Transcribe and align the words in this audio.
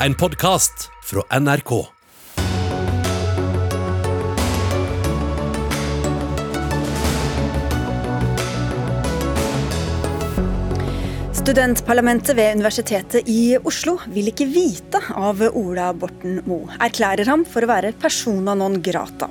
en 0.00 0.14
podkast 0.14 0.90
fra 1.04 1.38
NRK. 1.40 1.86
Studentparlamentet 11.32 12.36
ved 12.36 12.54
Universitetet 12.54 13.28
i 13.30 13.56
Oslo 13.64 13.96
vil 14.12 14.28
ikke 14.32 14.48
vite 14.50 15.00
av 15.14 15.40
Ola 15.52 15.92
Borten 15.94 16.42
Moe. 16.44 16.68
Erklærer 16.82 17.30
ham 17.30 17.46
for 17.48 17.64
å 17.64 17.70
være 17.70 17.94
persona 17.96 18.56
non 18.58 18.80
grata. 18.84 19.30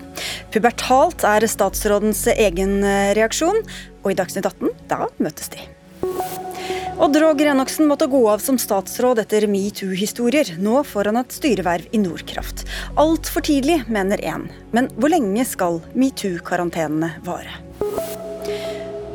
Pubertalt 0.55 1.27
er 1.27 1.45
statsrådens 1.51 2.25
egen 2.33 2.79
reaksjon, 3.19 3.61
og 4.01 4.13
i 4.13 4.17
Dagsnytt 4.17 4.47
18, 4.47 4.77
da 4.89 5.03
møtes 5.19 5.51
de. 5.53 5.75
Odd 6.97 7.15
Roger 7.15 7.45
Enoksen 7.45 7.87
måtte 7.87 8.07
gå 8.07 8.29
av 8.29 8.39
som 8.39 8.57
statsråd 8.57 9.19
etter 9.19 9.43
metoo-historier. 9.51 10.53
Nå 10.63 10.79
får 10.87 11.09
han 11.11 11.19
et 11.19 11.35
styreverv 11.35 11.91
i 11.91 11.99
Nordkraft. 11.99 12.63
Altfor 12.95 13.43
tidlig, 13.43 13.81
mener 13.91 14.23
én. 14.23 14.47
Men 14.71 14.87
hvor 14.95 15.11
lenge 15.11 15.43
skal 15.43 15.81
metoo-karantenene 15.91 17.17
vare? 17.27 17.59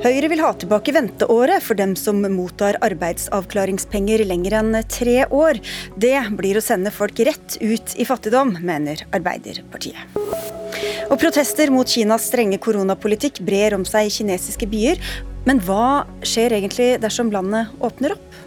Høyre 0.00 0.30
vil 0.32 0.40
ha 0.40 0.54
tilbake 0.56 0.94
venteåret 0.96 1.60
for 1.60 1.76
dem 1.76 1.90
som 1.98 2.22
mottar 2.32 2.78
arbeidsavklaringspenger 2.86 4.22
lenger 4.24 4.54
enn 4.56 4.78
tre 4.88 5.26
år. 5.28 5.58
Det 6.00 6.14
blir 6.38 6.56
å 6.56 6.62
sende 6.64 6.88
folk 6.94 7.20
rett 7.28 7.58
ut 7.60 7.92
i 8.00 8.06
fattigdom, 8.08 8.54
mener 8.64 9.02
Arbeiderpartiet. 9.12 10.16
Og 11.10 11.18
Protester 11.20 11.68
mot 11.74 11.84
Kinas 11.84 12.30
strenge 12.30 12.56
koronapolitikk 12.64 13.42
brer 13.44 13.76
om 13.76 13.84
seg 13.84 14.08
i 14.08 14.14
kinesiske 14.14 14.70
byer. 14.72 15.04
Men 15.44 15.60
hva 15.68 16.06
skjer 16.24 16.56
egentlig 16.56 16.94
dersom 17.04 17.28
landet 17.34 17.68
åpner 17.84 18.16
opp? 18.16 18.40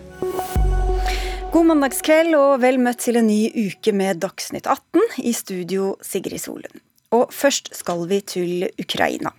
God 1.54 1.70
mandagskveld 1.70 2.34
og 2.34 2.64
vel 2.66 2.82
møtt 2.82 3.04
til 3.06 3.22
en 3.22 3.30
ny 3.30 3.44
uke 3.68 3.94
med 3.94 4.24
Dagsnytt 4.26 4.66
18. 4.66 5.06
I 5.22 5.38
studio 5.38 5.94
Sigrid 6.02 6.42
Solund. 6.42 6.82
Og 7.14 7.30
først 7.30 7.76
skal 7.78 8.08
vi 8.10 8.23
til 8.26 8.70
Ukraina. 8.82 9.36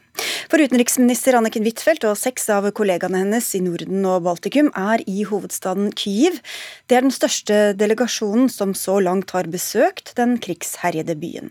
For 0.51 0.63
utenriksminister 0.63 1.35
Anniken 1.35 1.65
Huitfeldt 1.67 2.05
og 2.07 2.19
seks 2.21 2.47
av 2.53 2.69
kollegaene 2.77 3.25
hennes 3.25 3.49
i 3.59 3.63
Norden 3.65 4.05
og 4.07 4.23
Baltikum 4.27 4.71
er 4.79 5.03
i 5.11 5.25
hovedstaden 5.27 5.91
Kyiv. 5.99 6.39
Det 6.87 6.99
er 6.99 7.07
den 7.07 7.15
største 7.15 7.59
delegasjonen 7.79 8.47
som 8.53 8.77
så 8.79 9.01
langt 9.03 9.35
har 9.35 9.51
besøkt 9.51 10.15
den 10.21 10.37
krigsherjede 10.43 11.19
byen. 11.19 11.51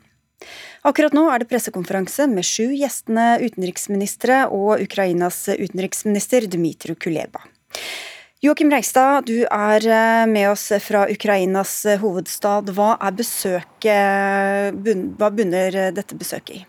Akkurat 0.84 1.16
nå 1.16 1.26
er 1.32 1.44
det 1.44 1.50
pressekonferanse 1.52 2.28
med 2.32 2.48
sju 2.48 2.72
gjestende 2.76 3.38
utenriksministre 3.44 4.46
og 4.52 4.84
Ukrainas 4.84 5.46
utenriksminister 5.52 6.48
Dmitru 6.52 6.96
Kuleba. 7.00 7.44
Joakim 8.44 8.72
Reigstad, 8.72 9.24
du 9.28 9.46
er 9.48 9.86
eh, 9.88 10.26
med 10.28 10.50
oss 10.52 10.66
fra 10.84 11.06
Ukrainas 11.12 11.78
hovedstad. 12.02 12.74
Hva, 12.76 12.98
besøket, 13.16 14.84
hva 15.16 15.32
bunner 15.32 15.80
dette 15.96 16.20
besøket 16.20 16.60
i? 16.60 16.62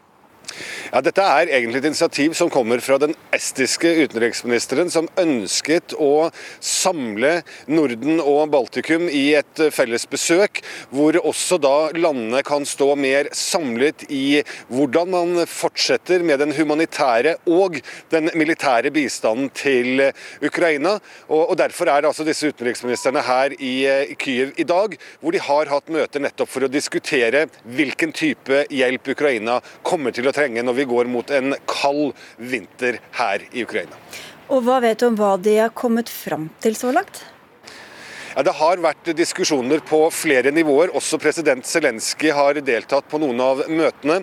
Ja, 0.93 1.01
Dette 1.03 1.25
er 1.27 1.51
egentlig 1.51 1.81
et 1.83 1.89
initiativ 1.91 2.35
som 2.39 2.51
kommer 2.53 2.79
fra 2.85 2.99
den 3.03 3.15
estiske 3.35 3.91
utenriksministeren, 4.05 4.91
som 4.93 5.09
ønsket 5.19 5.95
å 5.99 6.29
samle 6.63 7.41
Norden 7.67 8.21
og 8.23 8.53
Baltikum 8.53 9.09
i 9.09 9.25
et 9.39 9.63
felles 9.75 10.07
besøk, 10.11 10.61
hvor 10.95 11.19
også 11.19 11.59
da 11.63 11.75
landene 11.97 12.45
kan 12.47 12.67
stå 12.69 12.93
mer 12.99 13.31
samlet 13.35 14.07
i 14.13 14.45
hvordan 14.71 15.11
man 15.15 15.43
fortsetter 15.51 16.23
med 16.27 16.43
den 16.45 16.55
humanitære 16.55 17.37
og 17.51 17.81
den 18.15 18.31
militære 18.39 18.93
bistanden 18.95 19.51
til 19.55 20.07
Ukraina. 20.45 20.99
Og, 21.29 21.55
Derfor 21.59 21.89
er 21.89 22.05
altså 22.07 22.27
disse 22.27 22.51
utenriksministrene 22.51 23.23
her 23.25 23.55
i 23.63 23.75
Kyiv 24.21 24.55
i 24.61 24.67
dag, 24.69 24.97
hvor 25.21 25.35
de 25.35 25.43
har 25.43 25.71
hatt 25.71 25.91
møter 25.93 26.23
nettopp 26.23 26.51
for 26.51 26.67
å 26.67 26.71
diskutere 26.71 27.47
hvilken 27.65 28.13
type 28.15 28.65
hjelp 28.75 29.13
Ukraina 29.15 29.61
kommer 29.87 30.15
til 30.15 30.29
å 30.29 30.35
trenge 30.35 30.44
når 30.53 30.75
vi 30.75 30.85
går 30.85 31.11
mot 31.11 31.31
en 31.31 31.55
kald 31.67 32.13
vinter 32.37 33.01
her 33.19 33.45
i 33.53 33.65
Ukraina. 33.65 33.97
Og 34.53 34.65
Hva 34.67 34.81
vet 34.85 35.01
du 35.01 35.07
om 35.09 35.17
hva 35.17 35.37
de 35.41 35.57
har 35.57 35.73
kommet 35.73 36.11
fram 36.13 36.51
til 36.61 36.77
så 36.77 36.93
langt? 36.93 37.25
Ja, 38.35 38.43
Det 38.43 38.57
har 38.59 38.81
vært 38.83 39.07
diskusjoner 39.15 39.79
på 39.87 40.09
flere 40.11 40.51
nivåer. 40.51 40.91
Også 40.99 41.21
president 41.23 41.63
Zelenskyj 41.71 42.33
har 42.35 42.59
deltatt 42.67 43.07
på 43.07 43.21
noen 43.23 43.39
av 43.39 43.61
møtene. 43.71 44.17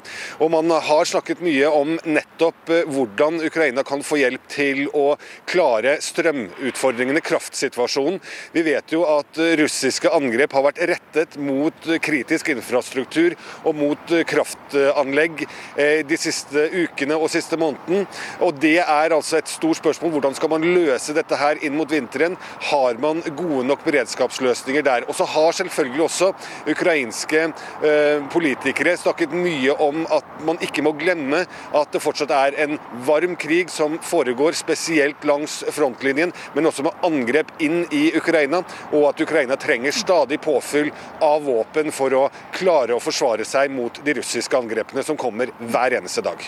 Og 0.43 0.49
man 0.51 0.67
har 0.83 1.07
snakket 1.07 1.39
mye 1.39 1.69
om 1.71 1.93
nettopp 2.03 2.71
eh, 2.75 2.89
hvordan 2.91 3.39
Ukraina 3.47 3.85
kan 3.87 4.03
få 4.03 4.19
hjelp 4.19 4.49
til 4.51 4.81
å 4.91 5.15
klare 5.47 5.93
strømutfordringene, 6.03 7.23
kraftsituasjonen. 7.23 8.19
Vi 8.51 8.65
vet 8.67 8.91
jo 8.91 9.05
at 9.07 9.39
russiske 9.61 10.11
angrep 10.11 10.57
har 10.57 10.67
vært 10.67 10.83
rettet 10.91 11.39
mot 11.39 11.87
kritisk 12.03 12.51
infrastruktur 12.51 13.37
og 13.63 13.79
mot 13.79 14.15
kraftanlegg 14.27 15.45
eh, 15.45 16.03
de 16.03 16.19
siste 16.19 16.67
ukene 16.67 17.15
og 17.15 17.31
siste 17.31 17.55
måneden. 17.55 18.03
Og 18.43 18.59
det 18.59 18.81
er 18.83 19.15
altså 19.15 19.39
et 19.39 19.55
stort 19.55 19.79
spørsmål. 19.79 20.17
Hvordan 20.17 20.35
skal 20.35 20.51
man 20.57 20.67
løse 20.67 21.15
dette 21.15 21.39
her 21.39 21.63
inn 21.63 21.79
mot 21.79 21.87
vinteren? 21.87 22.35
Har 22.73 22.99
man 22.99 23.23
gode 23.39 23.63
nok 23.71 23.87
beredskap 23.87 24.00
beredskapsløsninger 24.01 24.83
der. 24.85 25.05
Og 25.07 25.15
så 25.15 25.25
har 25.25 25.51
selvfølgelig 25.51 26.03
også 26.03 26.31
ukrainske 26.69 27.41
eh, 27.83 28.23
politikere 28.31 28.97
snakket 28.97 29.33
mye 29.33 29.73
om 29.79 30.05
at 30.11 30.25
man 30.45 30.59
ikke 30.61 30.83
må 30.85 30.93
glemme 30.97 31.45
at 31.75 31.93
det 31.93 32.01
fortsatt 32.01 32.31
er 32.31 32.57
en 32.63 32.77
varm 33.05 33.35
krig 33.35 33.69
som 33.69 33.99
foregår 34.01 34.57
spesielt 34.57 35.23
langs 35.25 35.61
frontlinjen, 35.71 36.33
men 36.55 36.65
også 36.65 36.85
med 36.85 37.05
angrep 37.05 37.51
inn 37.61 37.85
i 37.91 38.11
Ukraina, 38.17 38.63
og 38.91 39.09
at 39.11 39.21
Ukraina 39.21 39.57
trenger 39.59 39.91
stadig 39.95 40.41
påfyll 40.41 40.91
av 41.21 41.43
våpen 41.45 41.91
for 41.95 42.13
å 42.13 42.27
klare 42.55 42.95
å 42.95 43.03
forsvare 43.03 43.45
seg 43.47 43.71
mot 43.71 44.01
de 44.05 44.17
russiske 44.17 44.57
angrepene 44.57 45.03
som 45.05 45.19
kommer 45.19 45.51
hver 45.59 45.99
eneste 45.99 46.23
dag. 46.25 46.41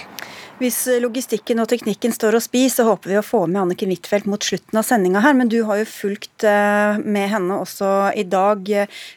Hvis 0.62 0.86
logistikken 1.02 1.60
og 1.64 1.68
teknikken 1.72 2.14
står 2.14 2.38
og 2.38 2.44
spiser, 2.46 2.84
så 2.84 2.86
håper 2.88 3.12
vi 3.12 3.18
å 3.20 3.26
få 3.26 3.42
med 3.50 3.64
Anniken 3.64 3.90
Huitfeldt 3.92 4.30
mot 4.30 4.46
slutten 4.46 4.80
av 4.80 4.86
sendinga 4.88 5.24
her. 5.26 5.34
Men 5.36 5.50
du 5.52 5.60
har 5.68 5.82
jo 5.82 5.90
fulgt 5.90 6.46
eh, 6.48 7.02
med 7.02 7.32
henne 7.34 7.58
også 7.64 8.14
i 8.20 8.24
dag. 8.30 8.70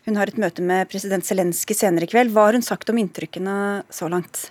Hun 0.09 0.19
har 0.19 0.33
et 0.33 0.41
møte 0.41 0.65
med 0.65 0.89
president 0.91 1.29
Zelenskyj 1.29 1.83
senere 1.85 2.09
i 2.09 2.11
kveld. 2.11 2.33
Hva 2.35 2.49
har 2.49 2.59
hun 2.59 2.67
sagt 2.67 2.91
om 2.91 2.99
inntrykkene 3.03 3.85
så 3.93 4.09
langt? 4.11 4.49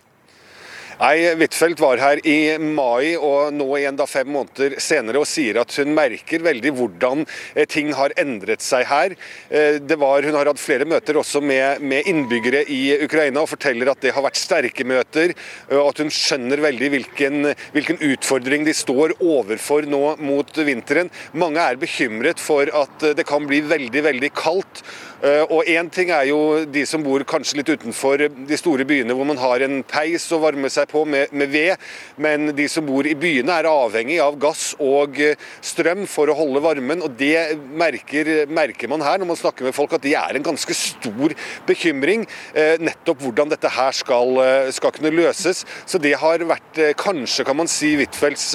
Nei, 0.96 1.36
Huitfeldt 1.36 1.82
var 1.84 2.00
her 2.00 2.22
i 2.24 2.56
mai 2.56 3.18
og 3.20 3.52
nå 3.52 3.66
igjen 3.76 3.98
da 4.00 4.06
fem 4.08 4.30
måneder 4.32 4.78
senere 4.80 5.20
og 5.20 5.28
sier 5.28 5.58
at 5.60 5.74
hun 5.76 5.92
merker 5.92 6.44
veldig 6.46 6.72
hvordan 6.78 7.26
eh, 7.52 7.66
ting 7.68 7.90
har 7.98 8.14
endret 8.22 8.64
seg 8.64 8.86
her. 8.88 9.16
Eh, 9.50 9.82
var, 10.00 10.24
hun 10.24 10.38
har 10.40 10.48
hatt 10.48 10.62
flere 10.62 10.88
møter 10.88 11.20
også 11.20 11.42
med, 11.44 11.84
med, 11.84 12.08
innbyggere 12.08 12.62
i 12.72 12.80
Ukraina 13.04 13.44
og 13.44 13.52
forteller 13.52 13.92
at 13.92 14.06
det 14.06 14.14
har 14.16 14.24
vært 14.24 14.40
sterke 14.40 14.88
møter. 14.88 15.36
og 15.74 15.90
At 15.90 16.00
hun 16.00 16.14
skjønner 16.16 16.64
veldig 16.64 16.92
hvilken, 16.94 17.52
hvilken 17.76 18.00
utfordring 18.14 18.64
de 18.64 18.78
står 18.78 19.18
overfor 19.20 19.90
nå 19.92 20.04
mot 20.24 20.64
vinteren. 20.64 21.12
Mange 21.36 21.60
er 21.60 21.82
bekymret 21.82 22.40
for 22.40 22.72
at 22.72 23.10
det 23.20 23.28
kan 23.28 23.44
bli 23.52 23.60
veldig, 23.68 24.06
veldig 24.08 24.32
kaldt. 24.40 24.86
Eh, 25.24 25.44
og 25.48 25.68
Én 25.72 25.88
ting 25.94 26.12
er 26.12 26.28
jo 26.30 26.66
de 26.68 26.84
som 26.88 27.04
bor 27.04 27.24
kanskje 27.28 27.60
litt 27.60 27.72
utenfor 27.72 28.26
de 28.28 28.58
store 28.60 28.86
byene 28.88 29.16
hvor 29.16 29.28
man 29.28 29.40
har 29.40 29.64
en 29.64 29.80
peis 29.88 30.28
å 30.36 30.42
varme 30.44 30.70
seg 30.72 30.90
på 30.92 31.06
med, 31.08 31.32
med 31.32 31.52
ved, 31.54 31.86
men 32.22 32.52
de 32.56 32.68
som 32.72 32.86
bor 32.86 33.08
i 33.08 33.16
byene 33.18 33.56
er 33.56 33.70
avhengig 33.70 34.20
av 34.24 34.38
gass 34.42 34.74
og 34.84 35.20
eh, 35.24 35.40
strøm 35.64 36.04
for 36.10 36.30
å 36.32 36.38
holde 36.38 36.64
varmen. 36.64 37.04
og 37.06 37.16
Det 37.20 37.56
merker, 37.72 38.46
merker 38.52 38.92
man 38.92 39.06
her 39.06 39.22
når 39.22 39.32
man 39.32 39.40
snakker 39.40 39.68
med 39.68 39.78
folk, 39.78 39.96
at 39.96 40.04
det 40.04 40.16
er 40.20 40.36
en 40.36 40.46
ganske 40.46 40.76
stor 40.78 41.36
bekymring. 41.68 42.28
Eh, 42.54 42.76
nettopp 42.84 43.24
hvordan 43.24 43.54
dette 43.54 43.72
her 43.72 43.96
skal, 43.96 44.42
skal 44.76 44.94
kunne 44.96 45.14
løses. 45.16 45.64
Så 45.88 46.02
det 46.02 46.16
har 46.20 46.44
vært 46.46 46.82
kanskje, 47.00 47.46
kan 47.48 47.58
man 47.58 47.70
si, 47.72 47.94
Huitfeldts 47.96 48.52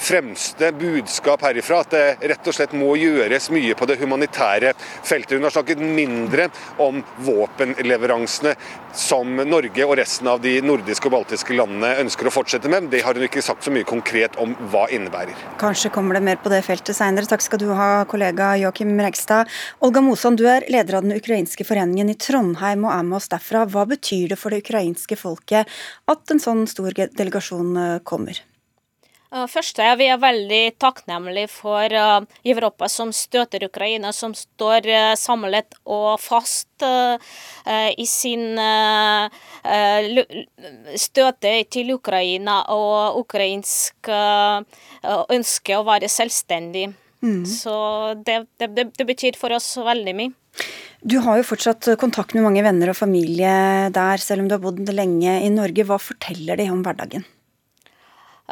fremste 0.00 0.72
budskap 0.80 1.44
herifra. 1.44 1.82
At 1.84 1.94
det 1.94 2.32
rett 2.32 2.48
og 2.48 2.56
slett 2.56 2.74
må 2.76 2.94
gjøres 2.98 3.50
mye 3.52 3.76
på 3.76 3.88
det 3.90 3.98
humanitære 4.00 4.72
feltet. 5.06 5.36
Hun 5.36 5.46
har 5.46 5.54
snakket 5.54 5.82
mindre 5.94 6.48
om 6.80 7.02
våpenleveransene 7.26 8.54
som 8.96 9.36
Norge 9.46 9.84
og 9.86 9.94
resten 10.00 10.28
av 10.30 10.40
de 10.42 10.56
nordiske 10.64 11.06
og 11.06 11.14
baltiske 11.14 11.54
landene 11.54 11.92
ønsker 12.02 12.26
å 12.26 12.32
fortsette 12.34 12.70
med. 12.72 12.88
Det 12.90 13.02
har 13.06 13.14
hun 13.14 13.26
ikke 13.26 13.42
sagt 13.44 13.66
så 13.66 13.72
mye 13.74 13.86
konkret 13.86 14.38
om 14.42 14.56
hva 14.72 14.86
innebærer. 14.90 15.36
Kanskje 15.62 15.92
kommer 15.94 16.18
det 16.18 16.24
mer 16.26 16.40
på 16.42 16.52
det 16.52 16.62
feltet 16.66 16.98
seinere. 16.98 17.28
Takk 17.30 17.44
skal 17.44 17.62
du 17.62 17.68
ha, 17.76 17.90
kollega 18.10 18.52
Joakim 18.60 18.96
Regstad. 19.00 19.50
Olga 19.84 20.02
Mosan, 20.04 20.38
du 20.40 20.46
er 20.50 20.66
leder 20.72 20.98
av 20.98 21.06
den 21.06 21.16
ukrainske 21.16 21.66
foreningen 21.68 22.10
i 22.12 22.18
Trondheim 22.18 22.86
og 22.88 22.94
er 22.96 23.06
med 23.06 23.20
oss 23.20 23.30
derfra. 23.32 23.66
Hva 23.70 23.86
betyr 23.90 24.34
det 24.34 24.40
for 24.40 24.54
det 24.54 24.64
ukrainske 24.64 25.18
folket 25.20 25.70
at 26.10 26.34
en 26.34 26.42
sånn 26.42 26.66
stor 26.70 26.94
delegasjon 26.94 27.76
eh, 27.76 27.98
kommer? 29.30 29.48
Først 29.48 29.78
er 29.78 29.96
vi 29.96 30.08
veldig 30.10 30.78
takknemlige 30.78 31.48
for 31.48 31.86
uh, 31.94 32.20
Europa 32.44 32.88
som 32.88 33.12
støtter 33.12 33.64
Ukraina, 33.64 34.12
som 34.12 34.34
står 34.34 34.86
uh, 34.90 35.14
samlet 35.14 35.74
og 35.86 36.20
fast 36.20 36.66
i 36.80 38.06
sin 38.08 38.56
støtte 40.96 41.50
til 41.68 41.90
Ukraina 41.92 42.54
og 42.72 43.18
ukrainsk 43.20 44.08
ønske 44.08 45.76
å 45.76 45.82
være 45.84 46.08
selvstendig. 46.08 46.86
Mm. 47.20 47.44
Så 47.44 47.74
det, 48.24 48.38
det, 48.56 48.86
det, 48.96 49.04
betyr 49.04 49.36
for 49.36 49.52
oss 49.52 49.74
veldig 49.76 50.14
mye. 50.16 50.32
Du 51.04 51.18
har 51.20 51.36
jo 51.36 51.44
fortsatt 51.50 51.90
kontakt 52.00 52.32
med 52.32 52.46
mange 52.46 52.64
venner 52.64 52.94
og 52.94 52.96
familie 52.96 53.52
der, 53.92 54.24
selv 54.24 54.40
om 54.40 54.48
du 54.48 54.56
har 54.56 54.64
bodd 54.64 54.88
lenge 54.88 55.36
i 55.44 55.52
Norge. 55.52 55.84
Hva 55.84 56.00
forteller 56.00 56.56
de 56.56 56.70
om 56.72 56.80
hverdagen? 56.86 57.28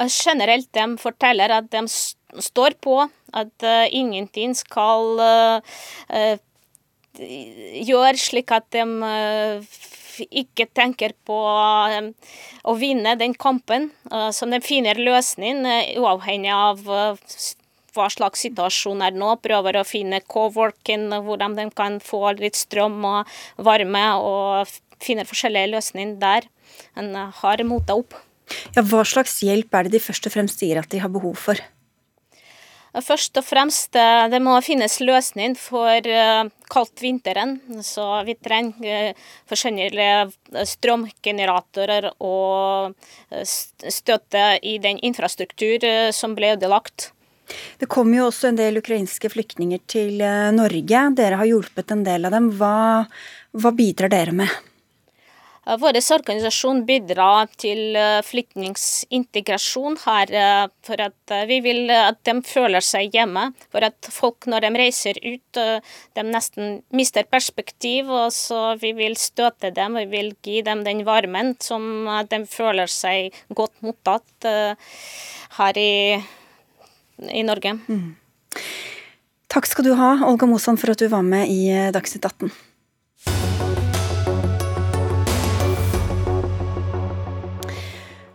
Generelt 0.07 0.69
de 0.77 0.85
forteller 1.01 1.51
at 1.51 1.71
de 1.73 1.85
står 1.89 2.77
på, 2.85 3.01
at 3.35 3.65
uh, 3.67 3.87
ingenting 3.91 4.55
skal 4.57 5.19
uh, 5.19 6.37
gjøre 7.19 8.17
slik 8.21 8.53
at 8.55 8.69
de 8.75 8.85
ikke 10.29 10.69
tenker 10.75 11.15
på 11.27 11.37
å 11.39 12.75
vinne 12.79 13.15
den 13.19 13.35
kampen. 13.35 13.91
som 14.35 14.51
de 14.51 14.59
finner 14.63 14.99
løsning 14.99 15.63
uavhengig 15.99 16.51
av 16.51 16.83
hva 16.87 18.09
slags 18.13 18.43
situasjon 18.47 19.03
er 19.07 19.17
nå. 19.19 19.33
Prøver 19.43 19.79
å 19.79 19.87
finne 19.87 20.23
co-working, 20.27 21.09
hvordan 21.27 21.57
de 21.59 21.69
kan 21.75 21.99
få 22.03 22.35
litt 22.39 22.59
strøm 22.59 22.99
og 23.07 23.39
varme, 23.57 24.05
og 24.19 24.79
finner 25.03 25.29
forskjellige 25.29 25.73
løsninger 25.75 26.19
der. 26.23 26.49
En 26.99 27.15
har 27.15 27.65
mota 27.67 27.99
opp. 27.99 28.17
Ja, 28.77 28.85
hva 28.85 29.05
slags 29.07 29.41
hjelp 29.45 29.75
er 29.75 29.89
det 29.89 29.97
de 29.97 30.05
først 30.05 30.29
og 30.29 30.35
fremst 30.35 30.63
sier 30.63 30.81
at 30.81 30.91
de 30.93 31.03
har 31.03 31.13
behov 31.13 31.37
for? 31.41 31.61
Først 33.05 33.37
og 33.39 33.45
fremst 33.45 33.95
eh, 34.01 34.25
det 34.33 34.41
må 34.43 34.57
finnes 34.65 34.97
løsning 35.05 35.53
for 35.61 36.09
uh, 36.09 36.49
kaldt 36.73 37.03
vinteren. 37.05 37.59
Så 37.85 38.07
vi 38.27 38.35
trenger 38.35 39.13
uh, 39.13 39.29
forskjellige 39.51 40.65
strømgeneratorer 40.73 42.09
og 42.17 42.97
støtte 43.45 44.49
i 44.67 44.79
den 44.83 44.99
infrastruktur 45.05 45.85
som 46.17 46.35
ble 46.35 46.57
ødelagt. 46.57 47.13
Det 47.79 47.89
kommer 47.91 48.21
jo 48.21 48.29
også 48.29 48.51
en 48.51 48.59
del 48.59 48.81
ukrainske 48.81 49.31
flyktninger 49.33 49.81
til 49.91 50.23
eh, 50.25 50.49
Norge. 50.55 51.05
Dere 51.19 51.41
har 51.41 51.49
hjulpet 51.49 51.95
en 51.95 52.05
del 52.07 52.29
av 52.29 52.35
dem. 52.37 52.51
Hva, 52.59 53.05
hva 53.57 53.75
bidrar 53.77 54.13
dere 54.13 54.35
med? 54.43 54.57
Vår 55.69 55.99
organisasjon 56.15 56.85
bidrar 56.89 57.51
til 57.61 57.97
eh, 57.99 58.23
flyktningintegrasjon 58.25 59.99
her. 60.07 60.33
Eh, 60.33 60.63
for 60.87 61.03
at 61.05 61.35
vi 61.51 61.59
vil 61.65 61.93
at 61.93 62.23
de 62.25 62.39
føler 62.47 62.85
seg 62.85 63.13
hjemme. 63.13 63.51
For 63.69 63.85
at 63.85 64.09
folk 64.13 64.49
når 64.49 64.65
de 64.65 64.73
reiser 64.81 65.21
ut, 65.21 65.61
de 66.17 66.25
nesten 66.25 66.81
mister 66.95 67.29
perspektiv. 67.29 68.09
og 68.09 68.33
så 68.33 68.79
Vi 68.81 68.95
vil 68.97 69.17
støte 69.17 69.71
dem, 69.75 70.01
vi 70.01 70.07
vil 70.07 70.33
gi 70.43 70.63
dem 70.63 70.85
den 70.85 71.05
varmen 71.05 71.55
som 71.61 72.09
de 72.31 72.43
føler 72.47 72.89
seg 72.89 73.37
godt 73.53 73.77
mottatt 73.85 74.49
her 75.59 75.79
i 75.79 75.93
i 77.19 77.43
Norge. 77.43 77.75
Mm. 77.89 78.17
Takk 79.49 79.69
skal 79.69 79.87
du 79.87 79.95
ha, 79.99 80.15
Olga 80.29 80.47
Mosson, 80.49 80.79
for 80.79 80.93
at 80.93 81.01
du 81.01 81.09
var 81.11 81.25
med 81.27 81.49
i 81.51 81.69
eh, 81.73 81.91
Dagsnytt 81.95 82.27
18. 82.27 82.53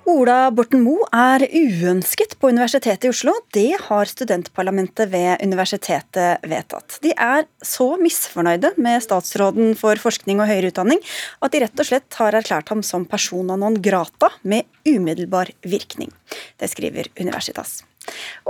Ola 0.03 0.49
Borten 0.51 0.81
Moe 0.83 1.05
er 1.15 1.45
uønsket 1.47 2.33
på 2.35 2.49
Universitetet 2.51 3.05
i 3.07 3.11
Oslo. 3.13 3.31
Det 3.55 3.77
har 3.85 4.09
studentparlamentet 4.09 5.07
ved 5.13 5.39
universitetet 5.45 6.43
vedtatt. 6.43 6.97
De 7.05 7.13
er 7.15 7.47
så 7.63 7.87
misfornøyde 8.01 8.73
med 8.83 8.99
statsråden 9.05 9.77
for 9.79 9.95
forskning 10.03 10.43
og 10.43 10.51
høyere 10.51 10.73
utdanning 10.73 10.99
at 11.39 11.55
de 11.55 11.63
rett 11.63 11.79
og 11.79 11.87
slett 11.87 12.19
har 12.19 12.35
erklært 12.35 12.73
ham 12.73 12.83
som 12.83 13.07
persona 13.07 13.55
non 13.55 13.79
grata 13.79 14.33
med 14.43 14.67
umiddelbar 14.83 15.53
virkning. 15.63 16.11
Det 16.59 16.67
skriver 16.73 17.07
Universitas. 17.15 17.79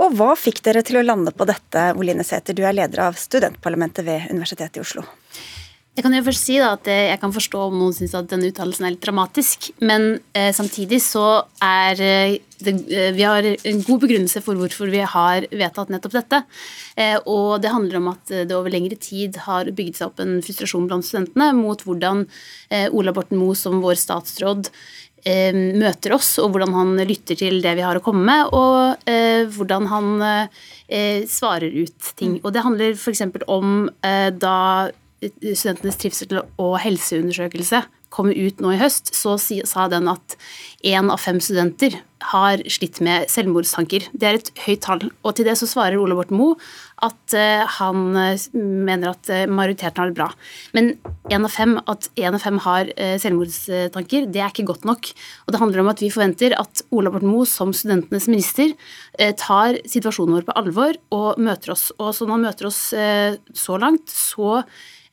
Og 0.02 0.18
hva 0.18 0.32
fikk 0.34 0.58
dere 0.66 0.82
til 0.82 0.98
å 0.98 1.06
lande 1.06 1.30
på 1.30 1.46
dette, 1.46 1.92
Oline 1.94 2.26
Sæther, 2.26 2.58
du 2.58 2.64
er 2.66 2.74
leder 2.74 3.06
av 3.06 3.14
studentparlamentet 3.14 4.02
ved 4.02 4.26
Universitetet 4.34 4.82
i 4.82 4.82
Oslo? 4.82 5.06
Jeg 5.94 6.02
kan 6.02 6.14
jo 6.16 6.24
først 6.26 6.48
si 6.48 6.56
da, 6.58 6.72
at 6.74 6.88
Jeg 6.90 7.20
kan 7.22 7.32
forstå 7.34 7.60
om 7.68 7.76
noen 7.78 7.94
syns 7.94 8.16
at 8.18 8.26
denne 8.32 8.48
uttalelsen 8.50 8.86
er 8.86 8.96
litt 8.96 9.04
dramatisk. 9.04 9.68
Men 9.78 10.16
eh, 10.34 10.50
samtidig 10.56 10.98
så 11.04 11.44
er 11.62 12.02
eh, 12.02 12.34
det, 12.66 12.74
eh, 12.90 13.12
vi 13.14 13.22
har 13.22 13.46
en 13.46 13.84
god 13.86 14.02
begrunnelse 14.02 14.42
for 14.42 14.58
hvorfor 14.58 14.90
vi 14.90 15.04
har 15.06 15.46
vedtatt 15.54 15.92
nettopp 15.94 16.16
dette. 16.18 16.42
Eh, 16.98 17.14
og 17.30 17.62
det 17.62 17.70
handler 17.70 18.00
om 18.00 18.10
at 18.10 18.34
det 18.34 18.58
over 18.58 18.74
lengre 18.74 18.98
tid 18.98 19.38
har 19.46 19.70
bygget 19.70 20.00
seg 20.00 20.10
opp 20.10 20.24
en 20.24 20.40
frustrasjon 20.42 20.90
blant 20.90 21.06
studentene 21.06 21.52
mot 21.54 21.86
hvordan 21.86 22.26
eh, 22.74 22.90
Ola 22.90 23.14
Borten 23.14 23.38
Moe 23.38 23.54
som 23.58 23.78
vår 23.84 23.98
statsråd 24.00 24.72
Eh, 25.24 25.56
møter 25.80 26.12
oss, 26.12 26.34
og 26.36 26.50
hvordan 26.52 26.74
han 26.76 26.90
lytter 27.08 27.38
til 27.40 27.62
det 27.64 27.70
vi 27.78 27.84
har 27.84 27.96
å 27.96 28.02
komme 28.04 28.26
med, 28.28 28.50
og 28.52 29.08
eh, 29.08 29.46
hvordan 29.48 29.86
han 29.88 30.10
eh, 30.20 31.24
svarer 31.24 31.72
ut 31.72 32.10
ting. 32.18 32.34
Og 32.42 32.52
det 32.52 32.64
handler 32.66 32.92
f.eks. 32.92 33.22
om 33.48 33.88
da 34.04 34.58
studentenes 35.22 36.00
trivsel 36.00 36.40
og 36.40 36.78
helseundersøkelse 36.84 37.84
kommer 38.14 38.36
ut 38.38 38.62
nå 38.62 38.74
i 38.74 38.80
høst, 38.80 39.12
så 39.16 39.36
sa 39.40 39.88
den 39.90 40.10
at 40.12 40.36
én 40.86 41.10
av 41.10 41.22
fem 41.22 41.40
studenter 41.42 41.98
har 42.30 42.62
slitt 42.72 43.02
med 43.04 43.26
selvmordstanker. 43.28 44.06
Det 44.16 44.28
er 44.28 44.38
et 44.38 44.50
høyt 44.64 44.82
tall. 44.86 45.02
Og 45.26 45.34
til 45.36 45.48
det 45.48 45.58
så 45.60 45.68
svarer 45.68 46.00
Ole 46.00 46.16
Borten 46.16 46.38
Moe 46.38 46.54
at 47.04 47.34
uh, 47.36 47.66
han 47.80 48.14
uh, 48.16 48.46
mener 48.54 49.10
at 49.10 49.28
uh, 49.28 49.42
majoriteten 49.50 50.00
har 50.00 50.08
det 50.08 50.16
bra. 50.16 50.30
Men 50.76 50.94
en 51.28 51.44
av 51.44 51.52
fem, 51.52 51.74
at 51.90 52.08
én 52.16 52.32
av 52.32 52.40
fem 52.40 52.62
har 52.64 52.88
selvmordstanker, 53.20 54.30
det 54.32 54.40
er 54.40 54.54
ikke 54.54 54.68
godt 54.70 54.88
nok. 54.88 55.10
Og 55.44 55.52
det 55.52 55.60
handler 55.60 55.82
om 55.82 55.92
at 55.92 56.00
vi 56.04 56.12
forventer 56.14 56.56
at 56.56 56.84
Ola 56.94 57.12
Borten 57.12 57.32
Moe 57.32 57.48
som 57.50 57.74
studentenes 57.76 58.30
minister 58.30 58.72
tar 59.40 59.80
situasjonen 59.90 60.38
vår 60.38 60.48
på 60.48 60.56
alvor 60.62 60.98
og 61.16 61.40
møter 61.42 61.74
oss. 61.74 61.90
Og 61.98 62.14
så 62.16 62.24
når 62.24 62.38
han 62.38 62.46
møter 62.48 62.70
oss 62.70 62.82
så 63.64 63.80
langt, 63.80 64.12
så 64.12 64.62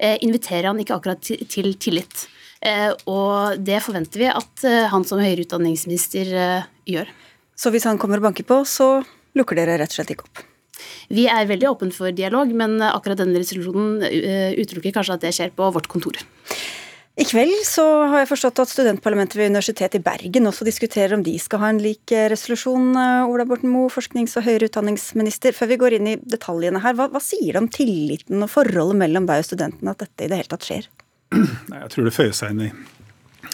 inviterer 0.01 0.71
han 0.71 0.79
ikke 0.81 0.95
akkurat 0.97 1.21
til, 1.21 1.43
til 1.45 1.75
tillit. 1.77 2.27
Eh, 2.61 2.91
og 3.09 3.57
det 3.65 3.79
forventer 3.81 4.21
vi 4.21 4.29
at 4.29 4.63
eh, 4.69 4.85
han 4.91 5.05
som 5.07 5.21
høyere 5.21 5.47
utdanningsminister 5.47 6.31
eh, 6.37 6.69
gjør. 6.93 7.09
Så 7.57 7.73
hvis 7.73 7.87
han 7.89 7.97
kommer 8.01 8.21
og 8.21 8.27
banker 8.29 8.45
på, 8.45 8.61
så 8.69 9.01
lukker 9.37 9.57
dere 9.57 9.79
rett 9.81 9.93
og 9.93 9.97
slett 9.97 10.13
ikke 10.13 10.27
opp? 10.27 10.43
Vi 11.11 11.25
er 11.29 11.49
veldig 11.49 11.69
åpne 11.73 11.93
for 11.93 12.13
dialog, 12.15 12.53
men 12.57 12.79
akkurat 12.85 13.19
denne 13.19 13.41
resolusjonen 13.41 13.99
utelukker 14.61 14.93
kanskje 14.95 15.17
at 15.17 15.25
det 15.25 15.33
skjer 15.35 15.51
på 15.53 15.67
vårt 15.75 15.89
kontor. 15.91 16.17
I 17.19 17.25
kveld 17.27 17.65
så 17.67 17.83
har 18.07 18.21
jeg 18.21 18.29
forstått 18.29 18.61
at 18.63 18.71
studentparlamentet 18.71 19.35
ved 19.35 19.49
Universitetet 19.51 19.99
i 19.99 20.03
Bergen 20.03 20.47
også 20.47 20.63
diskuterer 20.63 21.17
om 21.17 21.25
de 21.25 21.33
skal 21.43 21.59
ha 21.59 21.71
en 21.73 21.81
lik 21.83 22.13
resolusjon. 22.31 22.93
Ola 23.27 23.45
Borten 23.49 23.73
Moe, 23.73 23.91
forsknings- 23.91 24.37
og 24.39 24.45
høyere 24.45 24.69
utdanningsminister. 24.69 25.51
Før 25.57 25.73
vi 25.73 25.79
går 25.81 25.97
inn 25.97 26.07
i 26.13 26.15
detaljene 26.23 26.79
her, 26.79 26.95
hva, 26.95 27.09
hva 27.11 27.19
sier 27.23 27.51
det 27.51 27.59
om 27.59 27.67
tilliten 27.67 28.39
og 28.39 28.51
forholdet 28.53 29.01
mellom 29.03 29.27
deg 29.27 29.43
og 29.43 29.49
studentene 29.49 29.91
at 29.91 30.05
dette 30.05 30.23
i 30.23 30.31
det 30.31 30.39
hele 30.39 30.51
tatt 30.53 30.69
skjer? 30.69 30.87
Jeg 31.35 31.91
tror 31.91 32.07
det 32.07 32.15
føyer 32.15 32.33
seg 32.37 32.55
inn 32.55 32.63
i 32.69 32.71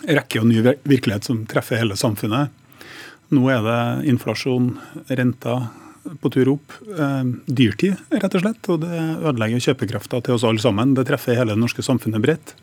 rekke 0.05 0.43
og 0.43 0.47
ny 0.51 0.61
virkelighet 0.85 1.25
som 1.25 1.41
treffer 1.49 1.81
hele 1.81 1.97
samfunnet. 1.97 2.53
Nå 3.33 3.49
er 3.51 3.65
det 3.65 3.81
inflasjon, 4.13 4.69
renter 5.09 5.67
på 6.21 6.31
tur 6.31 6.53
opp. 6.53 6.77
Eh, 6.93 7.33
dyrtid, 7.49 7.97
rett 8.13 8.37
og 8.37 8.45
slett. 8.45 8.69
Og 8.71 8.85
det 8.85 9.01
ødelegger 9.17 9.65
kjøpekrafta 9.71 10.21
til 10.23 10.37
oss 10.37 10.45
alle 10.47 10.61
sammen. 10.63 10.93
Det 10.95 11.07
treffer 11.09 11.41
hele 11.41 11.57
det 11.57 11.63
norske 11.65 11.83
samfunnet 11.83 12.23
bredt. 12.23 12.53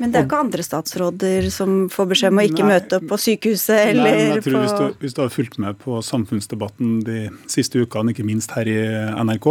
Men 0.00 0.12
det 0.12 0.20
er 0.20 0.26
ikke 0.26 0.40
andre 0.40 0.64
statsråder 0.64 1.50
som 1.52 1.82
får 1.92 2.06
beskjed 2.14 2.32
om 2.32 2.40
å 2.40 2.44
ikke 2.48 2.64
nei, 2.64 2.70
møte 2.72 3.00
opp 3.00 3.10
på 3.10 3.18
sykehuset 3.20 3.76
eller 3.90 4.06
nei, 4.06 4.22
jeg 4.22 4.44
tror 4.46 4.56
på 4.56 4.62
hvis 4.62 4.78
du, 4.78 5.02
hvis 5.02 5.16
du 5.16 5.20
har 5.20 5.34
fulgt 5.34 5.58
med 5.60 5.76
på 5.82 5.98
samfunnsdebatten 6.06 6.94
de 7.04 7.26
siste 7.52 7.82
ukene, 7.82 8.14
ikke 8.14 8.24
minst 8.24 8.54
her 8.56 8.70
i 8.70 8.78
NRK, 9.20 9.50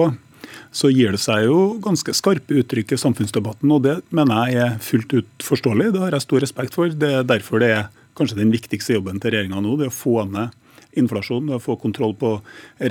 så 0.73 0.89
gir 0.89 1.13
det 1.13 1.21
seg 1.21 1.45
jo 1.45 1.59
ganske 1.83 2.13
skarpe 2.17 2.57
uttrykk 2.63 2.95
i 2.95 3.01
samfunnsdebatten. 3.01 3.69
og 3.75 3.85
Det 3.85 3.95
mener 4.15 4.49
jeg 4.49 4.65
er 4.65 4.81
fullt 4.83 5.15
ut 5.19 5.45
forståelig. 5.45 5.91
Det 5.93 6.03
har 6.03 6.17
jeg 6.17 6.25
stor 6.25 6.45
respekt 6.45 6.77
for. 6.77 6.89
Det 6.89 7.11
er 7.19 7.29
derfor 7.29 7.61
det 7.61 7.71
er 7.75 7.87
kanskje 8.17 8.41
den 8.41 8.53
viktigste 8.53 8.97
jobben 8.97 9.21
til 9.21 9.35
regjeringa 9.35 9.61
nå. 9.63 9.77
det 9.79 9.91
å 9.91 9.95
få 9.95 10.23
ned 10.27 10.55
inflasjon, 10.97 11.47
det 11.49 11.57
å 11.59 11.61
få 11.61 11.75
kontroll 11.79 12.15
på 12.17 12.31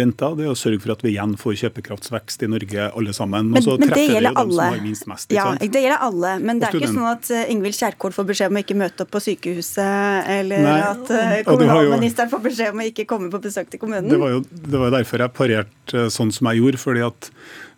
renta, 0.01 0.31
det 0.39 0.47
å 0.51 0.55
sørge 0.59 0.81
for 0.85 0.95
at 0.95 1.03
vi 1.03 1.15
igjen 1.15 1.35
får 1.41 1.57
kjøpekraftsvekst 1.65 2.45
i 2.47 2.51
Norge 2.51 2.87
alle 2.89 3.15
sammen. 3.17 3.51
Men, 3.51 3.65
men 3.65 3.91
det 3.91 4.05
gjelder 4.05 4.29
det 4.29 4.45
alle. 4.45 4.69
Mest, 5.11 5.35
ja, 5.35 5.49
det 5.59 5.83
gjelder 5.83 6.05
alle. 6.07 6.37
Men 6.43 6.63
det 6.63 6.71
er 6.71 6.79
ikke 6.79 6.93
sånn 6.93 7.11
at 7.11 7.31
eh, 7.35 7.49
Ingvild 7.55 7.79
Kjerkol 7.79 8.15
får 8.15 8.29
beskjed 8.31 8.53
om 8.53 8.61
å 8.61 8.63
ikke 8.63 8.79
møte 8.79 9.05
opp 9.05 9.13
på 9.17 9.23
sykehuset, 9.25 10.31
eller 10.39 10.65
Nei, 10.69 10.79
at 10.93 11.11
uh, 11.11 11.35
kommunalministeren 11.49 12.31
får 12.33 12.45
beskjed 12.47 12.77
om 12.77 12.85
å 12.85 12.89
ikke 12.93 13.09
komme 13.11 13.33
på 13.35 13.43
besøk 13.49 13.73
til 13.73 13.83
kommunen. 13.83 14.11
Det 14.11 14.21
var 14.21 14.37
jo 14.37 14.45
det 14.49 14.85
var 14.85 14.95
derfor 14.95 15.25
jeg 15.25 15.35
parerte 15.35 16.07
eh, 16.07 16.13
sånn 16.13 16.33
som 16.35 16.51
jeg 16.53 16.63
gjorde. 16.63 16.83
fordi 16.83 17.05
at 17.07 17.31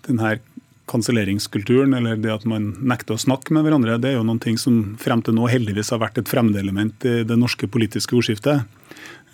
denne 0.07 0.37
kanselleringskulturen, 0.91 1.95
eller 1.95 2.19
det 2.19 2.33
at 2.35 2.45
man 2.49 2.73
nekter 2.83 3.15
å 3.15 3.23
snakke 3.23 3.55
med 3.55 3.63
hverandre, 3.67 3.99
det 4.03 4.11
er 4.11 4.19
jo 4.19 4.27
noen 4.27 4.41
ting 4.43 4.59
som 4.59 4.97
frem 5.01 5.23
til 5.23 5.37
nå 5.37 5.47
heldigvis 5.51 5.93
har 5.95 6.01
vært 6.03 6.19
et 6.19 6.31
fremmedelement 6.31 7.07
i 7.07 7.21
det 7.27 7.39
norske 7.39 7.71
politiske 7.71 8.17
ordskiftet. 8.19 8.67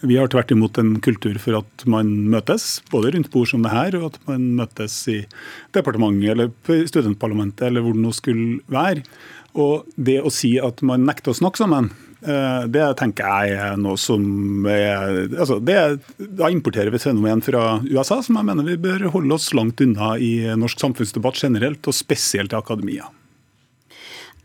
Vi 0.04 0.18
har 0.18 0.28
tvert 0.28 0.52
imot 0.52 0.78
en 0.78 0.96
kultur 1.00 1.38
for 1.40 1.62
at 1.62 1.86
man 1.88 2.10
møtes, 2.32 2.82
både 2.92 3.14
rundt 3.14 3.30
bord 3.32 3.48
som 3.48 3.64
det 3.64 3.72
her, 3.72 3.96
og 4.00 4.10
at 4.10 4.18
man 4.28 4.50
møtes 4.58 4.98
i 5.12 5.22
departementet 5.76 6.34
eller 6.34 6.88
studentparlamentet 6.90 7.70
eller 7.70 7.84
hvor 7.84 7.96
det 7.96 8.04
nå 8.04 8.12
skulle 8.16 8.60
være. 8.72 9.06
Og 9.56 9.88
det 9.96 10.18
å 10.20 10.32
si 10.32 10.58
at 10.60 10.82
man 10.84 11.06
nekter 11.08 11.32
å 11.32 11.38
snakke 11.38 11.62
sammen, 11.62 11.88
Eh, 12.26 12.62
det 12.72 12.84
tenker 12.98 13.28
jeg 13.28 13.58
er 13.60 13.76
noe 13.78 13.98
som 14.00 14.64
er, 14.70 15.26
altså 15.36 15.58
det, 15.60 15.76
Da 16.16 16.48
importerer 16.50 16.90
vi 16.90 16.96
et 16.96 17.04
fenomen 17.04 17.42
fra 17.44 17.76
USA 17.84 18.22
som 18.24 18.38
jeg 18.40 18.48
mener 18.48 18.66
vi 18.66 18.78
bør 18.80 19.10
holde 19.12 19.36
oss 19.36 19.52
langt 19.54 19.82
unna 19.84 20.14
i 20.16 20.32
norsk 20.56 20.80
samfunnsdebatt 20.80 21.38
generelt, 21.42 21.84
og 21.86 21.96
spesielt 21.96 22.56
i 22.56 22.58
akademia. 22.58 23.10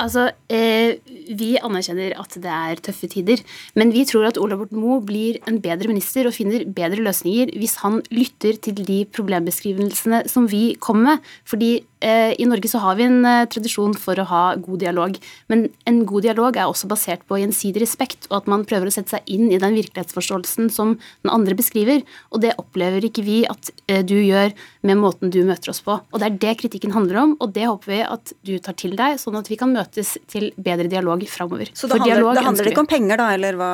Altså, 0.01 0.31
eh, 0.49 0.97
Vi 1.31 1.55
anerkjenner 1.61 2.15
at 2.19 2.33
det 2.41 2.51
er 2.51 2.81
tøffe 2.83 3.07
tider, 3.07 3.41
men 3.75 3.93
vi 3.93 4.03
tror 4.09 4.27
at 4.27 4.39
Ola 4.41 4.57
Borten 4.59 4.81
Moe 4.81 4.99
blir 5.05 5.37
en 5.47 5.61
bedre 5.61 5.87
minister 5.87 6.27
og 6.27 6.35
finner 6.35 6.65
bedre 6.65 6.99
løsninger 7.05 7.53
hvis 7.55 7.77
han 7.85 8.01
lytter 8.11 8.57
til 8.59 8.81
de 8.81 9.05
problembeskrivelsene 9.05 10.25
som 10.27 10.49
vi 10.51 10.75
kommer 10.81 11.13
med. 11.13 11.29
Fordi 11.45 11.71
i 12.01 12.47
Norge 12.49 12.69
så 12.71 12.81
har 12.81 12.97
vi 12.97 13.05
en 13.05 13.25
eh, 13.27 13.45
tradisjon 13.51 13.93
for 13.99 14.19
å 14.19 14.25
ha 14.29 14.43
god 14.61 14.81
dialog, 14.83 15.17
men 15.51 15.67
en 15.89 16.01
god 16.09 16.25
dialog 16.25 16.57
er 16.57 16.69
også 16.69 16.89
basert 16.91 17.23
på 17.29 17.39
gjensidig 17.41 17.83
respekt, 17.83 18.27
og 18.31 18.41
at 18.41 18.49
man 18.51 18.65
prøver 18.67 18.89
å 18.89 18.93
sette 18.93 19.15
seg 19.15 19.31
inn 19.31 19.51
i 19.51 19.59
den 19.61 19.77
virkelighetsforståelsen 19.77 20.71
som 20.73 20.95
den 20.97 21.33
andre 21.33 21.57
beskriver. 21.57 22.01
Og 22.31 22.43
det 22.45 22.55
opplever 22.61 23.05
ikke 23.07 23.25
vi 23.25 23.41
at 23.49 23.71
eh, 23.87 24.01
du 24.07 24.17
gjør 24.17 24.53
med 24.87 25.01
måten 25.01 25.33
du 25.33 25.41
møter 25.47 25.73
oss 25.73 25.83
på. 25.85 25.99
Og 25.99 26.21
det 26.21 26.29
er 26.29 26.39
det 26.45 26.57
kritikken 26.63 26.95
handler 26.95 27.21
om, 27.23 27.35
og 27.39 27.53
det 27.55 27.67
håper 27.69 27.93
vi 27.93 28.01
at 28.05 28.35
du 28.47 28.55
tar 28.63 28.77
til 28.79 28.97
deg, 28.99 29.19
sånn 29.21 29.37
at 29.39 29.49
vi 29.51 29.59
kan 29.59 29.73
møtes 29.73 30.15
til 30.31 30.49
bedre 30.57 30.89
dialog 30.91 31.23
framover. 31.29 31.71
Så 31.77 31.89
det 31.91 32.01
handler, 32.01 32.33
det 32.37 32.47
handler 32.47 32.71
ikke 32.73 32.85
om 32.85 32.89
penger, 32.89 33.21
da, 33.21 33.31
eller 33.37 33.59
hva? 33.59 33.71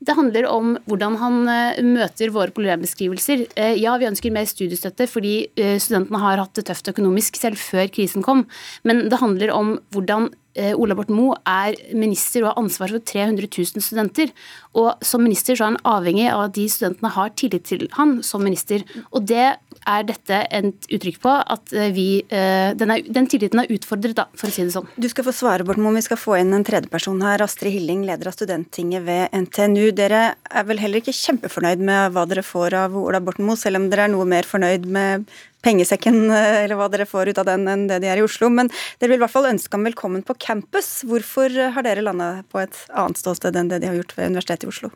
Det 0.00 0.16
handler 0.16 0.46
om 0.48 0.76
hvordan 0.88 1.16
han 1.20 1.40
eh, 1.52 1.80
møter 1.84 2.32
våre 2.32 2.52
problembeskrivelser. 2.56 3.44
Eh, 3.52 3.74
ja, 3.82 3.98
vi 4.00 4.08
ønsker 4.08 4.32
mer 4.32 4.46
studiestøtte 4.48 5.04
fordi 5.10 5.34
eh, 5.60 5.76
studentene 5.82 6.22
har 6.22 6.40
hatt 6.40 6.56
det 6.56 6.64
tøft 6.70 6.88
økonomisk 6.88 7.36
selv 7.36 7.60
før 7.60 7.90
krisen 7.92 8.24
kom. 8.24 8.46
Men 8.88 9.10
det 9.12 9.20
handler 9.20 9.52
om 9.56 9.76
hvordan 9.94 10.32
Ola 10.74 10.96
Borten 10.98 11.14
Moe 11.14 11.36
er 11.46 11.76
minister 11.94 12.42
og 12.42 12.48
har 12.50 12.56
ansvar 12.58 12.90
for 12.90 13.04
300 13.06 13.46
000 13.46 13.84
studenter. 13.86 14.32
Og 14.74 14.98
som 15.06 15.22
minister 15.22 15.54
så 15.54 15.62
er 15.62 15.70
han 15.70 15.78
avhengig 15.86 16.26
av 16.26 16.48
at 16.48 16.56
de 16.56 16.64
studentene 16.68 17.12
har 17.14 17.30
tillit 17.38 17.68
til 17.70 17.86
han 17.94 18.16
som 18.26 18.42
minister. 18.42 18.82
Og 19.14 19.28
det 19.30 19.46
er 19.88 20.06
dette 20.08 20.40
et 20.52 20.88
uttrykk 20.92 21.18
på 21.22 21.32
at 21.32 21.72
eh, 21.76 21.90
vi, 21.94 22.06
eh, 22.28 22.72
den, 22.78 22.92
er, 22.92 23.04
den, 23.06 23.28
tilliten 23.30 23.62
er 23.62 23.70
utfordret, 23.72 24.16
da, 24.18 24.26
for 24.36 24.50
å 24.50 24.54
si 24.54 24.64
det 24.66 24.74
sånn. 24.74 24.88
Du 25.00 25.08
skal 25.10 25.26
få 25.26 25.34
svare, 25.34 25.66
Borten 25.66 25.84
Moe. 25.84 25.96
Vi 25.96 26.04
skal 26.04 26.20
få 26.20 26.36
inn 26.40 26.54
en 26.56 26.66
tredjeperson 26.66 27.20
her. 27.24 27.42
Astrid 27.44 27.74
Hilling, 27.76 28.04
leder 28.08 28.30
av 28.30 28.36
studenttinget 28.36 29.06
ved 29.06 29.36
NTNU. 29.36 29.90
Dere 29.96 30.22
er 30.44 30.66
vel 30.68 30.82
heller 30.82 31.02
ikke 31.02 31.16
kjempefornøyd 31.16 31.84
med 31.84 32.14
hva 32.14 32.26
dere 32.30 32.44
får 32.46 32.76
av 32.84 32.96
Ola 33.00 33.22
Borten 33.24 33.48
Moe, 33.48 33.58
selv 33.60 33.80
om 33.80 33.88
dere 33.92 34.08
er 34.08 34.14
noe 34.14 34.28
mer 34.28 34.48
fornøyd 34.48 34.88
med 34.90 35.28
pengesekken 35.64 36.22
eller 36.62 36.76
hva 36.78 36.88
dere 36.92 37.08
får 37.08 37.32
ut 37.32 37.42
av 37.42 37.48
den 37.50 37.68
enn 37.68 37.86
det 37.90 38.00
de 38.04 38.10
er 38.12 38.20
i 38.20 38.26
Oslo. 38.26 38.52
Men 38.52 38.72
dere 39.00 39.14
vil 39.14 39.20
i 39.20 39.24
hvert 39.24 39.34
fall 39.34 39.50
ønske 39.50 39.76
ham 39.76 39.86
velkommen 39.88 40.24
på 40.26 40.38
campus. 40.40 41.00
Hvorfor 41.08 41.54
har 41.74 41.86
dere 41.86 42.04
landa 42.04 42.32
på 42.52 42.62
et 42.64 42.84
annet 42.92 43.20
ståsted 43.20 43.56
enn 43.56 43.72
det 43.72 43.82
de 43.82 43.92
har 43.92 44.00
gjort 44.00 44.16
ved 44.18 44.34
Universitetet 44.34 44.68
i 44.68 44.74
Oslo? 44.74 44.92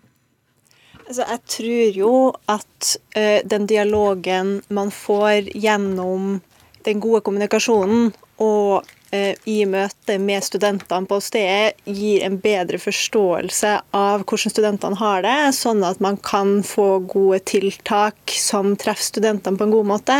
Altså, 1.14 1.30
jeg 1.30 1.42
tror 1.46 1.94
jo 1.94 2.12
at 2.50 2.88
uh, 3.14 3.40
den 3.46 3.68
dialogen 3.70 4.56
man 4.74 4.88
får 4.90 5.52
gjennom 5.54 6.40
den 6.82 6.98
gode 6.98 7.20
kommunikasjonen 7.22 8.08
og 8.42 8.80
uh, 8.82 9.34
i 9.46 9.60
møte 9.70 10.16
med 10.18 10.42
studentene 10.42 11.06
på 11.06 11.20
stedet, 11.22 11.78
gir 11.86 12.24
en 12.26 12.40
bedre 12.42 12.80
forståelse 12.82 13.70
av 13.94 14.24
hvordan 14.26 14.54
studentene 14.56 14.98
har 14.98 15.22
det, 15.22 15.36
sånn 15.54 15.86
at 15.86 16.02
man 16.02 16.18
kan 16.18 16.56
få 16.66 16.88
gode 17.06 17.38
tiltak 17.46 18.34
som 18.34 18.74
treffer 18.74 19.12
studentene 19.12 19.60
på 19.60 19.68
en 19.68 19.76
god 19.76 19.90
måte. 19.92 20.18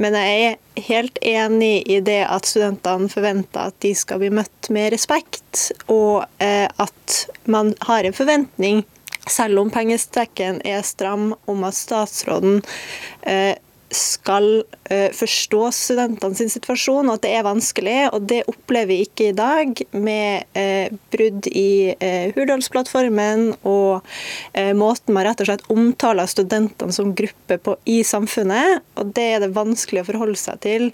Men 0.00 0.16
jeg 0.16 0.48
er 0.48 0.86
helt 0.88 1.20
enig 1.20 1.74
i 1.92 2.00
det 2.00 2.22
at 2.24 2.48
studentene 2.48 3.12
forventer 3.12 3.68
at 3.68 3.76
de 3.84 3.92
skal 3.92 4.24
bli 4.24 4.32
møtt 4.32 4.72
med 4.72 4.94
respekt, 4.96 5.68
og 5.92 6.24
uh, 6.24 6.66
at 6.72 7.20
man 7.44 7.76
har 7.84 8.08
en 8.08 8.16
forventning 8.16 8.86
selv 9.30 9.62
om 9.62 9.70
pengestrekken 9.70 10.62
er 10.66 10.82
stram, 10.86 11.32
om 11.50 11.68
at 11.68 11.78
statsråden 11.78 12.62
eh, 13.22 13.54
skal 13.92 14.62
uh, 14.64 15.10
forstå 15.12 15.66
studentene 15.76 16.36
sin 16.36 16.50
situasjon, 16.52 17.10
og 17.10 17.18
at 17.18 17.24
det 17.26 17.32
er 17.36 17.44
vanskelig. 17.46 17.96
og 18.16 18.24
Det 18.28 18.40
opplever 18.48 18.88
vi 18.88 18.98
ikke 19.04 19.28
i 19.30 19.36
dag, 19.36 19.82
med 19.92 20.46
uh, 20.56 20.96
brudd 21.12 21.48
i 21.52 21.92
Hurdalsplattformen 22.32 23.42
og 23.68 24.06
måten 24.76 25.14
man 25.14 25.26
rett 25.26 25.40
og 25.42 25.48
slett 25.48 25.64
omtaler 25.72 26.28
studentene 26.30 26.94
som 26.94 27.12
gruppe 27.16 27.58
på 27.60 27.74
i 27.88 27.98
samfunnet. 28.06 28.82
og 28.96 29.12
Det 29.16 29.26
er 29.34 29.42
det 29.44 29.52
vanskelig 29.56 30.02
å 30.02 30.08
forholde 30.08 30.40
seg 30.40 30.60
til 30.64 30.88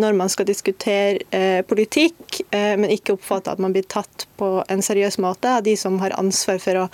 når 0.00 0.16
man 0.18 0.30
skal 0.32 0.48
diskutere 0.48 1.62
politikk, 1.68 2.40
men 2.50 2.92
ikke 2.92 3.14
oppfatte 3.16 3.54
at 3.54 3.62
man 3.62 3.74
blir 3.76 3.86
tatt 3.90 4.26
på 4.38 4.50
en 4.72 4.84
seriøs 4.84 5.18
måte 5.22 5.56
er 5.58 5.64
de 5.66 5.76
som 5.80 5.98
har 6.02 6.14
ansvar 6.20 6.60
for 6.62 6.84
å 6.84 6.86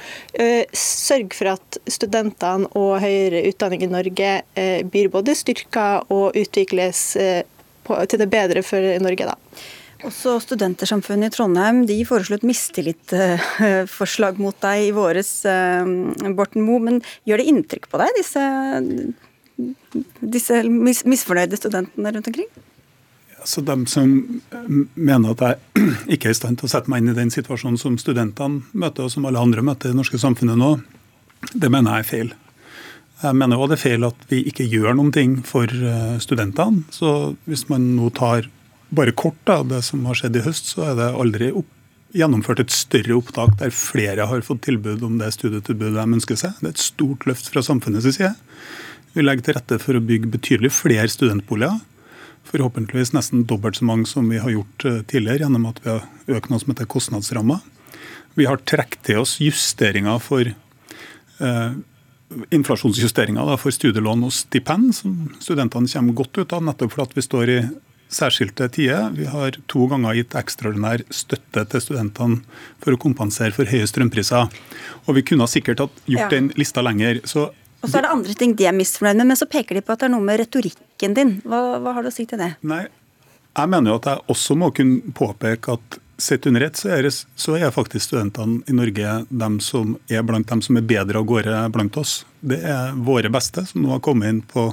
sørge 0.77 1.37
for 1.37 1.53
at 1.53 1.79
studentene 1.91 2.71
og 2.79 3.01
høyere 3.03 3.45
utdanning 3.51 3.85
i 3.85 3.91
Norge 3.91 4.33
blir 4.89 5.11
både 5.13 5.35
styrka 5.39 5.87
og 6.13 6.39
utvikles 6.39 7.05
eh, 7.21 7.43
til 8.09 8.21
det 8.23 8.29
bedre 8.31 8.63
for 8.67 8.81
Norge. 9.03 9.27
da. 9.27 9.37
Også 10.07 10.35
Studentersamfunnet 10.43 11.31
i 11.31 11.35
Trondheim 11.37 11.85
de 11.87 12.01
foreslo 12.07 12.35
et 12.39 12.47
mistillitsforslag 12.47 14.41
mot 14.43 14.57
deg 14.65 14.89
i 14.89 14.95
våres, 14.97 15.31
Borten 16.35 16.67
Moe. 16.67 16.83
Men 16.83 17.01
gjør 17.29 17.43
det 17.43 17.49
inntrykk 17.53 17.87
på 17.93 18.01
deg, 18.03 18.19
disse, 18.19 18.43
disse 20.35 20.63
misfornøyde 20.67 21.61
studentene 21.61 22.15
rundt 22.17 22.31
omkring? 22.33 22.51
Altså, 23.43 23.63
de 23.67 23.75
som 23.91 24.11
mener 24.95 25.33
at 25.35 25.43
jeg 25.43 25.87
ikke 26.15 26.31
er 26.31 26.37
i 26.37 26.39
stand 26.39 26.61
til 26.61 26.69
å 26.69 26.73
sette 26.73 26.93
meg 26.93 27.03
inn 27.03 27.11
i 27.11 27.19
den 27.19 27.33
situasjonen 27.35 27.81
som 27.81 27.99
studentene 27.99 28.63
møter, 28.73 29.09
og 29.09 29.15
som 29.15 29.27
alle 29.27 29.43
andre 29.43 29.65
møter 29.67 29.91
i 29.91 29.95
det 29.95 29.99
norske 29.99 30.21
samfunnet 30.23 30.61
nå, 30.61 30.77
det 31.53 31.71
mener 31.73 31.99
jeg 31.99 32.05
er 32.05 32.11
feil. 32.13 32.33
Jeg 33.23 33.39
mener 33.39 33.59
òg 33.59 33.71
det 33.71 33.79
er 33.79 33.83
feil 33.85 34.07
at 34.07 34.25
vi 34.31 34.41
ikke 34.51 34.67
gjør 34.67 34.97
noen 34.99 35.13
ting 35.15 35.37
for 35.47 35.71
eh, 35.71 36.17
studentene. 36.23 36.83
Så 36.95 37.35
hvis 37.51 37.69
man 37.71 37.93
nå 37.97 38.11
tar 38.15 38.49
bare 38.93 39.15
kort 39.17 39.51
av 39.51 39.69
det 39.71 39.83
som 39.87 40.03
har 40.07 40.19
skjedd 40.19 40.39
i 40.39 40.45
høst, 40.47 40.73
så 40.75 40.91
er 40.91 40.99
det 40.99 41.13
aldri 41.15 41.53
opp, 41.55 41.69
gjennomført 42.13 42.61
et 42.61 42.75
større 42.75 43.15
opptak 43.17 43.55
der 43.63 43.71
flere 43.73 44.27
har 44.29 44.43
fått 44.45 44.67
tilbud 44.67 45.01
om 45.07 45.15
det 45.17 45.31
studietilbudet 45.33 45.97
de 45.97 46.19
ønsker 46.19 46.37
seg. 46.37 46.59
Det 46.61 46.69
er 46.69 46.75
et 46.75 46.83
stort 46.83 47.25
løft 47.31 47.49
fra 47.49 47.63
samfunnets 47.65 48.11
side. 48.19 48.35
Vi 49.15 49.25
legger 49.25 49.47
til 49.47 49.57
rette 49.57 49.79
for 49.81 49.97
å 49.97 50.05
bygge 50.05 50.29
betydelig 50.35 50.75
flere 50.77 51.09
studentboliger. 51.09 51.79
Forhåpentligvis 52.49 53.15
nesten 53.15 53.47
dobbelt 53.49 53.79
så 53.79 53.87
mange 53.89 54.09
som 54.11 54.29
vi 54.31 54.41
har 54.43 54.51
gjort 54.51 54.85
eh, 54.89 55.01
tidligere, 55.09 55.47
gjennom 55.47 55.69
at 55.71 55.79
vi 55.85 55.93
har 55.93 56.37
økt 56.39 56.51
noe 56.51 56.63
som 56.63 56.75
heter 56.75 56.91
kostnadsramma. 56.91 57.61
Vi 58.35 58.49
har 58.49 58.61
trukket 58.65 59.05
til 59.07 59.23
oss 59.23 59.37
justeringer 59.43 60.19
for 60.23 60.49
eh, 60.49 61.73
inflasjonsjusteringer 62.55 63.57
for 63.61 63.75
studielån 63.75 64.27
og 64.27 64.35
stipend, 64.35 64.93
som 64.97 65.17
studentene 65.43 65.91
kommer 65.93 66.21
godt 66.23 66.43
ut 66.43 66.55
av, 66.57 66.65
nettopp 66.67 66.95
fordi 66.97 67.21
vi 67.21 67.27
står 67.29 67.53
i 67.53 67.59
særskilte 68.13 68.69
tider. 68.73 69.11
Vi 69.17 69.27
har 69.29 69.57
to 69.73 69.87
ganger 69.91 70.19
gitt 70.19 70.37
ekstraordinær 70.37 71.05
støtte 71.13 71.65
til 71.73 71.85
studentene 71.85 72.43
for 72.83 72.95
å 72.95 73.01
kompensere 73.01 73.55
for 73.57 73.69
høye 73.69 73.89
strømpriser. 73.89 74.53
Og 75.07 75.17
vi 75.17 75.25
kunne 75.27 75.49
sikkert 75.49 75.85
ha 75.85 75.89
gjort 75.89 76.27
ja. 76.27 76.31
den 76.33 76.53
lista 76.61 76.85
lenger. 76.85 77.23
Så 77.25 77.51
og 77.83 77.91
så 77.91 77.99
er 77.99 78.05
det 78.07 78.13
andre 78.15 78.35
ting 78.39 78.53
de 78.55 78.67
er 78.69 78.75
misfornøyd 78.77 79.19
med, 79.19 79.33
men 79.33 79.39
så 79.39 79.49
peker 79.51 79.75
de 79.75 79.83
på 79.83 79.95
at 79.95 80.05
det 80.05 80.07
er 80.07 80.13
noe 80.13 80.23
med 80.23 80.39
retorikken 81.02 81.14
din. 81.14 81.40
Hva, 81.44 81.78
hva 81.80 81.94
har 81.94 82.02
du 82.02 82.09
å 82.09 82.12
si 82.12 82.26
til 82.26 82.38
det? 82.38 82.56
Nei, 82.62 82.87
jeg 83.56 83.68
mener 83.68 83.92
jo 83.92 83.99
at 83.99 84.06
jeg 84.06 84.25
også 84.28 84.56
må 84.56 84.73
kunne 84.73 85.12
påpeke 85.14 85.73
at 85.73 85.99
Sett 86.23 86.47
under 86.47 86.61
ett 86.61 86.76
så, 86.76 86.88
så, 87.35 87.56
er 87.56 87.73
faktisk 87.73 88.04
studentene 88.06 88.61
i 88.68 88.73
Norge 88.73 89.25
dem 89.28 89.56
som 89.59 89.97
er 90.09 90.23
blant 90.23 90.47
dem 90.47 90.61
som 90.62 90.76
er 90.76 90.85
bedre 90.87 91.18
av 91.18 91.25
gårde 91.26 91.64
blant 91.73 91.97
oss. 91.99 92.25
Det 92.38 92.61
er 92.62 92.92
våre 92.94 93.28
beste 93.32 93.64
som 93.66 93.82
nå 93.82 93.90
har 93.90 93.99
kommet 93.99 94.30
inn 94.30 94.42
på 94.47 94.68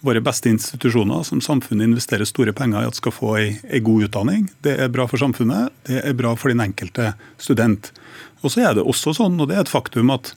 våre 0.00 0.22
beste 0.24 0.48
institusjoner, 0.48 1.26
som 1.26 1.42
samfunnet 1.44 1.84
investerer 1.84 2.24
store 2.24 2.54
penger 2.56 2.80
i 2.86 2.88
at 2.88 2.96
skal 2.96 3.12
få 3.12 3.34
ei, 3.36 3.50
ei 3.68 3.82
god 3.84 4.06
utdanning. 4.06 4.48
Det 4.64 4.78
er 4.80 4.88
bra 4.88 5.04
for 5.10 5.20
samfunnet, 5.20 5.68
det 5.84 6.00
er 6.00 6.16
bra 6.16 6.32
for 6.38 6.48
den 6.48 6.64
enkelte 6.64 7.12
student. 7.36 7.92
Og 8.40 8.54
så 8.54 8.70
er 8.70 8.78
det 8.78 8.86
også 8.86 9.12
sånn, 9.18 9.36
og 9.36 9.50
det 9.50 9.58
er 9.58 9.66
et 9.66 9.74
faktum, 9.74 10.14
at 10.16 10.32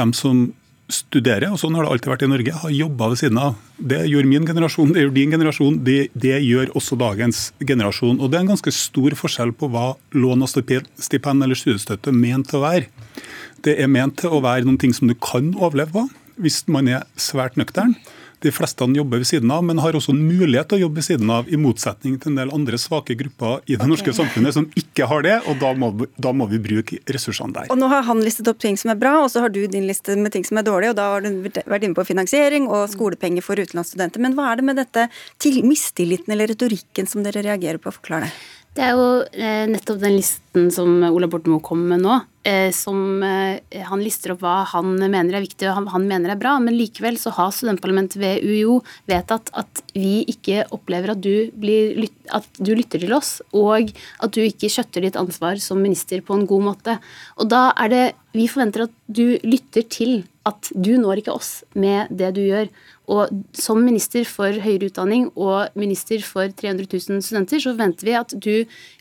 dem 0.00 0.16
som 0.16 0.48
studerer, 0.88 1.50
og 1.52 1.60
sånn 1.60 1.74
har 1.76 1.84
det 1.84 1.92
alltid 1.92 2.10
vært 2.10 2.22
i 2.24 2.30
Norge, 2.30 2.54
har 2.62 2.72
jobba 2.72 3.10
ved 3.12 3.20
siden 3.20 3.40
av. 3.42 3.56
Det 3.76 4.00
gjør 4.08 4.28
min 4.28 4.46
generasjon, 4.48 4.92
det 4.94 5.04
gjør 5.04 5.14
din 5.16 5.34
generasjon, 5.36 5.80
det, 5.84 5.96
det, 6.16 6.36
gjør 6.46 6.72
også 6.78 6.96
dagens 7.00 7.42
generasjon. 7.60 8.16
Og 8.18 8.30
Det 8.30 8.38
er 8.38 8.46
en 8.46 8.52
ganske 8.54 8.72
stor 8.74 9.16
forskjell 9.20 9.52
på 9.58 9.68
hva 9.72 9.90
lån 10.16 10.46
og 10.46 10.52
stipend 10.52 11.44
eller 11.44 11.58
studiestøtte 11.58 12.12
er 12.12 12.16
ment 12.16 12.48
til 12.48 12.60
å 12.60 12.64
være. 12.64 12.88
Det 13.66 13.76
er 13.76 13.90
ment 13.92 14.16
til 14.20 14.32
å 14.32 14.40
være 14.44 14.64
noen 14.64 14.80
ting 14.80 14.94
som 14.96 15.10
du 15.10 15.16
kan 15.18 15.52
overleve 15.58 15.92
på, 15.92 16.06
hvis 16.40 16.62
man 16.72 16.88
er 16.88 17.04
svært 17.20 17.58
nøktern. 17.60 17.96
De 18.44 18.52
fleste 18.54 18.86
jobber 18.94 19.22
ved 19.22 19.26
siden 19.26 19.50
av, 19.50 19.64
men 19.66 19.80
har 19.82 19.96
også 19.98 20.12
en 20.14 20.20
mulighet 20.22 20.68
til 20.70 20.78
å 20.78 20.82
jobbe 20.86 21.00
ved 21.00 21.06
siden 21.08 21.30
av, 21.34 21.48
i 21.50 21.58
motsetning 21.58 22.18
til 22.22 22.32
en 22.32 22.38
del 22.38 22.52
andre 22.54 22.78
svake 22.78 23.16
grupper 23.18 23.64
i 23.66 23.74
det 23.74 23.80
okay. 23.80 23.90
norske 23.90 24.14
samfunnet 24.14 24.54
som 24.54 24.68
ikke 24.78 25.08
har 25.10 25.24
det. 25.26 25.36
og 25.50 25.58
da 25.62 25.72
må, 25.74 25.90
da 26.16 26.32
må, 26.32 26.46
vi 26.50 26.60
bruke 26.62 27.00
ressursene 27.10 27.56
der. 27.56 27.72
Og 27.72 27.80
Nå 27.80 27.88
har 27.90 28.06
han 28.06 28.22
listet 28.24 28.48
opp 28.50 28.60
ting 28.62 28.78
som 28.78 28.92
er 28.94 29.00
bra, 29.00 29.16
og 29.24 29.32
så 29.32 29.42
har 29.44 29.52
du 29.54 29.60
din 29.66 29.88
liste 29.88 30.16
med 30.16 30.32
ting 30.34 30.46
som 30.46 30.60
er 30.60 30.68
dårlige. 30.68 30.94
og 30.94 31.00
Da 31.00 31.08
har 31.16 31.26
du 31.26 31.30
vært 31.48 31.88
inne 31.88 31.98
på 31.98 32.06
finansiering 32.06 32.70
og 32.70 32.86
skolepenger 32.92 33.44
for 33.44 33.58
utenlandsstudenter. 33.58 34.22
Men 34.22 34.38
hva 34.38 34.52
er 34.52 34.60
det 34.60 34.68
med 34.70 34.80
dette 34.80 35.08
til 35.42 35.60
mistilliten 35.66 36.34
eller 36.34 36.52
retorikken 36.52 37.10
som 37.10 37.26
dere 37.26 37.42
reagerer 37.46 37.82
på? 37.82 37.94
Forklar 37.98 38.26
det. 38.26 38.32
Det 38.78 38.84
er 38.86 38.94
jo 38.94 39.06
eh, 39.34 39.64
nettopp 39.66 39.96
den 39.98 40.14
listen 40.14 40.68
som 40.70 41.00
Ola 41.08 41.26
Borten 41.26 41.50
Moe 41.50 41.62
kom 41.66 41.80
med 41.90 41.98
nå, 41.98 42.14
eh, 42.46 42.68
som 42.70 43.24
eh, 43.26 43.58
han 43.88 44.04
lister 44.04 44.36
opp 44.36 44.44
hva 44.44 44.60
han 44.70 44.92
mener 45.00 45.34
er 45.34 45.42
viktig 45.42 45.66
og 45.66 45.88
han, 45.90 46.06
mener 46.06 46.30
er 46.30 46.38
bra. 46.38 46.52
Men 46.62 46.76
likevel 46.78 47.18
så 47.18 47.32
har 47.34 47.50
studentparlamentet 47.56 48.20
ved 48.22 48.46
UiO 48.46 48.76
vedtatt 49.10 49.50
at 49.58 49.82
vi 49.98 50.20
ikke 50.30 50.68
opplever 50.76 51.16
at 51.16 51.24
du, 51.24 51.50
blir, 51.58 52.06
at 52.30 52.46
du 52.62 52.70
lytter 52.78 53.02
til 53.02 53.18
oss, 53.18 53.40
og 53.50 53.90
at 53.90 54.38
du 54.38 54.44
ikke 54.44 54.70
skjøtter 54.70 55.08
ditt 55.08 55.18
ansvar 55.18 55.58
som 55.64 55.82
minister 55.82 56.22
på 56.22 56.38
en 56.38 56.46
god 56.46 56.68
måte. 56.70 57.00
Og 57.42 57.50
da 57.50 57.72
er 57.74 57.94
det 57.96 58.06
Vi 58.38 58.44
forventer 58.46 58.84
at 58.84 58.92
du 59.10 59.40
lytter 59.42 59.82
til 59.90 60.20
at 60.48 60.70
du 60.74 60.94
når 61.00 61.22
ikke 61.22 61.34
oss 61.34 61.62
med 61.78 62.12
det 62.14 62.32
du 62.36 62.42
gjør. 62.44 62.70
Og 63.08 63.32
som 63.56 63.80
minister 63.80 64.26
for 64.28 64.52
høyere 64.52 64.90
utdanning 64.90 65.28
og 65.32 65.72
minister 65.78 66.20
for 66.24 66.52
300 66.52 66.88
000 66.92 67.22
studenter, 67.24 67.62
så 67.62 67.72
venter 67.78 68.08
vi 68.08 68.16
at 68.18 68.34
du 68.36 68.54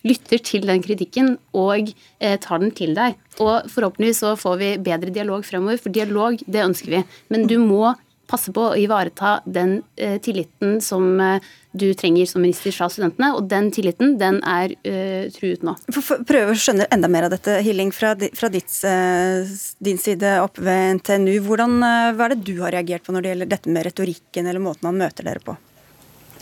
lytter 0.07 0.43
til 0.47 0.67
den 0.69 0.83
kritikken 0.85 1.35
og 1.57 1.91
eh, 2.19 2.37
tar 2.39 2.63
den 2.63 2.71
til 2.75 2.95
deg. 2.97 3.17
Og 3.43 3.67
forhåpentligvis 3.71 4.23
så 4.23 4.35
får 4.39 4.59
vi 4.61 4.73
bedre 4.85 5.13
dialog 5.13 5.43
fremover, 5.45 5.81
for 5.81 5.93
dialog, 5.93 6.39
det 6.47 6.63
ønsker 6.63 6.95
vi. 6.95 7.03
Men 7.33 7.49
du 7.51 7.57
må 7.61 7.91
passe 8.27 8.51
på 8.53 8.63
å 8.69 8.75
ivareta 8.77 9.39
den 9.45 9.79
eh, 9.95 10.17
tilliten 10.23 10.77
som 10.83 11.19
eh, 11.23 11.43
du 11.77 11.87
trenger 11.97 12.27
som 12.29 12.43
minister 12.43 12.73
fra 12.75 12.89
studentene, 12.91 13.31
og 13.37 13.47
den 13.51 13.69
tilliten 13.73 14.15
den 14.19 14.39
er 14.47 14.73
eh, 14.87 15.27
truet 15.33 15.63
nå. 15.65 15.75
For, 15.89 16.03
for, 16.03 16.23
prøve 16.27 16.53
å 16.53 16.59
skjønne 16.59 16.89
enda 16.93 17.09
mer 17.11 17.27
av 17.27 17.35
dette, 17.35 17.59
Hilling, 17.65 17.93
fra, 17.95 18.13
fra 18.37 18.49
ditt, 18.53 18.71
uh, 18.87 19.47
din 19.83 19.99
side 20.01 20.37
opp 20.43 20.59
ved 20.63 20.99
NTNU. 20.99 21.35
Hvordan, 21.45 21.77
uh, 21.83 22.13
hva 22.17 22.27
er 22.27 22.35
det 22.35 22.47
du 22.49 22.55
har 22.63 22.75
reagert 22.75 23.05
på 23.07 23.15
når 23.15 23.23
det 23.23 23.33
gjelder 23.33 23.51
dette 23.53 23.75
med 23.75 23.87
retorikken 23.87 24.49
eller 24.49 24.63
måten 24.63 24.89
han 24.89 24.99
møter 24.99 25.27
dere 25.27 25.43
på? 25.43 25.57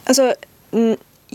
Altså, 0.06 0.32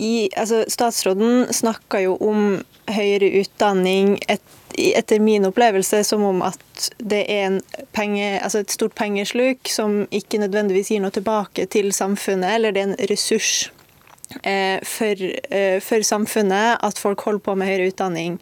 i, 0.01 0.15
altså 0.39 0.63
Statsråden 0.71 1.51
snakka 1.55 2.03
jo 2.05 2.17
om 2.23 2.61
høyere 2.91 3.31
utdanning 3.43 4.17
et 4.31 4.43
etter 4.97 5.21
min 5.21 5.49
opplevelse 5.49 6.03
som 6.05 6.25
om 6.25 6.43
at 6.47 6.91
det 6.99 7.25
er 7.31 7.61
penge, 7.97 8.39
altså 8.41 8.63
et 8.63 8.73
stort 8.73 8.95
pengesluk 8.99 9.69
som 9.69 10.05
ikke 10.11 10.41
nødvendigvis 10.43 10.93
gir 10.95 11.05
noe 11.05 11.15
tilbake 11.15 11.67
til 11.73 11.93
samfunnet, 11.97 12.57
eller 12.57 12.75
det 12.75 12.83
er 12.83 12.91
en 12.91 13.11
ressurs 13.11 13.69
eh, 14.43 14.79
for, 14.87 15.23
eh, 15.55 15.81
for, 15.81 16.03
samfunnet 16.03 16.79
at 16.83 16.99
folk 16.99 17.21
holder 17.21 17.45
på 17.45 17.55
med 17.59 17.71
høyere 17.71 17.91
utdanning. 17.91 18.39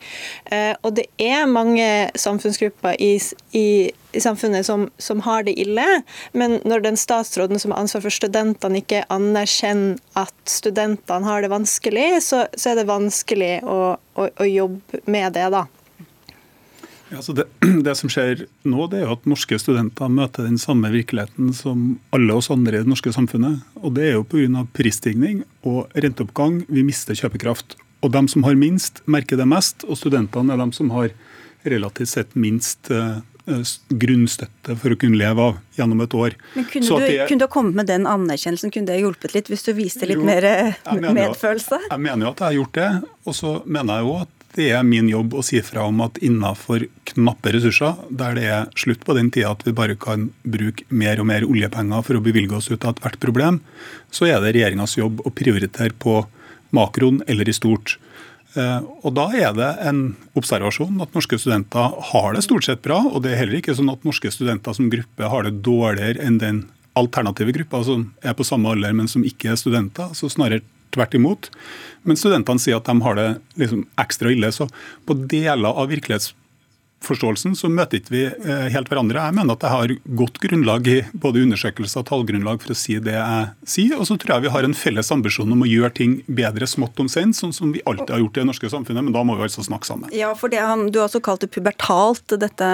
Eh, 0.53 0.75
og 0.83 0.95
det 0.99 1.09
er 1.19 1.49
mange 1.51 2.11
samfunnsgrupper 2.19 2.99
i, 3.03 3.15
i, 3.57 3.69
i 4.13 4.23
samfunnet 4.23 4.67
som, 4.67 4.89
som, 4.99 5.23
har 5.27 5.47
det 5.49 5.57
ille, 5.61 5.87
men 6.33 6.59
når 6.69 6.85
den 6.85 7.01
statsråden 7.01 7.59
som 7.59 7.75
har 7.75 7.83
ansvar 7.83 8.05
for 8.07 8.15
studentene 8.15 8.83
ikke 8.83 9.05
anerkjenner 9.13 9.99
at 10.19 10.37
studentene 10.49 11.29
har 11.29 11.43
det 11.43 11.53
vanskelig, 11.53 12.11
så, 12.27 12.47
så 12.55 12.73
er 12.73 12.83
det 12.83 12.89
vanskelig 12.91 13.55
å, 13.65 13.81
å, 13.97 14.29
å 14.29 14.49
jobbe 14.49 15.03
med 15.07 15.35
det. 15.37 15.49
da. 15.55 15.67
Ja, 17.11 17.23
det, 17.35 17.47
det, 17.87 17.95
som 17.97 18.11
skjer 18.13 18.45
nå, 18.69 18.87
det 18.93 19.01
er 19.01 19.07
jo 19.07 19.17
at 19.17 19.29
norske 19.31 19.59
studenter 19.61 20.13
møter 20.13 20.49
den 20.49 20.61
samme 20.61 20.91
virkeligheten 20.93 21.55
som 21.57 21.97
alle 22.15 22.37
oss 22.37 22.51
andre 22.53 22.81
i 22.81 22.85
det 22.85 22.91
norske 22.91 23.13
samfunnet. 23.15 23.63
Og 23.81 23.95
Det 23.97 24.11
er 24.11 24.19
jo 24.19 24.27
pga. 24.29 24.67
prisstigning 24.77 25.45
og 25.65 25.89
renteoppgang 25.95 26.63
vi 26.69 26.85
mister 26.87 27.17
kjøpekraft. 27.19 27.79
Og 28.03 28.13
De 28.13 28.29
som 28.29 28.45
har 28.45 28.55
minst, 28.55 29.03
merker 29.07 29.37
det 29.37 29.49
mest, 29.49 29.85
og 29.89 29.99
studentene 29.99 30.55
er 30.55 30.61
de 30.61 30.73
som 30.73 30.91
har 30.95 31.11
relativt 31.67 32.09
sett 32.09 32.37
minst 32.39 32.91
eh, 32.95 33.19
grunnstøtte 33.89 34.77
for 34.79 34.93
å 34.93 34.99
kunne 35.01 35.19
leve 35.19 35.43
av 35.51 35.59
gjennom 35.79 36.03
et 36.05 36.15
år. 36.15 36.37
Men 36.55 36.67
Kunne, 36.71 36.87
du, 36.87 37.19
kunne 37.27 37.41
du 37.41 37.47
ha 37.47 37.51
kommet 37.51 37.79
med 37.81 37.89
den 37.91 38.07
anerkjennelsen, 38.07 38.73
kunne 38.75 38.91
det 38.93 39.01
hjulpet 39.01 39.35
litt, 39.35 39.51
hvis 39.51 39.65
du 39.67 39.73
viste 39.77 40.09
litt 40.09 40.21
jo, 40.21 40.27
mer 40.29 40.77
medfølelse? 40.85 41.81
Jeg 41.89 42.05
mener 42.05 42.29
jo 42.29 42.33
at 42.35 42.43
jeg 42.43 42.47
har 42.47 42.59
gjort 42.59 42.79
det. 42.79 42.91
Og 43.25 43.39
så 43.39 43.55
mener 43.67 43.99
jeg 43.99 44.09
jo 44.09 44.17
at 44.23 44.38
det 44.57 44.71
er 44.73 44.87
min 44.87 45.09
jobb 45.11 45.37
å 45.37 45.43
si 45.45 45.61
fra 45.63 45.85
om 45.87 46.01
at 46.05 46.19
innenfor 46.25 46.87
knappe 47.13 47.53
ressurser, 47.55 47.99
der 48.09 48.39
det 48.39 48.47
er 48.49 48.71
slutt 48.79 49.05
på 49.05 49.15
den 49.19 49.31
tida 49.35 49.53
at 49.53 49.65
vi 49.67 49.75
bare 49.77 49.99
kan 50.01 50.31
bruke 50.43 50.87
mer 50.89 51.21
og 51.21 51.29
mer 51.31 51.47
oljepenger 51.47 52.05
for 52.07 52.19
å 52.19 52.25
bevilge 52.25 52.57
oss 52.57 52.71
ut 52.73 52.85
av 52.85 52.97
ethvert 52.97 53.21
problem, 53.23 53.61
så 54.11 54.31
er 54.31 54.41
det 54.43 54.55
regjeringas 54.57 54.97
jobb 54.99 55.21
å 55.27 55.35
prioritere 55.35 55.95
på 56.01 56.23
makroen 56.75 57.21
eller 57.29 57.49
i 57.49 57.57
stort. 57.57 57.99
Eh, 58.57 58.81
og 59.05 59.15
Da 59.15 59.29
er 59.37 59.53
det 59.57 59.69
en 59.85 60.17
observasjon 60.39 61.01
at 61.05 61.15
norske 61.15 61.39
studenter 61.39 61.95
har 62.13 62.35
det 62.35 62.45
stort 62.47 62.65
sett 62.65 62.83
bra. 62.83 63.03
Og 63.05 63.23
det 63.23 63.35
er 63.35 63.43
heller 63.45 63.61
ikke 63.61 63.77
sånn 63.77 63.93
at 63.93 64.05
norske 64.05 64.33
studenter 64.33 64.75
som 64.75 64.91
gruppe 64.93 65.29
har 65.29 65.45
det 65.45 65.61
dårligere 65.63 66.25
enn 66.25 66.41
den 66.41 66.65
alternative 66.99 67.53
gruppa 67.55 67.85
som 67.87 68.09
er 68.25 68.35
på 68.35 68.47
samme 68.47 68.73
alder, 68.73 68.97
men 68.97 69.09
som 69.11 69.25
ikke 69.27 69.53
er 69.53 69.61
studenter. 69.61 70.11
Så 70.17 70.31
snarere 70.33 70.65
tvert 70.95 71.17
imot. 71.19 71.51
Men 72.09 72.19
studentene 72.19 72.63
sier 72.63 72.79
at 72.81 72.89
de 72.89 72.97
har 73.05 73.19
det 73.19 73.29
liksom 73.61 73.87
ekstra 74.01 74.33
ille. 74.33 74.53
Så 74.55 74.69
på 75.09 75.17
deler 75.31 75.69
av 75.69 75.91
virkelighets 75.93 76.33
forståelsen 77.05 77.55
så 77.57 77.71
møter 77.73 78.01
ikke 78.01 78.13
vi 78.13 78.23
eh, 78.27 78.67
helt 78.75 78.91
hverandre. 78.91 79.23
Jeg 79.29 79.37
mener 79.37 79.57
at 79.57 79.65
jeg 79.65 79.73
har 79.75 79.95
godt 80.19 80.41
grunnlag 80.43 80.89
i 80.91 80.97
både 81.13 81.45
undersøkelser 81.47 82.03
og 82.03 82.09
tallgrunnlag 82.11 82.63
for 82.63 82.75
å 82.75 82.79
si 82.79 82.99
det 83.03 83.15
jeg 83.15 83.69
sier. 83.69 83.95
Og 83.99 84.09
så 84.09 84.19
tror 84.19 84.37
jeg 84.37 84.47
vi 84.49 84.53
har 84.55 84.67
en 84.67 84.77
felles 84.77 85.13
ambisjon 85.15 85.55
om 85.55 85.65
å 85.65 85.69
gjøre 85.69 85.93
ting 85.99 86.17
bedre 86.27 86.69
smått 86.69 86.99
om 87.03 87.11
sent, 87.11 87.39
sånn 87.39 87.55
som 87.55 87.73
vi 87.75 87.83
alltid 87.89 88.15
har 88.17 88.23
gjort 88.25 88.41
i 88.41 88.43
det 88.43 88.49
norske 88.51 88.73
samfunnet. 88.73 89.07
Men 89.07 89.17
da 89.17 89.25
må 89.27 89.39
vi 89.39 89.47
altså 89.47 89.65
snakke 89.67 89.89
sammen. 89.89 90.13
Ja, 90.17 90.33
for 90.39 90.53
det, 90.53 90.63
Du 90.93 90.99
har 91.01 91.07
også 91.07 91.23
kalt 91.25 91.45
det 91.45 91.51
pubertalt, 91.55 92.37
dette, 92.41 92.69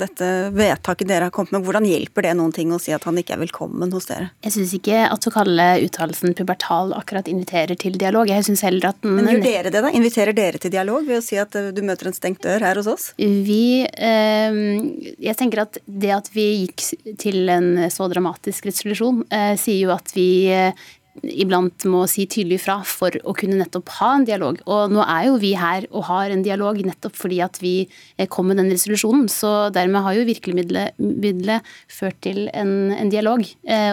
dette, 0.00 0.30
vedtaket 0.54 1.08
dere 1.08 1.30
har 1.30 1.34
kommet 1.34 1.56
med. 1.56 1.64
Hvordan 1.66 1.88
hjelper 1.88 2.28
det 2.28 2.36
noen 2.38 2.54
ting 2.54 2.74
å 2.74 2.80
si 2.82 2.94
at 2.96 3.06
han 3.08 3.18
ikke 3.20 3.36
er 3.38 3.44
velkommen 3.44 3.92
hos 3.96 4.10
dere? 4.10 4.30
Jeg 4.44 4.56
syns 4.58 4.76
ikke 4.76 5.06
at 5.08 5.26
å 5.26 5.34
kalle 5.34 5.70
uttalelsen 5.86 6.36
pubertal 6.38 6.94
akkurat 6.96 7.28
inviterer 7.30 7.78
til 7.80 7.96
dialog. 8.00 8.28
Jeg 8.30 8.46
synes 8.46 8.64
heller 8.66 8.92
at 8.92 9.00
den... 9.02 9.16
Men 9.16 9.32
gjør 9.32 9.44
dere 9.46 9.72
det, 9.72 9.84
da? 9.86 9.94
Inviterer 9.96 10.36
dere 10.36 10.60
til 10.60 10.72
dialog 10.74 11.06
ved 11.08 11.20
å 11.22 11.24
si 11.24 11.40
at 11.40 11.56
du 11.56 11.82
møter 11.86 12.10
en 12.10 12.16
stengt 12.16 12.44
dør 12.44 12.62
her 12.68 12.78
hos 12.80 12.90
oss? 12.90 13.10
Vi 13.16 13.69
Ehm, 13.96 14.86
jeg 15.20 15.36
tenker 15.38 15.64
at 15.64 15.80
det 15.86 16.14
at 16.14 16.30
vi 16.34 16.46
gikk 16.64 16.86
til 17.20 17.50
en 17.52 17.74
så 17.92 18.08
dramatisk 18.10 18.70
resolusjon, 18.70 19.24
eh, 19.30 19.52
sier 19.60 19.86
jo 19.86 19.92
at 19.94 20.12
vi 20.14 20.28
eh, 20.54 20.86
iblant 21.20 21.84
må 21.90 22.04
si 22.08 22.24
tydelig 22.30 22.60
fra 22.62 22.78
for 22.86 23.16
å 23.26 23.34
kunne 23.36 23.58
nettopp 23.58 23.90
ha 23.98 24.12
en 24.16 24.26
dialog. 24.28 24.60
Og 24.70 24.94
nå 24.94 25.02
er 25.04 25.28
jo 25.28 25.40
vi 25.42 25.52
her 25.58 25.88
og 25.90 26.06
har 26.08 26.32
en 26.32 26.46
dialog 26.46 26.80
nettopp 26.86 27.18
fordi 27.18 27.42
at 27.44 27.60
vi 27.62 27.74
eh, 28.16 28.28
kom 28.30 28.50
med 28.50 28.60
den 28.62 28.72
resolusjonen. 28.72 29.28
Så 29.32 29.68
dermed 29.74 30.06
har 30.06 30.16
jo 30.16 30.28
virkemidlet 30.28 31.74
ført 31.90 32.20
til 32.26 32.46
en, 32.54 32.92
en 32.96 33.12
dialog. 33.12 33.44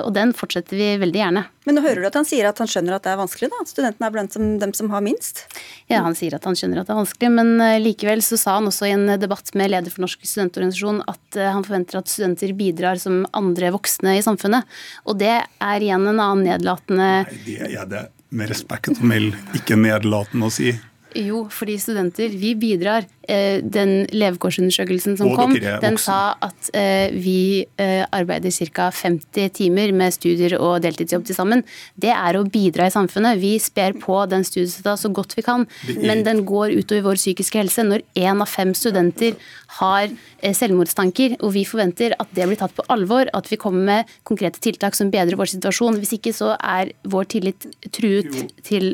Og 0.06 0.12
den 0.16 0.34
fortsetter 0.38 0.80
vi 0.80 0.96
veldig 1.02 1.24
gjerne. 1.24 1.48
Men 1.68 1.76
nå 1.76 1.84
hører 1.84 2.00
du 2.00 2.08
at 2.08 2.16
han 2.16 2.26
sier 2.28 2.48
at 2.48 2.62
han 2.62 2.70
skjønner 2.72 2.96
at 2.96 3.04
det 3.04 3.12
er 3.12 3.20
vanskelig, 3.20 3.50
da? 3.52 3.60
At 3.60 3.72
studentene 3.74 4.08
er 4.08 4.14
blant 4.16 4.38
dem 4.64 4.74
som 4.78 4.92
har 4.94 5.04
minst? 5.04 5.44
Ja, 5.92 6.00
han 6.06 6.16
sier 6.16 6.38
at 6.38 6.48
han 6.48 6.56
skjønner 6.56 6.80
at 6.80 6.88
det 6.88 6.96
er 6.96 7.02
vanskelig, 7.02 7.32
men 7.36 7.52
eh, 7.60 7.76
likevel 7.84 8.24
så 8.24 8.40
sa 8.40 8.56
han 8.56 8.70
også 8.72 8.88
i 8.88 8.94
en 8.96 9.06
debatt 9.20 9.52
med 9.60 9.74
leder 9.74 9.92
for 9.92 10.06
Norsk 10.06 10.24
studentorganisasjon 10.24 11.04
at 11.12 11.40
eh, 11.40 11.52
han 11.52 11.68
forventer 11.68 12.00
at 12.00 12.12
studenter 12.12 12.56
bidrar 12.56 13.02
som 13.04 13.26
andre 13.36 13.74
voksne 13.76 14.16
i 14.16 14.24
samfunnet. 14.24 14.64
Og 15.12 15.20
det 15.20 15.36
er 15.44 15.84
igjen 15.84 16.08
en 16.08 16.16
annen 16.16 16.48
nedlatende 16.48 17.10
Nei, 17.28 17.42
det 17.44 17.60
er 17.68 17.92
det 17.92 18.08
med 18.32 18.52
respekt 18.52 18.96
å 18.96 19.08
melde 19.08 19.60
ikke 19.60 19.76
nedlatende 19.80 20.48
å 20.48 20.54
si. 20.54 20.72
Jo, 21.16 21.46
fordi 21.54 21.78
studenter, 21.80 22.34
vi 22.36 22.52
bidrar. 22.60 23.06
Eh, 23.28 23.60
den 23.64 24.06
levekårsundersøkelsen 24.16 25.18
som 25.20 25.34
kom, 25.36 25.52
den 25.56 25.98
sa 26.00 26.38
at 26.44 26.70
eh, 26.78 27.12
vi 27.12 27.66
eh, 27.80 28.06
arbeider 28.16 28.54
ca. 28.72 28.90
50 28.92 29.50
timer 29.58 29.92
med 29.96 30.16
studier 30.16 30.58
og 30.60 30.82
deltidsjobb 30.86 31.26
til 31.28 31.36
sammen. 31.36 31.64
Det 31.96 32.14
er 32.14 32.40
å 32.40 32.46
bidra 32.48 32.88
i 32.88 32.94
samfunnet. 32.94 33.40
Vi 33.42 33.58
sper 33.60 33.98
på 34.00 34.22
den 34.32 34.48
studiestøtta 34.48 34.96
så 35.00 35.12
godt 35.12 35.36
vi 35.36 35.44
kan, 35.48 35.68
men 36.00 36.24
den 36.28 36.46
går 36.48 36.76
utover 36.78 37.10
vår 37.10 37.22
psykiske 37.22 37.60
helse. 37.64 37.88
Når 37.88 38.06
én 38.16 38.44
av 38.44 38.52
fem 38.52 38.72
studenter 38.78 39.36
har 39.82 40.12
selvmordstanker, 40.44 41.40
og 41.42 41.56
vi 41.56 41.66
forventer 41.68 42.16
at 42.20 42.32
det 42.36 42.48
blir 42.48 42.60
tatt 42.60 42.76
på 42.78 42.86
alvor, 42.94 43.28
at 43.36 43.52
vi 43.52 43.60
kommer 43.60 43.84
med 43.92 44.18
konkrete 44.28 44.64
tiltak 44.64 44.96
som 44.96 45.12
bedrer 45.12 45.40
vår 45.40 45.56
situasjon. 45.58 46.00
Hvis 46.00 46.16
ikke 46.20 46.36
så 46.36 46.54
er 46.60 46.96
vår 47.08 47.32
tillit 47.36 47.72
truet 47.92 48.60
til 48.68 48.94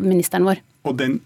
ministeren 0.00 0.48
vår. 0.48 0.62
Og 0.86 0.96
den 1.00 1.18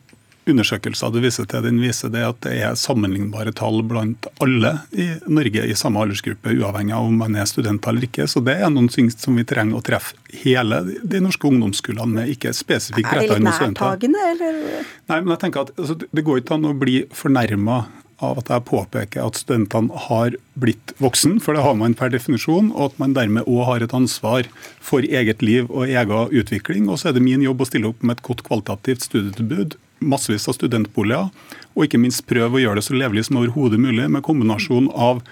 undersøkelser 0.53 1.13
du 1.15 1.21
viser 1.23 1.47
til, 1.51 1.65
den 1.65 1.81
viser 1.83 2.13
det 2.13 2.25
at 2.27 2.41
det 2.47 2.57
er 2.61 2.79
sammenlignbare 2.79 3.53
tall 3.57 3.83
blant 3.87 4.29
alle 4.43 4.77
i 4.93 5.09
Norge 5.31 5.67
i 5.67 5.77
samme 5.79 6.03
aldersgruppe, 6.05 6.55
uavhengig 6.59 6.97
av 6.97 7.09
om 7.09 7.21
man 7.23 7.39
er 7.39 7.49
student 7.51 7.87
eller 7.91 8.09
ikke. 8.09 8.29
Så 8.31 8.43
det 8.45 8.59
er 8.59 8.73
noen 8.73 8.91
ting 8.93 9.11
som 9.13 9.39
vi 9.39 9.47
trenger 9.49 9.81
å 9.81 9.85
treffe 9.85 10.19
hele 10.43 10.83
de 11.03 11.23
norske 11.23 11.49
ungdomsskolene 11.49 12.21
med, 12.21 12.35
ikke 12.35 12.55
spesifikt 12.57 13.11
retta 13.11 13.39
mot 13.41 13.57
studenter. 13.57 13.97
Er 13.97 14.03
det 14.03 14.11
litt 14.11 14.19
nærtagende, 14.19 14.29
eller? 14.35 14.93
Nei, 15.11 15.19
men 15.23 15.35
jeg 15.35 15.43
tenker 15.47 15.67
at 15.67 15.75
altså, 15.77 15.97
Det 16.01 16.27
går 16.27 16.43
ikke 16.43 16.57
an 16.57 16.71
å 16.71 16.77
bli 16.79 17.01
fornærma 17.15 17.81
av 18.25 18.41
at 18.41 18.51
jeg 18.53 18.67
påpeker 18.69 19.25
at 19.25 19.39
studentene 19.41 20.03
har 20.07 20.37
blitt 20.61 20.95
voksen, 21.01 21.39
for 21.43 21.57
det 21.57 21.65
har 21.65 21.77
man 21.79 21.97
per 21.97 22.13
definisjon, 22.13 22.71
og 22.75 22.91
at 22.91 22.99
man 23.03 23.15
dermed 23.17 23.49
òg 23.49 23.63
har 23.69 23.85
et 23.85 23.95
ansvar 23.97 24.49
for 24.85 25.05
eget 25.05 25.45
liv 25.45 25.71
og 25.71 25.89
egen 25.89 26.35
utvikling. 26.43 26.89
Og 26.91 27.01
så 27.01 27.11
er 27.11 27.17
det 27.17 27.25
min 27.25 27.45
jobb 27.45 27.65
å 27.65 27.69
stille 27.69 27.91
opp 27.91 28.05
med 28.05 28.19
et 28.19 28.27
godt 28.27 28.45
kvalitativt 28.47 29.09
studietilbud 29.09 29.79
massevis 30.01 30.49
av 30.51 30.57
studentboliger, 30.59 31.31
og 31.77 31.87
ikke 31.87 32.01
minst 32.01 32.27
prøve 32.29 32.59
å 32.59 32.63
gjøre 32.65 32.81
det 32.81 32.87
så 32.89 32.97
levelig 32.99 33.29
som 33.29 33.41
overhodet 33.41 33.81
mulig, 33.81 34.09
med 34.11 34.25
kombinasjon 34.27 34.91
av 34.95 35.23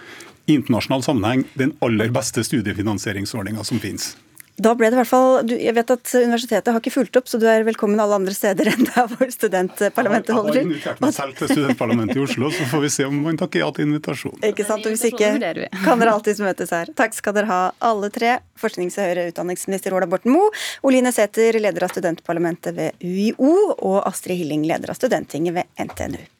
internasjonal 0.49 1.05
sammenheng 1.05 1.45
den 1.59 1.75
aller 1.85 2.13
beste 2.15 2.45
studiefinansieringsordninga 2.47 3.65
som 3.67 3.81
finnes. 3.83 4.15
Da 4.59 4.73
ble 4.75 4.89
det 4.91 4.97
i 4.97 4.99
hvert 4.99 5.11
fall, 5.11 5.47
du, 5.47 5.55
Jeg 5.55 5.75
vet 5.77 5.91
at 5.95 6.13
universitetet 6.19 6.73
har 6.75 6.83
ikke 6.83 6.93
fulgt 6.95 7.19
opp, 7.21 7.29
så 7.31 7.39
du 7.39 7.47
er 7.51 7.63
velkommen 7.67 8.01
alle 8.03 8.17
andre 8.19 8.35
steder 8.35 8.71
enn 8.73 8.89
der 8.89 9.11
hvor 9.13 9.31
studentparlamentet 9.31 10.35
holder 10.35 10.59
til. 10.59 10.61
Jeg 10.61 10.67
har 10.67 10.73
invitert 10.73 11.03
meg 11.05 11.15
selv 11.15 11.37
til 11.39 11.53
studentparlamentet 11.53 12.19
i 12.19 12.23
Oslo, 12.25 12.51
så 12.55 12.67
får 12.73 12.83
vi 12.85 12.93
se 12.97 13.07
om 13.07 13.21
man 13.29 13.39
takker 13.39 13.63
ja 13.63 13.69
til 13.75 13.87
invitasjonen. 13.87 14.43
Ikke 14.51 14.67
sant, 14.67 14.87
og 14.87 14.95
Hvis 14.95 15.05
ikke 15.13 15.69
kan 15.85 16.03
dere 16.03 16.15
alltids 16.15 16.43
møtes 16.43 16.75
her. 16.75 16.91
Takk 16.99 17.15
skal 17.17 17.37
dere 17.39 17.51
ha, 17.51 17.61
alle 17.91 18.11
tre. 18.15 18.39
Forsknings- 18.59 18.99
og 18.99 19.07
høyere 19.07 19.29
utdanningsminister 19.31 19.95
Ola 19.95 20.09
Borten 20.11 20.35
Moe, 20.35 20.51
Oline 20.87 21.13
Sæther, 21.15 21.61
leder 21.63 21.87
av 21.87 21.95
studentparlamentet 21.95 22.75
ved 22.75 23.07
UiO, 23.07 23.55
og 23.79 24.01
Astrid 24.09 24.43
Hilling, 24.43 24.67
leder 24.67 24.91
av 24.91 24.99
Studenttinget 24.99 25.55
ved 25.61 25.87
NTNU. 25.87 26.38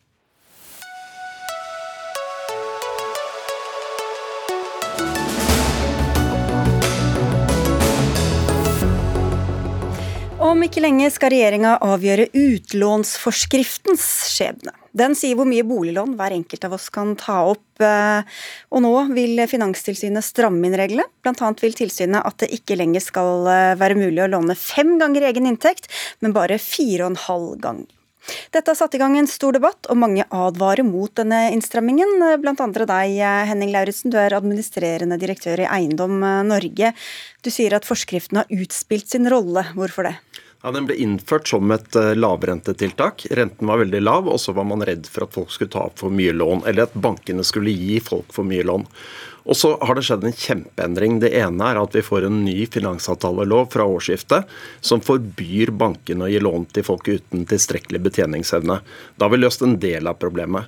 Om 10.49 10.63
ikke 10.65 10.81
lenge 10.81 11.11
skal 11.13 11.29
regjeringa 11.35 11.75
avgjøre 11.85 12.31
utlånsforskriftens 12.33 14.05
skjebne. 14.33 14.73
Den 14.97 15.13
sier 15.19 15.37
hvor 15.37 15.45
mye 15.49 15.67
boliglån 15.67 16.15
hver 16.17 16.33
enkelt 16.39 16.65
av 16.65 16.77
oss 16.79 16.87
kan 16.95 17.13
ta 17.21 17.43
opp. 17.51 17.83
Eh, 17.85 18.39
og 18.73 18.81
nå 18.81 18.93
vil 19.13 19.43
Finanstilsynet 19.51 20.25
stramme 20.25 20.65
inn 20.65 20.79
reglene. 20.81 21.05
Blant 21.21 21.43
annet 21.45 21.61
vil 21.67 21.77
tilsynet 21.77 22.25
at 22.25 22.41
det 22.41 22.49
ikke 22.57 22.79
lenger 22.81 23.05
skal 23.05 23.45
eh, 23.53 23.75
være 23.77 23.99
mulig 24.01 24.25
å 24.25 24.31
låne 24.33 24.57
fem 24.57 24.97
ganger 25.03 25.29
egen 25.29 25.51
inntekt, 25.53 25.93
men 26.25 26.33
bare 26.37 26.57
fire 26.63 27.05
og 27.05 27.13
en 27.13 27.23
halv 27.27 27.53
gang. 27.69 27.85
Dette 28.55 28.73
har 28.73 28.79
satt 28.79 28.97
i 28.97 29.01
gang 29.01 29.17
en 29.19 29.31
stor 29.31 29.57
debatt, 29.57 29.89
og 29.89 30.01
mange 30.01 30.27
advarer 30.35 30.87
mot 30.87 31.13
denne 31.17 31.49
innstrammingen. 31.55 32.19
Blant 32.43 32.61
andre 32.65 32.89
deg, 32.89 33.19
Henning 33.51 33.73
Lauritzen, 33.75 34.13
du 34.13 34.19
er 34.21 34.37
administrerende 34.37 35.21
direktør 35.21 35.65
i 35.65 35.71
Eiendom 35.79 36.21
Norge. 36.49 36.93
Du 37.45 37.51
sier 37.55 37.77
at 37.77 37.89
forskriften 37.89 38.43
har 38.43 38.53
utspilt 38.53 39.09
sin 39.11 39.29
rolle. 39.31 39.65
Hvorfor 39.77 40.09
det? 40.11 40.17
Ja, 40.63 40.73
Den 40.75 40.89
ble 40.89 40.97
innført 40.99 41.47
som 41.47 41.71
et 41.71 41.97
eh, 41.97 42.17
lavrentetiltak. 42.19 43.29
Renten 43.31 43.71
var 43.71 43.79
veldig 43.79 44.01
lav, 44.03 44.27
og 44.27 44.41
så 44.43 44.53
var 44.57 44.67
man 44.67 44.83
redd 44.83 45.07
for 45.07 45.29
at 45.29 45.37
folk 45.37 45.53
skulle 45.55 45.71
ta 45.71 45.85
opp 45.87 46.01
for 46.03 46.11
mye 46.11 46.35
lån, 46.35 46.65
eller 46.67 46.89
at 46.89 46.97
bankene 46.99 47.47
skulle 47.47 47.71
gi 47.71 48.01
folk 48.03 48.35
for 48.35 48.49
mye 48.49 48.67
lån. 48.67 48.89
Og 49.49 49.57
så 49.57 49.71
har 49.81 49.95
det 49.95 50.03
skjedd 50.09 50.27
en 50.27 50.35
kjempeendring. 50.35 51.21
Det 51.23 51.31
ene 51.39 51.71
er 51.71 51.79
at 51.81 51.95
vi 51.95 52.03
får 52.05 52.27
en 52.27 52.43
ny 52.45 52.67
finansavtalelov 52.69 53.71
fra 53.73 53.87
årsskiftet 53.89 54.51
som 54.85 55.01
forbyr 55.01 55.71
bankene 55.79 56.27
å 56.27 56.33
gi 56.33 56.43
lån 56.43 56.67
til 56.75 56.85
folk 56.85 57.07
uten 57.09 57.47
tilstrekkelig 57.49 58.03
betjeningsevne. 58.11 58.81
Da 59.17 59.25
har 59.25 59.33
vi 59.33 59.41
løst 59.41 59.63
en 59.65 59.79
del 59.81 60.11
av 60.11 60.19
problemet. 60.21 60.67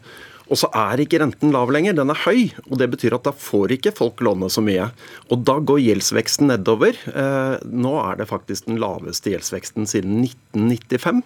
Og 0.51 0.59
så 0.59 0.69
er 0.75 1.01
ikke 1.03 1.21
renten 1.23 1.53
lav 1.55 1.71
lenger, 1.71 1.95
den 1.95 2.11
er 2.11 2.23
høy. 2.25 2.51
og 2.67 2.81
Det 2.81 2.89
betyr 2.91 3.15
at 3.17 3.27
da 3.29 3.33
får 3.37 3.77
ikke 3.77 3.95
folk 3.95 4.21
låne 4.27 4.51
så 4.51 4.63
mye. 4.65 4.89
Og 5.31 5.45
da 5.47 5.61
går 5.63 5.83
gjeldsveksten 5.85 6.51
nedover. 6.51 6.99
Eh, 7.07 7.57
nå 7.71 7.95
er 8.03 8.19
det 8.19 8.29
faktisk 8.31 8.67
den 8.67 8.81
laveste 8.83 9.31
gjeldsveksten 9.31 9.87
siden 9.91 10.25
1995. 10.27 11.23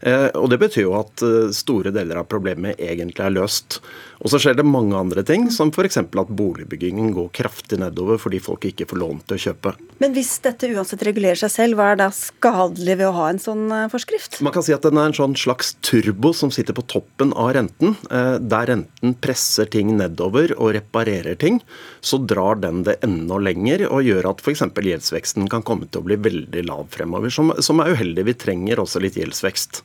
Eh, 0.00 0.28
og 0.38 0.50
det 0.52 0.60
betyr 0.62 0.86
jo 0.86 0.94
at 0.98 1.22
eh, 1.26 1.50
store 1.54 1.92
deler 1.94 2.20
av 2.20 2.28
problemet 2.30 2.78
egentlig 2.78 3.24
er 3.24 3.34
løst. 3.34 3.80
Og 4.22 4.32
så 4.32 4.40
skjer 4.42 4.56
det 4.58 4.66
mange 4.66 4.98
andre 4.98 5.22
ting, 5.26 5.46
som 5.54 5.70
f.eks. 5.70 6.00
at 6.02 6.32
boligbyggingen 6.38 7.12
går 7.14 7.30
kraftig 7.38 7.78
nedover 7.78 8.18
fordi 8.18 8.40
folk 8.42 8.66
ikke 8.66 8.88
får 8.90 8.98
lån 8.98 9.20
til 9.26 9.36
å 9.36 9.42
kjøpe. 9.46 9.74
Men 10.02 10.14
hvis 10.14 10.32
dette 10.42 10.70
uansett 10.74 11.02
regulerer 11.06 11.38
seg 11.38 11.52
selv, 11.54 11.78
hva 11.78 11.92
er 11.92 12.00
da 12.02 12.08
skadelig 12.14 12.98
ved 12.98 13.08
å 13.08 13.14
ha 13.18 13.28
en 13.32 13.42
sånn 13.42 13.66
eh, 13.74 13.86
forskrift? 13.92 14.40
Man 14.46 14.54
kan 14.54 14.66
si 14.66 14.74
at 14.74 14.86
den 14.86 14.98
er 14.98 15.10
en 15.10 15.18
sånn 15.18 15.36
slags 15.38 15.74
turbo 15.86 16.32
som 16.34 16.52
sitter 16.54 16.76
på 16.76 16.86
toppen 16.90 17.34
av 17.38 17.52
renten. 17.56 17.96
Der 18.08 18.68
renten 18.70 19.14
presser 19.22 19.68
ting 19.70 19.90
nedover 19.98 20.52
og 20.56 20.72
reparerer 20.76 21.38
ting, 21.38 21.60
så 22.04 22.18
drar 22.20 22.60
den 22.62 22.84
det 22.86 22.98
enda 23.06 23.38
lenger 23.42 23.86
og 23.88 24.06
gjør 24.06 24.30
at 24.32 24.42
f.eks. 24.42 24.64
gjeldsveksten 24.88 25.48
kan 25.50 25.64
komme 25.66 25.88
til 25.88 26.02
å 26.02 26.08
bli 26.08 26.18
veldig 26.28 26.64
lav 26.68 26.86
fremover, 26.94 27.32
som, 27.34 27.52
som 27.64 27.82
er 27.82 27.94
uheldig. 27.94 28.26
Vi 28.28 28.36
trenger 28.46 28.82
også 28.82 29.02
litt 29.02 29.18
gjeldsvekst. 29.18 29.82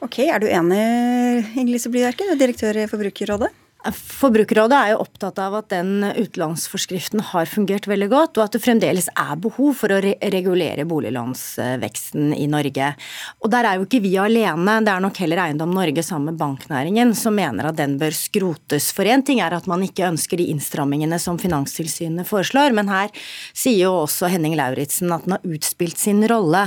Ok, 0.00 0.18
Er 0.24 0.40
du 0.40 0.46
enig, 0.48 0.80
Inger-Lise 1.60 1.90
Blyverken, 1.92 2.30
direktør 2.40 2.78
i 2.80 2.86
Forbrukerrådet? 2.88 3.50
Forbrukerrådet 3.88 4.76
er 4.76 4.90
jo 4.92 4.98
opptatt 5.00 5.38
av 5.40 5.54
at 5.56 5.70
den 5.72 6.02
utenlandsforskriften 6.04 7.22
har 7.30 7.48
fungert 7.48 7.86
veldig 7.88 8.08
godt, 8.12 8.36
og 8.36 8.44
at 8.44 8.56
det 8.56 8.60
fremdeles 8.60 9.06
er 9.14 9.38
behov 9.40 9.72
for 9.78 9.94
å 9.94 10.00
re 10.04 10.12
regulere 10.20 10.84
boliglånsveksten 10.88 12.34
i 12.36 12.44
Norge. 12.50 12.90
Og 13.40 13.48
Der 13.50 13.64
er 13.64 13.78
jo 13.78 13.86
ikke 13.86 14.02
vi 14.04 14.12
alene, 14.20 14.74
det 14.84 14.92
er 14.92 15.00
nok 15.00 15.20
heller 15.22 15.40
Eiendom 15.46 15.72
Norge 15.72 16.04
sammen 16.04 16.34
med 16.34 16.40
banknæringen 16.42 17.14
som 17.16 17.34
mener 17.34 17.70
at 17.70 17.78
den 17.80 17.96
bør 18.00 18.12
skrotes. 18.12 18.90
For 18.92 19.08
én 19.08 19.24
ting 19.24 19.40
er 19.40 19.56
at 19.56 19.66
man 19.70 19.80
ikke 19.86 20.10
ønsker 20.10 20.36
de 20.36 20.50
innstrammingene 20.52 21.16
som 21.18 21.40
Finanstilsynet 21.40 22.28
foreslår, 22.28 22.76
men 22.76 22.92
her 22.92 23.08
sier 23.54 23.86
jo 23.86 23.94
også 24.02 24.28
Henning 24.28 24.58
Lauritzen 24.60 25.08
at 25.14 25.24
den 25.24 25.38
har 25.38 25.56
utspilt 25.56 25.96
sin 25.98 26.20
rolle. 26.28 26.66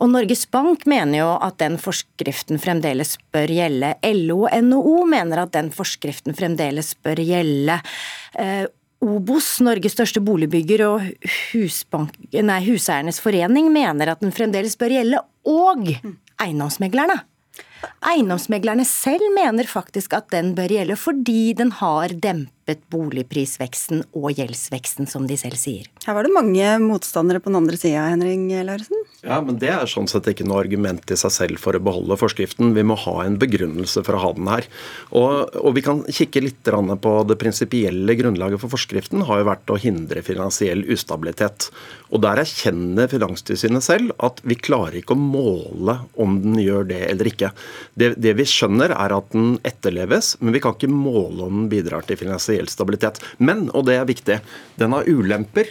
Og 0.00 0.14
Norges 0.14 0.46
Bank 0.48 0.88
mener 0.88 1.20
jo 1.20 1.30
at 1.44 1.60
den 1.60 1.76
forskriften 1.82 2.56
fremdeles 2.62 3.18
bør 3.36 3.52
gjelde. 3.52 3.94
LO 4.16 4.46
og 4.46 4.58
NHO 4.64 4.96
mener 5.12 5.44
at 5.44 5.52
den 5.52 5.68
forskriften 5.74 6.37
fremdeles 6.38 6.94
bør 7.04 7.22
gjelde. 7.22 7.80
Eh, 8.38 8.66
Obos, 8.98 9.60
Norges 9.62 9.94
største 9.94 10.22
boligbygger 10.26 10.82
og 10.88 11.04
husbank, 11.52 12.16
nei, 12.34 12.58
Huseiernes 12.66 13.20
forening 13.22 13.70
mener 13.70 14.10
at 14.10 14.24
den 14.24 14.34
fremdeles 14.34 14.74
bør 14.80 14.96
gjelde, 14.96 15.20
og 15.46 15.86
eiendomsmeglerne. 16.42 17.20
Eiendomsmeglerne 18.10 18.82
selv 18.88 19.30
mener 19.36 19.70
faktisk 19.70 20.16
at 20.18 20.32
den 20.34 20.50
bør 20.58 20.74
gjelde 20.74 20.96
fordi 20.98 21.54
den 21.58 21.70
har 21.78 22.14
dempet 22.14 22.57
dempet 22.68 22.88
boligprisveksten 22.92 24.02
og 24.16 24.32
gjeldsveksten, 24.36 25.08
som 25.08 25.26
de 25.26 25.36
selv 25.36 25.56
sier. 25.56 25.86
Her 26.04 26.14
var 26.14 26.24
det 26.24 26.32
mange 26.34 26.78
motstandere 26.82 27.40
på 27.40 27.50
den 27.50 27.58
andre 27.60 27.76
sida, 27.76 28.08
Henring 28.08 28.48
Lauritzen? 28.64 29.04
Ja, 29.22 29.40
men 29.40 29.58
det 29.58 29.70
er 29.72 29.86
sånn 29.88 30.08
sett 30.08 30.28
ikke 30.28 30.46
noe 30.46 30.60
argument 30.62 31.08
i 31.10 31.16
seg 31.16 31.32
selv 31.32 31.58
for 31.58 31.76
å 31.76 31.82
beholde 31.82 32.18
forskriften. 32.18 32.74
Vi 32.76 32.84
må 32.86 32.96
ha 32.96 33.24
en 33.24 33.38
begrunnelse 33.38 34.04
for 34.04 34.16
å 34.16 34.22
ha 34.22 34.32
den 34.36 34.48
her. 34.48 34.68
Og, 35.10 35.54
og 35.58 35.74
vi 35.76 35.84
kan 35.84 36.04
kikke 36.06 36.44
litt 36.44 36.68
på 36.68 37.12
det 37.28 37.38
prinsipielle 37.40 38.16
grunnlaget 38.18 38.60
for 38.60 38.72
forskriften 38.72 39.24
har 39.28 39.40
jo 39.40 39.48
vært 39.48 39.72
å 39.72 39.78
hindre 39.80 40.22
finansiell 40.26 40.84
ustabilitet. 40.92 41.70
Og 42.12 42.22
der 42.24 42.40
erkjenner 42.42 43.08
Finanstilsynet 43.08 43.84
selv 43.84 44.14
at 44.24 44.40
vi 44.48 44.56
klarer 44.58 44.98
ikke 45.00 45.14
å 45.16 45.20
måle 45.20 45.98
om 46.20 46.38
den 46.42 46.58
gjør 46.60 46.88
det 46.88 47.02
eller 47.08 47.30
ikke. 47.30 47.50
Det, 47.98 48.14
det 48.20 48.34
vi 48.38 48.46
skjønner 48.48 48.94
er 48.96 49.14
at 49.16 49.32
den 49.34 49.56
etterleves, 49.66 50.34
men 50.40 50.56
vi 50.56 50.62
kan 50.64 50.76
ikke 50.76 50.90
måle 50.92 51.48
om 51.48 51.62
den 51.62 51.70
bidrar 51.72 52.06
til 52.08 52.18
finansiell 52.20 52.57
finansiell 52.58 52.68
stabilitet. 52.68 53.22
Men, 53.38 53.70
og 53.70 53.86
det 53.86 53.96
er 53.98 54.06
viktig, 54.08 54.40
den 54.76 54.92
har 54.92 55.08
ulemper. 55.08 55.66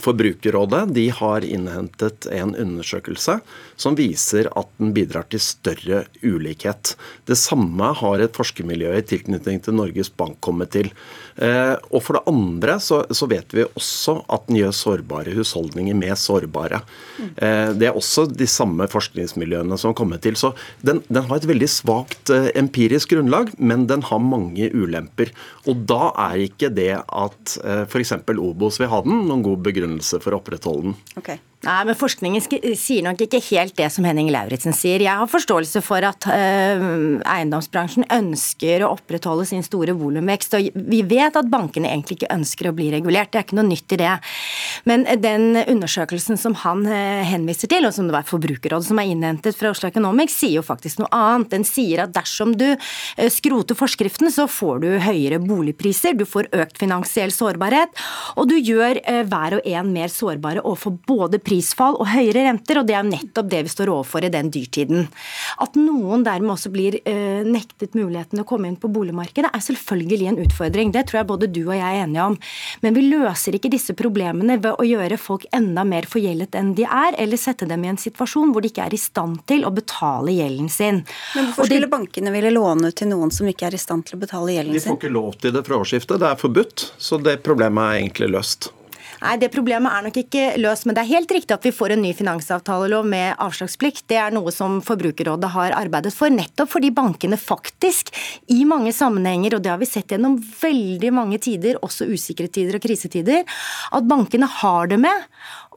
Forbrukerrådet 0.00 0.94
de 0.94 1.10
har 1.10 1.44
innhentet 1.44 2.26
en 2.32 2.54
undersøkelse 2.56 3.40
som 3.80 3.96
viser 3.98 4.50
at 4.58 4.68
den 4.80 4.92
bidrar 4.96 5.26
til 5.32 5.40
større 5.42 6.04
ulikhet. 6.22 6.94
Det 7.28 7.38
samme 7.38 7.92
har 7.96 8.20
et 8.20 8.36
forskermiljø 8.36 8.92
i 8.98 9.06
tilknytning 9.06 9.62
til 9.64 9.76
Norges 9.78 10.12
Bank 10.12 10.38
kommet 10.44 10.72
til. 10.74 10.90
Eh, 11.40 11.74
og 11.88 12.02
for 12.04 12.18
det 12.18 12.24
andre 12.28 12.76
så, 12.82 13.02
så, 13.16 13.28
vet 13.30 13.54
vi 13.56 13.64
også 13.64 14.18
at 14.32 14.48
den 14.48 14.60
gjør 14.60 14.76
sårbare 14.76 15.34
husholdninger 15.36 15.96
mer 15.96 16.16
sårbare. 16.20 16.82
Eh, 17.20 17.72
det 17.78 17.88
er 17.88 17.96
også 17.96 18.26
de 18.28 18.48
samme 18.50 18.88
forskningsmiljøene 18.90 19.78
som 19.80 19.92
har 19.92 19.98
kommet 20.00 20.24
til. 20.26 20.36
Så 20.36 20.52
den, 20.84 21.02
den 21.08 21.24
har 21.30 21.40
et 21.40 21.48
veldig 21.48 21.70
svakt 21.72 22.32
eh, 22.34 22.50
empirisk 22.60 23.14
grunnlag, 23.14 23.54
men 23.58 23.86
den 23.90 24.04
har 24.10 24.20
mange 24.24 24.68
ulemper. 24.74 25.32
Og 25.70 25.86
da 25.88 26.10
er 26.28 26.44
ikke 26.50 26.72
det 26.74 26.92
at 27.00 27.56
f.eks. 27.88 28.18
Obos 28.40 28.80
vil 28.80 28.90
ha 28.92 29.00
den, 29.04 29.24
noen 29.28 29.44
god 29.44 29.64
begrunnelse 29.64 30.20
for 30.22 30.34
å 30.34 30.42
opprettholde 30.42 30.90
den. 30.90 30.98
Okay. 31.20 31.40
Nei, 31.60 31.80
men 31.84 31.96
Forskningen 31.98 32.40
sier 32.40 33.04
nok 33.04 33.20
ikke 33.26 33.38
helt 33.50 33.74
det 33.76 33.90
som 33.92 34.06
Henning 34.08 34.30
Lauritzen 34.32 34.72
sier. 34.72 35.02
Jeg 35.04 35.12
har 35.20 35.28
forståelse 35.28 35.82
for 35.84 36.00
at 36.08 36.24
øh, 36.32 37.18
eiendomsbransjen 37.20 38.06
ønsker 38.16 38.80
å 38.80 38.94
opprettholde 38.94 39.44
sin 39.50 39.60
store 39.66 39.92
volumvekst. 39.92 40.56
og 40.56 40.78
Vi 40.88 41.02
vet 41.04 41.36
at 41.36 41.50
bankene 41.52 41.90
egentlig 41.90 42.16
ikke 42.16 42.30
ønsker 42.32 42.70
å 42.70 42.72
bli 42.78 42.86
regulert, 42.94 43.28
det 43.34 43.42
er 43.42 43.44
ikke 43.44 43.58
noe 43.58 43.68
nytt 43.68 43.92
i 43.92 43.98
det. 44.00 44.14
Men 44.88 45.04
den 45.20 45.60
undersøkelsen 45.60 46.40
som 46.40 46.56
han 46.62 46.86
øh, 46.88 47.26
henviser 47.28 47.68
til, 47.68 47.84
og 47.84 47.92
som 47.92 48.08
det 48.08 48.16
var 48.16 48.24
Forbrukerrådet 48.30 48.88
som 48.88 49.02
er 49.04 49.12
innhentet 49.12 49.58
fra 49.58 49.74
Oslo 49.74 49.92
Economics, 49.92 50.38
sier 50.40 50.62
jo 50.62 50.64
faktisk 50.64 51.02
noe 51.04 51.12
annet. 51.12 51.52
Den 51.52 51.68
sier 51.68 52.06
at 52.06 52.16
dersom 52.16 52.56
du 52.56 52.70
øh, 52.72 53.28
skroter 53.28 53.76
forskriften, 53.76 54.32
så 54.32 54.48
får 54.48 54.80
du 54.86 54.88
høyere 55.10 55.42
boligpriser, 55.44 56.16
du 56.16 56.24
får 56.24 56.48
økt 56.56 56.80
finansiell 56.80 57.36
sårbarhet, 57.36 57.92
og 58.40 58.48
du 58.48 58.56
gjør 58.56 59.04
hver 59.28 59.60
og 59.60 59.68
en 59.68 59.92
mer 59.92 60.08
sårbare 60.08 60.64
overfor 60.64 60.96
både 61.04 61.36
pris 61.36 61.49
prisfall 61.50 61.98
og 61.98 62.08
høyere 62.12 62.46
renter, 62.46 62.80
og 62.80 62.86
det 62.88 62.96
er 62.96 63.06
nettopp 63.06 63.50
det 63.50 63.64
vi 63.66 63.72
står 63.72 63.90
overfor 63.92 64.26
i 64.26 64.32
den 64.32 64.50
dyrtiden. 64.54 65.08
At 65.62 65.76
noen 65.78 66.24
dermed 66.26 66.54
også 66.54 66.70
blir 66.72 67.00
eh, 67.02 67.42
nektet 67.46 67.96
muligheten 67.98 68.42
å 68.42 68.46
komme 68.48 68.70
inn 68.70 68.78
på 68.80 68.90
boligmarkedet, 68.92 69.50
er 69.50 69.64
selvfølgelig 69.64 70.30
en 70.30 70.40
utfordring. 70.44 70.94
Det 70.94 71.06
tror 71.10 71.20
jeg 71.20 71.30
både 71.32 71.50
du 71.50 71.62
og 71.66 71.74
jeg 71.74 71.84
er 71.86 72.04
enige 72.04 72.28
om. 72.32 72.38
Men 72.84 72.96
vi 72.96 73.06
løser 73.08 73.56
ikke 73.58 73.72
disse 73.72 73.96
problemene 73.98 74.60
ved 74.62 74.78
å 74.78 74.86
gjøre 74.86 75.18
folk 75.20 75.46
enda 75.56 75.84
mer 75.88 76.08
forgjeldet 76.10 76.56
enn 76.58 76.74
de 76.78 76.86
er, 76.86 77.18
eller 77.20 77.40
sette 77.40 77.68
dem 77.70 77.84
i 77.84 77.92
en 77.92 78.00
situasjon 78.00 78.54
hvor 78.54 78.64
de 78.64 78.70
ikke 78.72 78.86
er 78.86 78.96
i 78.96 79.00
stand 79.00 79.42
til 79.50 79.66
å 79.66 79.74
betale 79.74 80.34
gjelden 80.36 80.70
sin. 80.72 81.02
Men 81.34 81.50
hvorfor 81.50 81.70
skulle 81.70 81.90
bankene 81.90 82.34
ville 82.34 82.54
låne 82.54 82.90
ut 82.90 83.00
til 83.00 83.10
noen 83.10 83.32
som 83.34 83.48
ikke 83.50 83.70
er 83.70 83.78
i 83.78 83.82
stand 83.82 84.06
til 84.08 84.18
å 84.18 84.24
betale 84.24 84.56
gjelden 84.56 84.76
sin? 84.76 84.86
De 84.86 84.92
får 84.94 85.00
ikke 85.02 85.14
lov 85.16 85.32
til 85.42 85.56
det 85.56 85.64
fra 85.66 85.80
årsskiftet, 85.82 86.20
det 86.22 86.30
er 86.30 86.40
forbudt. 86.40 86.90
Så 87.00 87.18
det 87.22 87.40
problemet 87.46 87.86
er 87.86 88.04
egentlig 88.04 88.30
løst. 88.36 88.70
Nei, 89.20 89.36
Det 89.36 89.50
problemet 89.52 89.92
er 89.92 90.04
nok 90.06 90.16
ikke 90.16 90.44
løst, 90.56 90.86
men 90.88 90.96
det 90.96 91.02
er 91.02 91.10
helt 91.10 91.32
riktig 91.34 91.52
at 91.52 91.66
vi 91.66 91.74
får 91.76 91.92
en 91.92 92.00
ny 92.00 92.14
finansavtalelov 92.16 93.04
med 93.04 93.34
avslagsplikt. 93.36 94.06
Det 94.08 94.16
er 94.16 94.32
noe 94.32 94.52
som 94.54 94.78
Forbrukerrådet 94.84 95.50
har 95.52 95.76
arbeidet 95.76 96.14
for, 96.16 96.32
nettopp 96.32 96.72
fordi 96.72 96.88
bankene 96.96 97.36
faktisk 97.36 98.14
i 98.48 98.62
mange 98.64 98.94
sammenhenger, 98.96 99.58
og 99.58 99.64
det 99.64 99.74
har 99.74 99.80
vi 99.82 99.90
sett 99.90 100.14
gjennom 100.14 100.38
veldig 100.40 101.12
mange 101.12 101.40
tider, 101.42 101.76
også 101.84 102.08
usikre 102.08 102.48
tider 102.48 102.78
og 102.78 102.84
krisetider, 102.86 103.44
at 103.92 104.08
bankene 104.08 104.48
har 104.48 104.88
det 104.88 105.02
med 105.04 105.28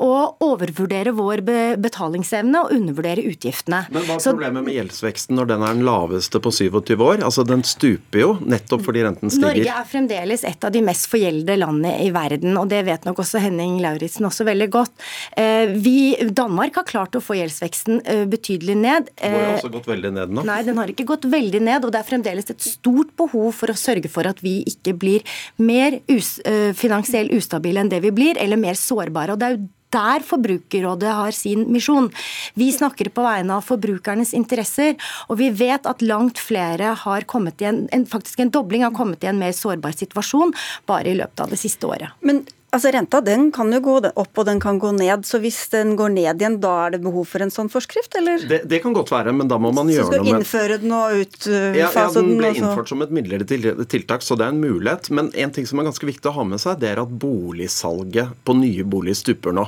å 0.02 0.14
overvurdere 0.42 1.12
vår 1.14 1.44
betalingsevne 1.82 2.64
og 2.64 2.72
undervurdere 2.74 3.22
utgiftene. 3.30 3.84
Men 3.94 4.06
Hva 4.08 4.16
er 4.18 4.26
problemet 4.26 4.66
med 4.66 4.78
gjeldsveksten 4.80 5.38
når 5.38 5.52
den 5.52 5.66
er 5.66 5.76
den 5.78 5.86
laveste 5.86 6.42
på 6.42 6.50
27 6.50 6.94
år? 6.98 7.22
Altså 7.22 7.46
Den 7.46 7.62
stuper 7.68 8.24
jo 8.24 8.32
nettopp 8.42 8.88
fordi 8.88 9.04
renten 9.06 9.30
stiger. 9.30 9.52
Norge 9.52 9.76
er 9.78 9.90
fremdeles 9.92 10.46
et 10.50 10.66
av 10.66 10.74
de 10.74 10.82
mest 10.86 11.06
forgjeldede 11.12 11.60
landene 11.62 11.94
i 12.02 12.10
verden, 12.16 12.58
og 12.58 12.72
det 12.72 12.82
vet 12.88 13.06
nok 13.06 13.22
også 13.22 13.42
Henning 13.44 13.76
Lauritzen 13.84 14.26
også 14.26 14.48
veldig 14.48 14.70
godt. 14.74 14.96
Eh, 15.38 15.76
vi, 15.84 16.16
Danmark 16.34 16.82
har 16.82 16.90
klart 16.90 17.20
å 17.20 17.22
få 17.22 17.38
gjeldsveksten 17.38 18.02
eh, 18.02 18.24
betydelig 18.30 18.78
ned. 18.80 19.14
Den 19.22 19.38
har 19.38 19.60
også 19.60 19.72
gått 19.78 19.92
veldig 19.92 20.14
ned 20.18 20.34
nå. 20.34 20.48
Nei, 20.50 20.58
den 20.66 20.82
har 20.82 20.90
ikke 20.90 21.06
gått 21.14 21.30
veldig 21.30 21.62
ned, 21.70 21.86
og 21.86 21.94
det 21.94 22.02
er 22.02 22.10
fremdeles 22.10 22.50
et 22.50 22.66
stort 22.66 23.14
behov 23.20 23.52
for 23.62 23.70
å 23.70 23.78
sørge 23.78 24.10
for 24.10 24.26
at 24.26 24.42
vi 24.42 24.60
ikke 24.74 24.98
blir 24.98 25.38
mer 25.62 26.00
us 26.10 26.36
finansiell 26.78 27.30
ustabile 27.36 27.84
enn 27.84 27.92
det 27.92 28.02
vi 28.04 28.12
blir, 28.16 28.40
eller 28.42 28.58
mer 28.58 28.78
sårbare. 28.80 29.36
og 29.36 29.42
det 29.42 29.48
er 29.48 29.58
jo 29.60 29.72
der 29.94 30.26
Forbrukerrådet 30.26 31.14
har 31.14 31.36
sin 31.36 31.68
misjon. 31.72 32.10
Vi 32.60 32.72
snakker 32.74 33.12
på 33.14 33.26
vegne 33.26 33.60
av 33.60 33.68
forbrukernes 33.68 34.34
interesser, 34.38 34.98
og 35.30 35.40
vi 35.42 35.52
vet 35.54 35.88
at 35.90 36.04
langt 36.06 36.42
flere 36.42 36.96
har 37.04 37.28
kommet 37.30 37.62
i 37.62 37.70
en, 37.70 38.08
faktisk 38.10 38.44
en 38.44 38.54
dobling 38.54 38.86
har 38.86 38.96
kommet 38.96 39.24
i 39.24 39.32
en 39.32 39.40
mer 39.42 39.54
sårbar 39.56 39.96
situasjon 39.98 40.54
bare 40.90 41.14
i 41.14 41.18
løpet 41.20 41.46
av 41.46 41.54
det 41.54 41.62
siste 41.62 41.88
året. 41.90 42.14
Men 42.26 42.44
Altså 42.74 42.90
Renta 42.90 43.20
den 43.22 43.52
kan 43.54 43.70
jo 43.70 43.78
gå 43.86 43.96
opp 44.10 44.40
og 44.42 44.48
den 44.48 44.58
kan 44.62 44.80
gå 44.82 44.90
ned, 44.98 45.28
så 45.30 45.38
hvis 45.44 45.60
den 45.70 45.94
går 46.00 46.10
ned 46.16 46.42
igjen, 46.42 46.56
da 46.64 46.72
er 46.88 46.96
det 46.96 47.04
behov 47.04 47.28
for 47.30 47.46
en 47.46 47.54
sånn 47.54 47.70
forskrift, 47.70 48.16
eller? 48.18 48.42
Det, 48.50 48.64
det 48.70 48.80
kan 48.82 48.96
godt 48.98 49.12
være, 49.14 49.34
men 49.38 49.52
da 49.52 49.60
må 49.62 49.70
man 49.78 49.92
gjøre 49.94 50.08
noe 50.10 50.10
med 50.10 50.18
Så 50.18 50.24
skal 50.24 50.40
innføre 50.40 50.80
den 50.82 50.96
og 50.98 51.20
utfase 51.22 51.78
ja, 51.78 51.92
ja, 51.94 52.08
den? 52.16 52.32
ble 52.40 52.50
også. 52.50 52.64
innført 52.64 52.94
som 52.94 53.06
et 53.06 53.14
midlertidig 53.14 53.76
tiltak, 53.94 54.26
så 54.26 54.40
det 54.40 54.48
er 54.48 54.56
en 54.56 54.64
mulighet. 54.64 55.12
Men 55.14 55.30
en 55.38 55.54
ting 55.54 55.70
som 55.70 55.84
er 55.84 55.90
ganske 55.92 56.10
viktig 56.10 56.32
å 56.32 56.36
ha 56.40 56.48
med 56.50 56.64
seg, 56.66 56.82
det 56.82 56.90
er 56.96 57.04
at 57.04 57.14
boligsalget 57.22 58.34
på 58.42 58.58
nye 58.58 58.88
boliger 58.90 59.22
stuper 59.22 59.54
nå. 59.54 59.68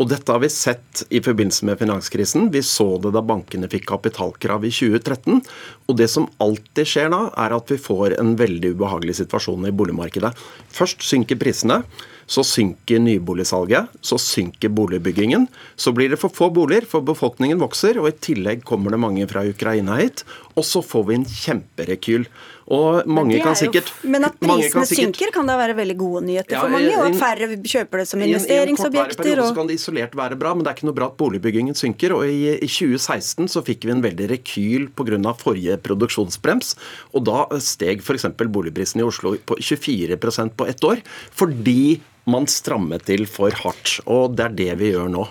Og 0.00 0.12
dette 0.12 0.32
har 0.32 0.44
vi 0.44 0.52
sett 0.52 1.06
i 1.08 1.24
forbindelse 1.24 1.66
med 1.68 1.80
finanskrisen. 1.80 2.50
Vi 2.52 2.60
så 2.64 2.90
det 3.00 3.14
da 3.16 3.24
bankene 3.24 3.68
fikk 3.72 3.88
kapitalkrav 3.94 4.64
i 4.68 4.72
2013. 4.72 5.40
Og 5.88 5.96
det 5.96 6.08
som 6.12 6.28
alltid 6.42 6.88
skjer 6.88 7.12
da, 7.12 7.26
er 7.32 7.56
at 7.56 7.72
vi 7.72 7.80
får 7.80 8.18
en 8.20 8.36
veldig 8.36 8.76
ubehagelig 8.76 9.22
situasjon 9.22 9.68
i 9.68 9.76
boligmarkedet. 9.76 10.32
Først 10.72 11.04
synker 11.08 11.40
prisene. 11.40 11.82
Så 12.26 12.44
synker 12.46 13.02
nyboligsalget, 13.02 13.90
så 14.00 14.18
synker 14.20 14.72
boligbyggingen. 14.72 15.48
Så 15.76 15.92
blir 15.96 16.12
det 16.12 16.20
for 16.22 16.32
få 16.32 16.50
boliger, 16.54 16.86
for 16.88 17.04
befolkningen 17.06 17.60
vokser, 17.62 17.98
og 18.00 18.10
i 18.10 18.16
tillegg 18.28 18.64
kommer 18.68 18.94
det 18.94 19.02
mange 19.02 19.28
fra 19.30 19.44
Ukraina 19.48 19.98
hit. 20.00 20.24
Og 20.58 20.66
så 20.66 20.82
får 20.84 21.04
vi 21.08 21.14
en 21.20 21.24
kjemperekyl. 21.28 22.26
Og 22.72 23.08
mange 23.10 23.40
kan 23.42 23.56
sikkert 23.58 23.88
Men 24.06 24.24
at 24.28 24.36
prisene 24.40 24.84
sikkert, 24.86 25.16
synker, 25.18 25.32
kan 25.34 25.48
da 25.48 25.56
være 25.58 25.74
veldig 25.76 25.96
gode 25.98 26.22
nyheter 26.28 26.56
ja, 26.56 26.62
for 26.62 26.72
mange? 26.72 26.92
Og 26.94 27.08
at 27.08 27.18
færre 27.18 27.48
kjøper 27.58 28.02
det 28.02 28.06
som 28.08 28.22
investeringsobjekter? 28.24 29.28
I 29.28 29.34
en, 29.34 29.42
så 29.48 29.56
kan 29.56 29.70
det 29.70 29.78
isolert 29.80 30.14
være 30.18 30.38
bra, 30.40 30.54
men 30.54 30.64
det 30.64 30.72
er 30.72 30.78
ikke 30.78 30.88
noe 30.88 30.98
bra 30.98 31.08
at 31.10 31.18
boligbyggingen 31.20 31.76
synker. 31.78 32.14
Og 32.16 32.28
i, 32.28 32.54
i 32.54 32.70
2016 32.70 33.50
så 33.52 33.64
fikk 33.66 33.88
vi 33.88 33.94
en 33.96 34.04
veldig 34.04 34.30
rekyl 34.32 34.88
pga. 34.96 35.34
forrige 35.38 35.78
produksjonsbrems. 35.84 36.76
Og 37.12 37.26
da 37.28 37.44
steg 37.62 38.04
f.eks. 38.04 38.28
boligprisen 38.42 39.02
i 39.02 39.06
Oslo 39.06 39.34
på 39.36 39.58
24% 39.58 40.56
på 40.56 40.68
ett 40.70 40.86
år. 40.86 41.02
Fordi 41.34 42.00
man 42.30 42.46
strammet 42.46 43.08
til 43.08 43.26
for 43.26 43.54
hardt. 43.64 43.98
Og 44.06 44.36
det 44.38 44.46
er 44.46 44.60
det 44.62 44.70
vi 44.82 44.94
gjør 44.94 45.10
nå. 45.12 45.26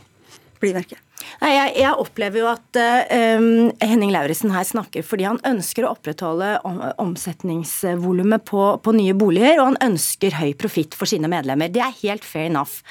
Blir 0.62 0.76
verket. 0.78 1.00
Nei, 1.42 1.52
jeg, 1.56 1.74
jeg, 1.82 1.94
opplever 2.02 2.42
jo 2.42 2.48
at 2.52 2.80
uh, 2.80 3.46
Henning 3.82 4.14
Lauritzen 4.14 4.54
her 4.54 4.66
snakker 4.68 5.06
fordi 5.06 5.28
han 5.28 5.40
ønsker 5.48 5.86
å 5.86 5.94
opprettholde 5.96 6.54
om, 6.68 6.80
omsetningsvolumet 7.02 8.46
på, 8.48 8.64
på, 8.84 8.94
nye 8.98 9.16
boliger, 9.18 9.60
og 9.60 9.72
han 9.72 9.80
ønsker 9.92 10.38
høy 10.40 10.52
profitt 10.60 10.98
for 10.98 11.10
sine 11.10 11.30
medlemmer. 11.32 11.72
Det 11.74 11.84
er 11.84 11.96
helt 12.04 12.26
fair 12.28 12.50
enough. 12.50 12.82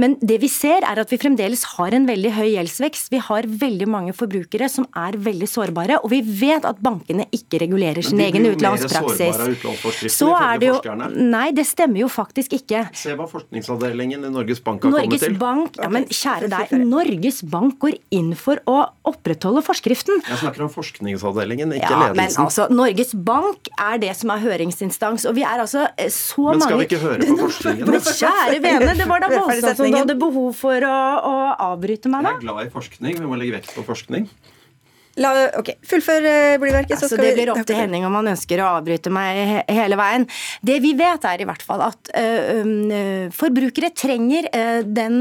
Men 0.00 0.16
det 0.20 0.40
vi 0.42 0.50
ser, 0.52 0.84
er 0.86 1.00
at 1.02 1.12
vi 1.12 1.20
fremdeles 1.20 1.64
har 1.76 1.96
en 1.96 2.08
veldig 2.08 2.32
høy 2.36 2.48
gjeldsvekst. 2.54 3.10
Vi 3.14 3.22
har 3.28 3.48
veldig 3.48 3.88
mange 3.90 4.14
forbrukere 4.16 4.68
som 4.72 4.88
er 4.96 5.18
veldig 5.22 5.48
sårbare, 5.50 6.00
og 6.02 6.12
vi 6.12 6.22
vet 6.26 6.66
at 6.68 6.80
bankene 6.84 7.28
ikke 7.34 7.60
regulerer 7.64 8.04
sin 8.06 8.20
egen 8.24 8.48
utlånspraksis. 8.50 10.12
Så 10.16 10.32
er 10.36 10.62
det 10.62 10.72
jo 10.72 10.80
Nei, 11.16 11.48
det 11.56 11.66
stemmer 11.68 12.02
jo 12.02 12.08
faktisk 12.12 12.54
ikke. 12.56 12.86
Se 12.96 13.14
hva 13.16 13.26
forskningsavdelingen 13.30 14.26
i 14.26 14.30
Norges 14.32 14.60
Bank 14.64 14.84
har 14.84 14.92
Norges 14.92 15.08
kommet 15.08 15.24
til. 15.24 15.38
Bank, 15.40 15.78
ja, 15.80 15.88
men 15.92 16.06
kjære 16.10 16.50
deg, 16.52 16.74
Norges 16.96 17.40
Bank 17.42 17.55
Bank 17.56 17.78
går 17.82 17.96
inn 18.14 18.32
for 18.38 18.60
å 18.68 18.76
opprettholde 19.08 19.62
forskriften. 19.64 20.20
Jeg 20.26 20.40
snakker 20.42 20.66
om 20.66 20.72
forskningsavdelingen, 20.72 21.72
ikke 21.78 21.90
ja, 21.90 22.00
ledelsen. 22.04 22.18
Men 22.20 22.40
altså, 22.44 22.66
Norges 22.72 23.14
Bank 23.26 23.70
er 23.72 24.02
det 24.02 24.12
som 24.18 24.32
er 24.34 24.42
høringsinstans, 24.44 25.26
og 25.30 25.36
vi 25.38 25.46
er 25.46 25.62
altså 25.64 25.86
eh, 25.96 26.10
så 26.12 26.50
mange 26.50 26.58
Men 26.58 26.66
skal 26.66 26.82
vi 26.82 26.88
ikke 26.90 27.02
høre 27.04 27.30
på 27.30 27.38
forskningen? 27.46 27.92
Men 27.94 28.04
kjære 28.10 28.60
vene, 28.66 28.98
det 29.00 29.08
var 29.08 29.24
da 29.24 29.30
voldsomt 29.38 29.80
som 29.80 29.88
du 29.88 30.00
hadde 30.00 30.18
behov 30.20 30.52
for 30.58 30.88
å, 30.90 30.98
å 31.30 31.38
avbryte 31.70 32.12
meg, 32.12 32.28
da. 32.28 32.36
Jeg 32.36 32.42
er 32.42 32.46
glad 32.48 32.68
i 32.68 32.74
forskning, 32.76 33.22
vi 33.22 33.30
må 33.32 33.40
legge 33.40 33.58
vekt 33.58 33.74
på 33.76 33.86
forskning. 33.86 34.28
La, 35.16 35.30
ok, 35.56 35.70
Fullfør 35.88 36.26
uh, 36.28 36.54
blyverket. 36.60 36.98
Altså, 36.98 37.16
det 37.16 37.30
blir 37.38 37.48
opp 37.48 37.62
til 37.64 37.78
Henning 37.78 38.04
om 38.04 38.18
han 38.18 38.28
ønsker 38.34 38.60
å 38.60 38.68
avbryte 38.76 39.08
meg 39.12 39.38
he 39.48 39.62
hele 39.78 39.96
veien. 39.96 40.26
Det 40.60 40.76
vi 40.84 40.92
vet, 40.98 41.24
er 41.24 41.40
i 41.40 41.46
hvert 41.48 41.64
fall 41.64 41.84
at 41.86 42.10
uh, 42.12 43.30
forbrukere 43.32 43.92
trenger 43.96 44.50
uh, 44.52 44.82
den 44.84 45.16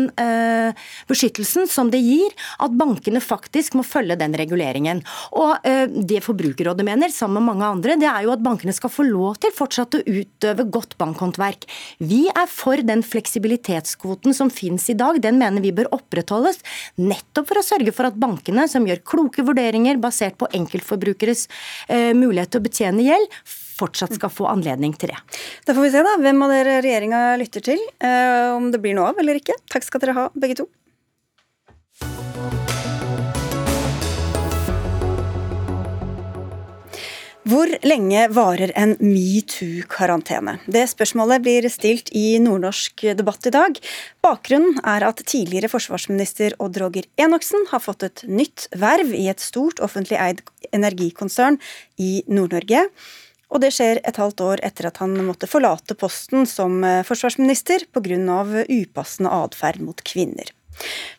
beskyttelsen 1.07 1.69
som 1.71 1.87
det 1.93 2.01
gir 2.03 2.33
at 2.63 2.73
bankene 2.75 3.21
faktisk 3.23 3.77
må 3.79 3.85
følge 3.87 4.17
den 4.19 4.35
reguleringen. 4.37 5.01
Og 5.37 5.63
det 5.63 6.21
Forbrukerrådet 6.25 6.85
mener, 6.87 7.11
sammen 7.13 7.39
med 7.39 7.47
mange 7.47 7.67
andre, 7.67 7.95
det 7.99 8.07
er 8.09 8.25
jo 8.25 8.33
at 8.33 8.43
bankene 8.43 8.73
skal 8.75 8.91
få 8.91 9.05
lov 9.07 9.39
til 9.43 9.53
fortsatt 9.55 9.97
å 9.97 10.01
utøve 10.03 10.65
godt 10.73 10.95
bankhåndverk. 11.01 11.67
Vi 11.99 12.25
er 12.31 12.49
for 12.51 12.81
den 12.85 13.03
fleksibilitetskvoten 13.05 14.35
som 14.37 14.51
finnes 14.53 14.87
i 14.91 14.97
dag. 14.97 15.19
Den 15.23 15.39
mener 15.41 15.63
vi 15.63 15.73
bør 15.75 15.91
opprettholdes, 15.97 16.61
nettopp 17.01 17.49
for 17.51 17.61
å 17.61 17.65
sørge 17.65 17.95
for 17.95 18.09
at 18.09 18.19
bankene, 18.21 18.67
som 18.71 18.87
gjør 18.87 19.03
kloke 19.05 19.45
vurderinger 19.45 19.84
beregninger 19.85 20.01
basert 20.01 20.37
på 20.37 20.47
enkeltforbrukeres 20.53 21.47
eh, 21.87 22.13
mulighet 22.15 22.51
til 22.51 22.61
å 22.61 22.65
betjene 22.65 23.05
gjeld, 23.05 23.35
fortsatt 23.79 24.15
skal 24.15 24.31
få 24.31 24.47
anledning 24.47 24.95
til 24.95 25.11
det. 25.11 25.19
Da 25.65 25.75
får 25.75 25.85
vi 25.85 25.91
se 25.91 26.03
da, 26.03 26.15
hvem 26.21 26.41
av 26.41 26.53
dere 26.53 26.81
regjeringa 26.81 27.37
lytter 27.37 27.61
til, 27.61 27.79
eh, 27.99 28.55
om 28.55 28.71
det 28.71 28.81
blir 28.81 28.95
noe 28.95 29.11
av 29.11 29.19
eller 29.19 29.35
ikke. 29.41 29.55
Takk 29.69 29.83
skal 29.85 30.01
dere 30.01 30.15
ha, 30.17 30.29
begge 30.33 30.61
to. 30.61 30.67
Hvor 37.45 37.69
lenge 37.85 38.23
varer 38.33 38.71
en 38.73 38.95
metoo-karantene? 38.97 40.55
Det 40.65 40.81
spørsmålet 40.89 41.43
blir 41.45 41.67
stilt 41.69 42.07
i 42.17 42.39
Nordnorsk 42.41 43.03
debatt 43.19 43.45
i 43.45 43.51
dag. 43.53 43.77
Bakgrunnen 44.25 44.79
er 44.81 45.05
at 45.05 45.21
tidligere 45.29 45.69
forsvarsminister 45.69 46.55
Odd 46.57 46.79
Roger 46.81 47.05
Enoksen 47.21 47.67
har 47.69 47.83
fått 47.85 48.07
et 48.07 48.25
nytt 48.25 48.65
verv 48.73 49.13
i 49.13 49.27
et 49.29 49.45
stort 49.45 49.77
offentlig 49.85 50.17
eid 50.17 50.41
energikonsern 50.73 51.59
i 52.01 52.23
Nord-Norge. 52.25 52.81
Og 53.53 53.61
det 53.61 53.75
skjer 53.77 54.01
et 54.01 54.17
halvt 54.17 54.41
år 54.41 54.65
etter 54.65 54.89
at 54.89 54.97
han 55.05 55.13
måtte 55.29 55.45
forlate 55.45 55.93
posten 55.93 56.49
som 56.49 56.81
forsvarsminister 57.05 57.85
pga. 57.93 58.65
upassende 58.65 59.29
atferd 59.29 59.85
mot 59.85 60.01
kvinner. 60.01 60.49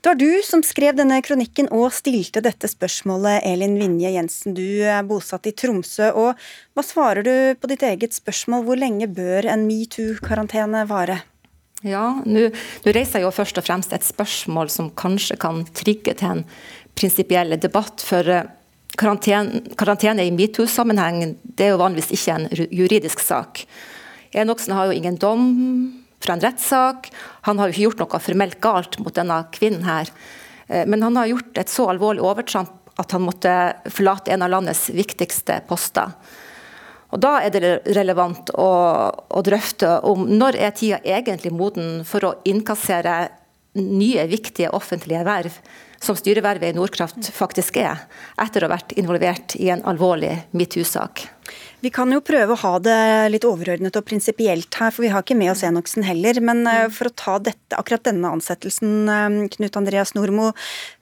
Det 0.01 0.11
var 0.11 0.19
du 0.21 0.43
som 0.45 0.63
skrev 0.63 0.97
denne 0.99 1.19
kronikken 1.25 1.69
og 1.75 1.89
stilte 1.97 2.43
dette 2.45 2.69
spørsmålet, 2.71 3.41
Elin 3.49 3.79
Vinje 3.81 4.13
Jensen. 4.15 4.55
Du 4.57 4.67
er 4.85 5.07
bosatt 5.09 5.49
i 5.49 5.55
Tromsø, 5.57 6.11
og 6.13 6.37
hva 6.77 6.85
svarer 6.85 7.27
du 7.27 7.33
på 7.59 7.71
ditt 7.73 7.85
eget 7.87 8.15
spørsmål? 8.17 8.67
Hvor 8.67 8.79
lenge 8.81 9.09
bør 9.09 9.49
en 9.51 9.65
metoo-karantene 9.69 10.85
vare? 10.91 11.23
Ja, 11.87 12.23
nå 12.25 12.49
reiser 12.85 13.21
jeg 13.21 13.27
jo 13.27 13.35
først 13.35 13.59
og 13.61 13.67
fremst 13.67 13.93
et 13.93 14.07
spørsmål 14.07 14.71
som 14.73 14.93
kanskje 14.97 15.37
kan 15.41 15.65
trigge 15.77 16.15
til 16.17 16.39
en 16.39 16.47
prinsipiell 16.97 17.57
debatt. 17.61 18.05
For 18.05 18.33
eh, 18.33 18.49
karantene, 18.97 19.61
karantene 19.77 20.25
i 20.25 20.33
metoo-sammenheng 20.35 21.37
det 21.45 21.69
er 21.69 21.75
jo 21.75 21.83
vanligvis 21.83 22.15
ikke 22.17 22.39
en 22.39 22.49
juridisk 22.71 23.23
sak. 23.25 23.67
Enoksen 24.37 24.75
har 24.77 24.89
jo 24.89 24.97
ingen 24.97 25.19
dom 25.21 25.47
fra 26.27 26.37
en 26.37 26.43
rettssak. 26.45 27.13
Han 27.49 27.61
har 27.61 27.71
jo 27.71 27.77
ikke 27.77 27.87
gjort 27.87 28.03
noe 28.05 28.23
formelt 28.23 28.59
galt 28.65 28.99
mot 29.03 29.15
denne 29.15 29.39
kvinnen 29.55 29.87
her. 29.87 30.11
Eh, 30.69 30.85
men 30.87 31.05
han 31.07 31.17
har 31.17 31.31
gjort 31.31 31.63
et 31.63 31.73
så 31.73 31.89
alvorlig 31.93 32.25
overtramp 32.27 32.75
at 32.97 33.13
han 33.13 33.25
måtte 33.27 33.53
forlate 33.93 34.33
en 34.33 34.45
av 34.45 34.53
landets 34.53 34.89
viktigste 34.97 35.61
poster. 35.69 36.15
Og 37.15 37.21
Da 37.23 37.37
er 37.45 37.53
det 37.55 37.73
relevant 37.95 38.51
å, 38.59 38.71
å 39.31 39.41
drøfte 39.47 40.01
om 40.09 40.27
når 40.27 40.59
er 40.59 40.73
tida 40.75 40.99
egentlig 41.05 41.53
moden 41.55 42.01
for 42.09 42.25
å 42.27 42.37
innkassere 42.49 43.29
nye, 43.77 44.25
viktige 44.27 44.73
offentlige 44.75 45.23
verv 45.27 45.61
som 46.03 46.19
styrevervet 46.19 46.75
i 46.75 46.77
Nordkraft 46.77 47.31
faktisk 47.35 47.79
er, 47.83 48.05
etter 48.41 48.65
å 48.65 48.69
ha 48.69 48.77
vært 48.77 48.95
involvert 48.99 49.57
i 49.61 49.71
en 49.75 49.85
alvorlig 49.89 50.35
metoo-sak. 50.57 51.27
Vi 51.85 51.93
kan 51.95 52.11
jo 52.11 52.23
prøve 52.25 52.55
å 52.55 52.61
ha 52.63 52.73
det 52.83 53.01
litt 53.31 53.45
overordnet 53.47 53.97
og 53.99 54.07
prinsipielt 54.09 54.79
her, 54.81 54.91
for 54.95 55.05
vi 55.05 55.11
har 55.13 55.23
ikke 55.23 55.37
med 55.39 55.53
oss 55.53 55.63
Enoksen 55.67 56.07
heller. 56.07 56.41
Men 56.43 56.65
eh, 56.67 56.87
for 56.93 57.11
å 57.11 57.15
ta 57.15 57.37
dette, 57.39 57.77
akkurat 57.77 58.07
denne 58.09 58.33
ansettelsen, 58.35 58.95
eh, 59.13 59.37
Knut 59.55 59.79
Andreas 59.79 60.15
Nordmo. 60.17 60.53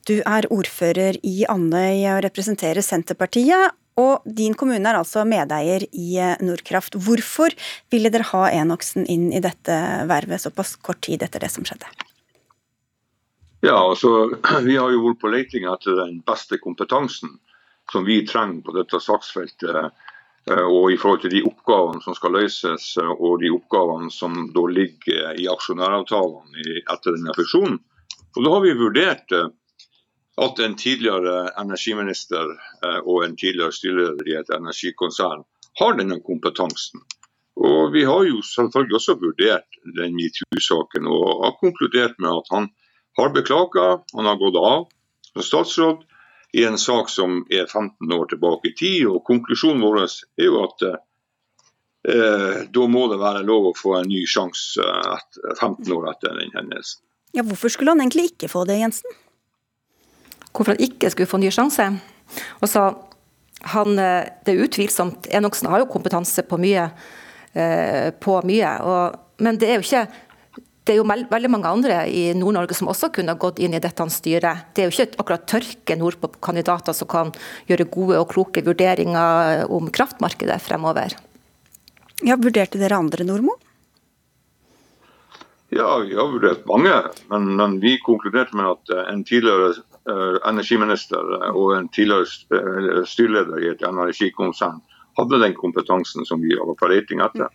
Du 0.04 0.18
er 0.20 0.50
ordfører 0.52 1.20
i 1.24 1.46
Andøy 1.48 2.04
og 2.12 2.24
representerer 2.26 2.84
Senterpartiet. 2.84 3.72
Og 4.00 4.26
din 4.26 4.56
kommune 4.58 4.90
er 4.90 4.98
altså 4.98 5.22
medeier 5.28 5.86
i 5.92 6.18
eh, 6.18 6.34
Nordkraft. 6.42 6.98
Hvorfor 6.98 7.54
ville 7.94 8.10
dere 8.12 8.26
ha 8.34 8.48
Enoksen 8.50 9.06
inn 9.06 9.30
i 9.32 9.42
dette 9.44 9.78
vervet 10.10 10.42
såpass 10.42 10.74
kort 10.82 11.04
tid 11.06 11.22
etter 11.22 11.46
det 11.46 11.54
som 11.54 11.66
skjedde? 11.66 11.88
Ja, 13.64 13.90
altså, 13.90 14.30
Vi 14.62 14.76
har 14.76 14.90
jo 14.92 15.06
vært 15.06 15.22
på 15.22 15.30
leting 15.32 15.64
etter 15.72 15.96
den 15.96 16.18
beste 16.26 16.58
kompetansen 16.60 17.38
som 17.92 18.04
vi 18.04 18.18
trenger 18.28 18.60
på 18.66 18.74
dette 18.76 19.00
saksfeltet. 19.00 19.94
Eh, 20.50 20.66
og 20.68 20.92
i 20.92 20.98
forhold 21.00 21.22
til 21.22 21.32
de 21.32 21.40
oppgavene 21.48 22.04
som 22.04 22.16
skal 22.18 22.36
løses, 22.36 22.90
eh, 23.00 23.08
og 23.14 23.40
de 23.40 23.48
oppgavene 23.54 24.12
som 24.12 24.36
da 24.52 24.66
ligger 24.68 25.40
i 25.40 25.48
aksjonæravtalene 25.48 26.76
etter 26.82 27.16
denne 27.16 27.32
fusjonen. 27.38 27.80
Og 28.36 28.44
Da 28.44 28.52
har 28.52 28.62
vi 28.66 28.76
vurdert 28.82 29.32
eh, 29.32 29.48
at 30.44 30.60
en 30.60 30.76
tidligere 30.76 31.48
energiminister 31.62 32.48
og 33.06 33.20
en 33.22 33.36
tidligere 33.38 33.72
styreleder 33.72 34.28
i 34.28 34.34
et 34.40 34.48
energikonsern 34.50 35.44
har 35.78 35.94
denne 35.94 36.18
kompetansen. 36.26 37.00
Og 37.54 37.92
Vi 37.94 38.02
har 38.04 38.24
jo 38.26 38.42
selvfølgelig 38.42 38.96
også 38.98 39.20
vurdert 39.22 39.78
den 39.96 40.18
metoo-saken 40.18 41.06
og 41.06 41.44
har 41.46 41.60
konkludert 41.60 42.18
med 42.18 42.34
at 42.34 42.50
han 42.50 42.72
har 43.16 43.34
beklaga, 43.34 43.86
han 44.12 44.26
har 44.26 44.36
gått 44.40 44.58
av 44.58 44.86
som 45.32 45.42
statsråd 45.42 46.04
i 46.54 46.64
en 46.64 46.78
sak 46.78 47.10
som 47.10 47.42
er 47.50 47.66
15 47.66 48.12
år 48.12 48.26
tilbake 48.30 48.70
i 48.70 48.74
tid. 48.78 49.06
og 49.06 49.24
Konklusjonen 49.26 49.82
vår 49.82 50.04
er 50.04 50.46
jo 50.46 50.60
at 50.62 50.84
eh, 50.88 52.60
da 52.70 52.86
må 52.90 53.08
det 53.10 53.18
være 53.18 53.42
lov 53.46 53.70
å 53.70 53.74
få 53.78 53.96
en 53.98 54.10
ny 54.10 54.22
sjanse 54.30 54.84
15 55.58 55.90
år 55.96 56.12
etter 56.12 56.38
den 56.38 56.54
hendelsen. 56.54 57.02
Ja, 57.34 57.42
hvorfor 57.42 57.72
skulle 57.74 57.90
han 57.90 58.04
egentlig 58.04 58.28
ikke 58.30 58.48
få 58.52 58.62
det, 58.68 58.78
Jensen? 58.78 59.10
Hvorfor 60.54 60.76
han 60.76 60.84
ikke 60.86 61.10
skulle 61.10 61.30
få 61.30 61.42
ny 61.42 61.50
sjanse? 61.50 61.88
Og 62.60 62.68
så, 62.70 62.84
han, 63.74 63.98
eh, 63.98 64.30
det 64.46 64.54
er 64.54 64.62
utvilsomt, 64.68 65.26
Enoksen 65.34 65.70
har 65.72 65.82
jo 65.82 65.90
kompetanse 65.90 66.46
på 66.46 66.60
mye, 66.62 66.86
eh, 67.52 68.12
på 68.14 68.38
mye 68.46 68.76
og, 68.86 69.18
men 69.42 69.58
det 69.58 69.68
er 69.72 69.80
jo 69.80 69.86
ikke 69.88 70.06
det 70.84 70.92
er 70.92 70.98
jo 71.00 71.06
veldig 71.08 71.48
mange 71.48 71.70
andre 71.70 72.02
i 72.12 72.26
Nord-Norge 72.36 72.76
som 72.76 72.90
også 72.92 73.08
kunne 73.16 73.36
gått 73.40 73.60
inn 73.64 73.72
i 73.72 73.80
dette 73.80 74.04
styret. 74.12 74.68
Det 74.76 74.84
er 74.84 74.90
jo 74.90 74.92
ikke 74.92 75.20
akkurat 75.22 75.46
tørke 75.48 75.96
nordpå 75.96 76.34
kandidater 76.44 76.92
som 76.92 77.08
kan 77.08 77.32
gjøre 77.70 77.88
gode 77.88 78.18
og 78.20 78.28
kloke 78.34 78.60
vurderinger 78.66 79.64
om 79.72 79.88
kraftmarkedet 79.88 80.60
fremover. 80.60 81.16
Ja, 82.24 82.36
Vurderte 82.36 82.80
dere 82.80 83.00
andre, 83.00 83.24
Nordmo? 83.24 83.56
Ja, 85.74 85.98
vi 86.04 86.14
har 86.14 86.28
vurdert 86.30 86.66
mange. 86.68 86.92
Men, 87.32 87.56
men 87.56 87.80
vi 87.80 87.96
konkluderte 88.04 88.56
med 88.56 88.68
at 88.76 88.92
eh, 88.94 89.08
en 89.10 89.24
tidligere 89.24 89.72
uh, 90.06 90.36
energiminister 90.46 91.32
og 91.50 91.72
en 91.78 91.88
tidligere 91.88 93.04
styreleder 93.08 93.64
i 93.64 93.72
et 93.72 93.82
energikonsern 93.88 94.82
hadde 95.18 95.40
den 95.42 95.56
kompetansen 95.58 96.26
som 96.28 96.42
vi 96.44 96.54
var 96.58 96.76
på 96.78 96.90
leting 96.92 97.24
etter. 97.24 97.50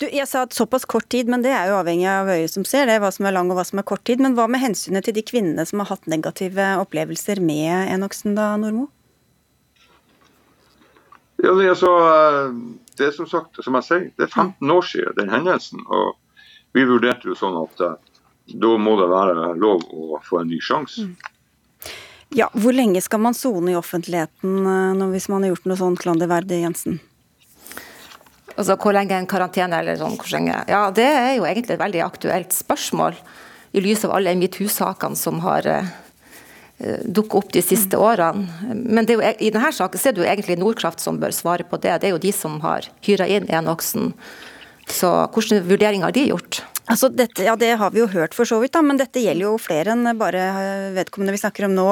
Du, 0.00 0.06
jeg 0.10 0.26
sa 0.28 0.44
at 0.46 0.56
såpass 0.56 0.86
kort 0.88 1.08
tid, 1.12 1.30
men 1.30 1.44
det 1.44 1.52
er 1.54 1.70
jo 1.70 1.78
avhengig 1.78 2.08
av 2.10 2.30
øyet 2.32 2.52
som 2.52 2.64
ser 2.66 2.88
det, 2.90 2.98
hva 3.02 3.12
som 3.14 3.28
er 3.28 3.36
lang 3.36 3.50
og 3.52 3.58
hva 3.58 3.66
som 3.68 3.82
er 3.82 3.86
kort 3.86 4.02
tid. 4.08 4.22
Men 4.22 4.36
hva 4.38 4.48
med 4.50 4.62
hensynet 4.62 5.06
til 5.06 5.16
de 5.16 5.24
kvinnene 5.26 5.66
som 5.68 5.82
har 5.82 5.92
hatt 5.92 6.10
negative 6.10 6.72
opplevelser 6.82 7.42
med 7.44 7.92
Enoksen 7.94 8.38
da, 8.38 8.52
Normo? 8.60 8.88
Ja, 11.40 11.54
det, 11.56 11.70
altså, 11.72 11.90
det 12.98 13.06
er 13.06 13.12
som 13.16 13.28
sagt, 13.30 13.62
som 13.64 13.78
jeg 13.78 13.86
sier, 13.86 14.08
det 14.18 14.26
er 14.26 14.32
15 14.34 14.74
år 14.74 14.84
siden 14.84 15.16
den 15.16 15.32
hendelsen. 15.32 15.84
Og 15.88 16.16
vi 16.76 16.84
vurderte 16.88 17.30
jo 17.30 17.36
sånn 17.38 17.56
at 17.62 17.84
eh, 17.86 17.98
da 18.60 18.72
må 18.78 18.96
det 19.00 19.08
være 19.10 19.52
lov 19.58 19.86
å 19.94 20.20
få 20.26 20.42
en 20.42 20.50
ny 20.52 20.60
sjanse. 20.64 21.06
Mm. 21.06 21.36
Ja, 22.36 22.46
Hvor 22.54 22.74
lenge 22.76 23.00
skal 23.02 23.22
man 23.24 23.34
sone 23.34 23.72
i 23.72 23.78
offentligheten 23.78 24.66
eh, 24.66 25.06
hvis 25.14 25.30
man 25.32 25.42
har 25.42 25.54
gjort 25.54 25.70
noe 25.70 25.80
sånn 25.80 25.96
klanderverdig, 25.98 26.60
Jensen? 26.62 27.00
Altså, 28.60 28.76
Hvor 28.76 28.92
lenge 28.92 29.16
en 29.16 29.28
karantene 29.30 29.80
eller 29.80 29.96
sånn, 30.00 30.18
hvor 30.20 30.34
lenge 30.34 30.58
Ja, 30.68 30.84
Det 30.92 31.06
er 31.06 31.34
jo 31.38 31.48
egentlig 31.48 31.78
et 31.78 31.82
veldig 31.82 32.04
aktuelt 32.04 32.52
spørsmål 32.52 33.16
i 33.72 33.80
lys 33.80 34.04
av 34.04 34.16
alle 34.16 34.34
metoo-sakene 34.34 35.16
som 35.16 35.38
har 35.44 35.66
uh, 35.70 35.90
dukket 37.06 37.36
opp 37.38 37.52
de 37.54 37.62
siste 37.62 37.94
mm. 37.94 38.02
årene. 38.02 38.74
Men 38.74 39.06
jo, 39.06 39.20
i 39.22 39.52
denne 39.54 39.70
saken 39.72 40.00
så 40.00 40.10
er 40.10 40.16
det 40.16 40.24
jo 40.24 40.26
egentlig 40.26 40.58
Nordkraft 40.58 41.00
som 41.00 41.20
bør 41.22 41.30
svare 41.36 41.66
på 41.70 41.78
det. 41.78 42.00
Det 42.02 42.08
er 42.08 42.16
jo 42.16 42.22
de 42.24 42.32
som 42.34 42.58
har 42.64 42.88
hyra 43.06 43.28
inn 43.30 43.46
Enoksen. 43.46 44.10
Så 44.90 45.12
hvilke 45.30 45.62
vurderinger 45.68 46.08
har 46.08 46.16
de 46.16 46.26
gjort? 46.32 46.64
Altså 46.90 47.10
dette, 47.14 47.44
ja, 47.46 47.54
Det 47.56 47.70
har 47.78 47.92
vi 47.94 48.02
jo 48.02 48.08
hørt 48.10 48.34
for 48.34 48.48
så 48.48 48.58
vidt, 48.62 48.74
da, 48.74 48.82
men 48.82 48.98
dette 48.98 49.22
gjelder 49.22 49.46
jo 49.46 49.54
flere 49.62 49.94
enn 49.94 50.10
bare 50.18 50.42
vedkommende 50.96 51.34
vi 51.36 51.42
snakker 51.42 51.68
om 51.68 51.76
nå. 51.76 51.86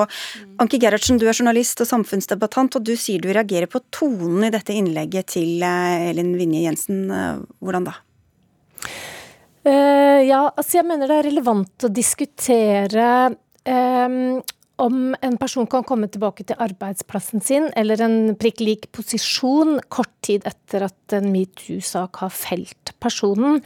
Anki 0.62 0.80
Gerhardsen, 0.82 1.20
du 1.20 1.28
er 1.28 1.36
journalist 1.36 1.78
og 1.84 1.90
samfunnsdebattant, 1.90 2.78
og 2.78 2.86
du 2.86 2.94
sier 2.98 3.22
du 3.22 3.30
reagerer 3.30 3.70
på 3.70 3.82
tonen 3.94 4.48
i 4.48 4.52
dette 4.54 4.74
innlegget 4.74 5.30
til 5.36 5.62
eh, 5.62 6.10
Elin 6.10 6.34
Vinje 6.38 6.64
Jensen. 6.66 7.04
Eh, 7.14 7.44
hvordan 7.62 7.86
da? 7.86 7.98
Uh, 9.68 10.24
ja, 10.24 10.46
altså 10.48 10.78
jeg 10.78 10.88
mener 10.88 11.10
det 11.10 11.18
er 11.18 11.28
relevant 11.28 11.84
å 11.84 11.90
diskutere 11.92 13.08
um, 13.68 14.38
om 14.78 15.16
en 15.22 15.36
person 15.40 15.66
kan 15.70 15.84
komme 15.86 16.08
tilbake 16.10 16.44
til 16.46 16.58
arbeidsplassen 16.62 17.42
sin 17.44 17.68
eller 17.78 18.00
en 18.04 18.34
prikk 18.38 18.62
lik 18.62 18.86
posisjon 18.94 19.78
kort 19.92 20.12
tid 20.24 20.46
etter 20.48 20.86
at 20.86 21.16
en 21.16 21.30
metoo-sak 21.32 22.20
har 22.22 22.32
felt 22.34 22.92
personen. 23.02 23.58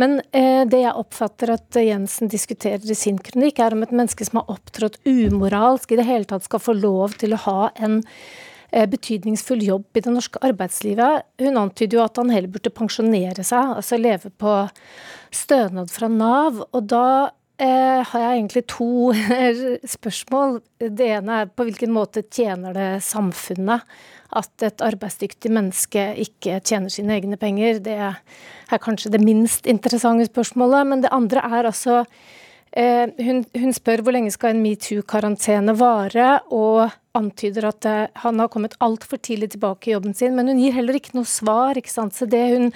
Men 0.00 0.18
eh, 0.32 0.64
det 0.68 0.80
jeg 0.84 0.96
oppfatter 1.04 1.54
at 1.56 1.80
Jensen 1.80 2.32
diskuterer 2.32 2.84
i 2.84 2.96
sin 2.98 3.20
kronikk, 3.20 3.60
er 3.60 3.76
om 3.76 3.84
et 3.84 3.94
menneske 3.94 4.26
som 4.26 4.40
har 4.40 4.56
opptrådt 4.56 5.00
umoralsk, 5.04 5.92
i 5.92 6.00
det 6.00 6.08
hele 6.08 6.28
tatt 6.28 6.48
skal 6.48 6.62
få 6.62 6.76
lov 6.78 7.18
til 7.20 7.36
å 7.36 7.42
ha 7.44 7.70
en 7.76 8.00
eh, 8.72 8.88
betydningsfull 8.90 9.64
jobb 9.68 10.00
i 10.00 10.04
det 10.06 10.16
norske 10.16 10.42
arbeidslivet. 10.48 11.28
Hun 11.44 11.60
antyder 11.60 12.00
jo 12.00 12.04
at 12.06 12.20
han 12.20 12.32
heller 12.32 12.52
burde 12.56 12.72
pensjonere 12.74 13.44
seg, 13.44 13.76
altså 13.78 14.00
leve 14.00 14.32
på 14.32 14.58
stønad 15.34 15.92
fra 15.92 16.08
Nav. 16.08 16.64
og 16.70 16.86
da 16.88 17.06
eh, 17.58 18.00
har 18.06 18.20
jeg 18.20 18.38
egentlig 18.38 18.64
to 18.70 19.12
spørsmål. 19.96 20.60
Det 20.78 21.08
ene 21.18 21.40
er 21.42 21.50
på 21.50 21.66
hvilken 21.68 21.92
måte 21.94 22.24
tjener 22.26 22.76
det 22.76 22.90
samfunnet 23.06 23.84
at 24.34 24.64
et 24.66 24.82
arbeidsdyktig 24.82 25.52
menneske 25.54 26.08
ikke 26.24 26.58
tjener 26.66 26.92
sine 26.92 27.14
egne 27.18 27.38
penger? 27.40 27.78
Det 27.84 27.94
er 27.94 28.82
kanskje 28.82 29.12
det 29.14 29.22
minst 29.22 29.68
interessante 29.70 30.26
spørsmålet. 30.30 30.90
Men 30.90 31.04
det 31.04 31.12
andre 31.14 31.44
er 31.46 31.70
altså 31.70 32.02
eh, 32.74 33.08
hun, 33.22 33.44
hun, 33.54 33.72
spør 33.76 34.02
hvor 34.04 34.16
lenge 34.16 34.34
skal 34.34 34.54
en 34.54 34.62
metoo-karantene 34.64 35.76
vare, 35.78 36.38
og 36.50 36.90
antyder 37.14 37.70
at 37.70 37.90
eh, 37.90 38.06
han 38.24 38.42
har 38.42 38.50
kommet 38.52 38.78
altfor 38.84 39.22
tidlig 39.22 39.54
tilbake 39.54 39.90
i 39.90 39.96
jobben 39.96 40.14
sin. 40.14 40.34
Men 40.36 40.50
hun 40.50 40.62
gir 40.62 40.74
heller 40.76 40.98
ikke 40.98 41.14
noe 41.18 41.28
svar. 41.28 41.78
ikke 41.78 41.94
sant? 41.94 42.16
Så 42.16 42.26
det 42.30 42.46
hun 42.56 42.72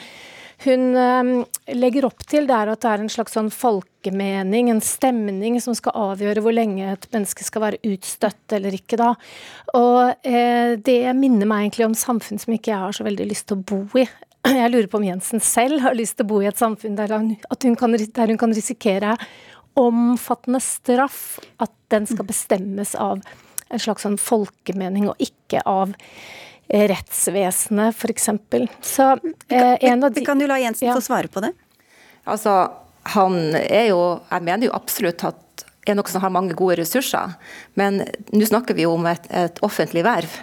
hun 0.64 0.96
ehm, 0.98 1.32
legger 1.78 2.08
opp 2.08 2.24
til 2.26 2.48
det 2.48 2.54
er 2.56 2.72
at 2.72 2.82
det 2.82 2.90
er 2.90 3.02
en 3.04 3.12
slags 3.12 3.36
sånn 3.36 3.50
folkemening, 3.54 4.72
en 4.72 4.82
stemning, 4.82 5.58
som 5.62 5.76
skal 5.78 5.94
avgjøre 6.10 6.42
hvor 6.42 6.54
lenge 6.56 6.88
et 6.96 7.06
menneske 7.14 7.46
skal 7.46 7.62
være 7.62 7.82
utstøtt 7.86 8.56
eller 8.58 8.74
ikke. 8.74 8.98
da. 8.98 9.12
Og 9.78 10.26
eh, 10.26 10.74
det 10.82 11.00
minner 11.18 11.46
meg 11.46 11.68
egentlig 11.68 11.86
om 11.86 11.98
samfunn 11.98 12.42
som 12.42 12.56
ikke 12.56 12.72
jeg 12.72 12.82
har 12.86 12.98
så 12.98 13.06
veldig 13.06 13.28
lyst 13.30 13.46
til 13.50 13.60
å 13.60 13.68
bo 13.70 13.84
i. 14.02 14.08
Jeg 14.48 14.70
lurer 14.70 14.86
på 14.90 15.00
om 15.00 15.06
Jensen 15.06 15.42
selv 15.42 15.82
har 15.82 15.96
lyst 15.98 16.16
til 16.18 16.26
å 16.26 16.30
bo 16.30 16.42
i 16.42 16.48
et 16.48 16.58
samfunn 16.58 16.94
der 16.96 17.10
hun, 17.10 17.32
hun 17.50 17.78
kan, 17.78 17.94
der 17.94 18.30
hun 18.30 18.38
kan 18.40 18.54
risikere 18.54 19.16
omfattende 19.78 20.60
straff, 20.62 21.38
at 21.62 21.70
den 21.92 22.06
skal 22.08 22.26
bestemmes 22.26 22.94
av 22.98 23.20
en 23.68 23.82
slags 23.82 24.06
sånn 24.06 24.16
folkemening, 24.18 25.06
og 25.10 25.20
ikke 25.22 25.62
av 25.68 25.92
rettsvesenet, 26.68 27.96
f.eks. 27.96 28.28
Så 28.84 29.10
eh, 29.48 29.76
en 29.80 30.04
av 30.04 30.12
de 30.12 30.20
Vi 30.20 30.26
kan 30.26 30.40
jo 30.40 30.48
la 30.50 30.58
Jensen 30.60 30.88
ja. 30.88 30.94
få 30.94 31.04
svare 31.04 31.30
på 31.32 31.42
det. 31.44 31.52
Altså, 32.28 32.54
han 33.14 33.38
er 33.56 33.88
jo 33.88 34.00
Jeg 34.28 34.44
mener 34.44 34.68
jo 34.68 34.74
absolutt 34.76 35.24
at 35.24 35.44
er 35.88 35.96
noe 35.96 36.10
som 36.10 36.20
har 36.20 36.32
mange 36.32 36.52
gode 36.52 36.78
ressurser. 36.82 37.32
Men 37.78 38.02
nå 38.32 38.44
snakker 38.44 38.76
vi 38.76 38.84
jo 38.84 38.94
om 38.98 39.06
et, 39.08 39.24
et 39.32 39.60
offentlig 39.64 40.04
verv, 40.04 40.34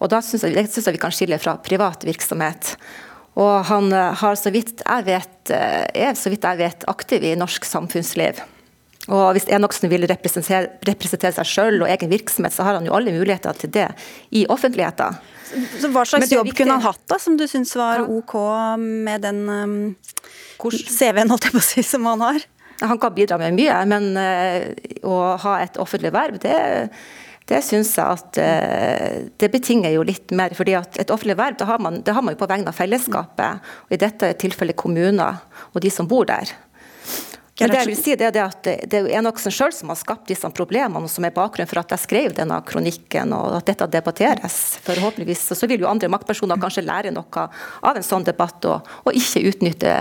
og 0.00 0.08
da 0.12 0.22
syns 0.24 0.46
jeg, 0.46 0.68
synes 0.70 0.88
jeg 0.88 0.96
vi 0.96 1.02
kan 1.02 1.12
skille 1.12 1.40
fra 1.42 1.58
privat 1.60 2.06
virksomhet. 2.08 2.74
Og 3.40 3.66
han 3.68 3.92
eh, 3.92 4.12
har 4.22 4.40
så 4.40 4.52
vidt 4.54 4.80
jeg 4.80 5.06
vet, 5.08 5.36
eh, 5.52 5.84
er 6.08 6.18
så 6.18 6.32
vidt 6.32 6.46
jeg 6.46 6.60
vet 6.60 6.88
aktiv 6.90 7.24
i 7.26 7.36
norsk 7.38 7.66
samfunnsliv. 7.68 8.40
Og 9.12 9.34
Hvis 9.36 9.48
Enoksen 9.52 9.90
vil 9.92 10.06
representere, 10.08 10.78
representere 10.88 11.34
seg 11.36 11.48
sjøl 11.48 11.82
og 11.84 11.90
egen 11.92 12.12
virksomhet, 12.12 12.54
så 12.54 12.64
har 12.64 12.78
han 12.78 12.86
jo 12.88 12.94
alle 12.96 13.12
muligheter 13.12 13.56
til 13.58 13.72
det 13.74 13.90
i 14.32 14.46
offentligheten. 14.48 15.18
Så 15.80 15.90
Hva 15.92 16.06
slags 16.08 16.32
jobb 16.32 16.48
viktig. 16.48 16.62
kunne 16.62 16.78
han 16.78 16.86
hatt 16.86 17.02
da, 17.10 17.18
som 17.20 17.36
du 17.36 17.44
syns 17.50 17.74
var 17.76 18.06
OK 18.08 18.32
med 18.80 19.26
den 19.26 19.42
um, 19.48 19.76
CV-en 20.64 21.34
si, 21.60 21.84
som 21.84 22.08
han 22.08 22.24
har? 22.24 22.40
Han 22.80 22.98
kan 22.98 23.14
bidra 23.14 23.36
med 23.38 23.54
mye, 23.54 23.76
men 23.86 24.16
å 25.04 25.18
ha 25.44 25.58
et 25.62 25.76
offentlig 25.78 26.10
verv, 26.14 26.40
det 26.42 26.56
det 27.50 27.60
syns 27.60 27.90
jeg 27.98 28.18
at 28.18 28.38
uh, 28.40 29.16
det 29.40 29.50
betinger 29.52 29.92
jo 29.92 30.04
litt 30.06 30.32
mer. 30.32 30.54
fordi 30.56 30.76
at 30.78 30.96
Et 31.00 31.10
offentlig 31.12 31.36
verv 31.36 31.58
det 31.60 31.66
har, 31.68 31.78
man, 31.78 32.00
det 32.00 32.14
har 32.16 32.24
man 32.24 32.32
jo 32.34 32.40
på 32.40 32.48
vegne 32.48 32.72
av 32.72 32.78
fellesskapet, 32.78 33.60
og 33.84 33.92
i 33.92 34.00
dette 34.00 34.32
tilfellet 34.40 34.76
kommuner 34.76 35.42
og 35.74 35.82
de 35.84 35.92
som 35.92 36.08
bor 36.08 36.24
der. 36.24 36.54
Men 37.60 37.70
det 37.70 37.80
jeg 37.80 37.90
vil 37.90 37.98
si 38.00 38.14
det 38.18 38.30
er 38.32 38.40
at 38.42 38.66
det 38.66 38.98
er 38.98 39.10
Enoksen 39.20 39.54
sjøl 39.54 39.74
som 39.74 39.92
har 39.92 39.98
skapt 40.00 40.30
disse 40.30 40.48
problemene, 40.56 41.08
som 41.10 41.26
er 41.26 41.34
bakgrunnen 41.34 41.70
for 41.70 41.82
at 41.84 41.94
jeg 41.94 42.02
skrev 42.02 42.34
denne 42.34 42.58
kronikken, 42.66 43.34
og 43.36 43.60
at 43.60 43.68
dette 43.70 43.90
debatteres. 43.94 44.60
Forhåpentligvis 44.86 45.46
så 45.54 45.70
vil 45.70 45.84
jo 45.84 45.90
andre 45.90 46.10
maktpersoner 46.10 46.58
kanskje 46.60 46.86
lære 46.86 47.14
noe 47.14 47.46
av 47.46 47.94
en 47.94 48.06
sånn 48.06 48.26
debatt, 48.26 48.58
og, 48.66 48.96
og 49.06 49.20
ikke 49.20 49.44
utnytte 49.52 49.94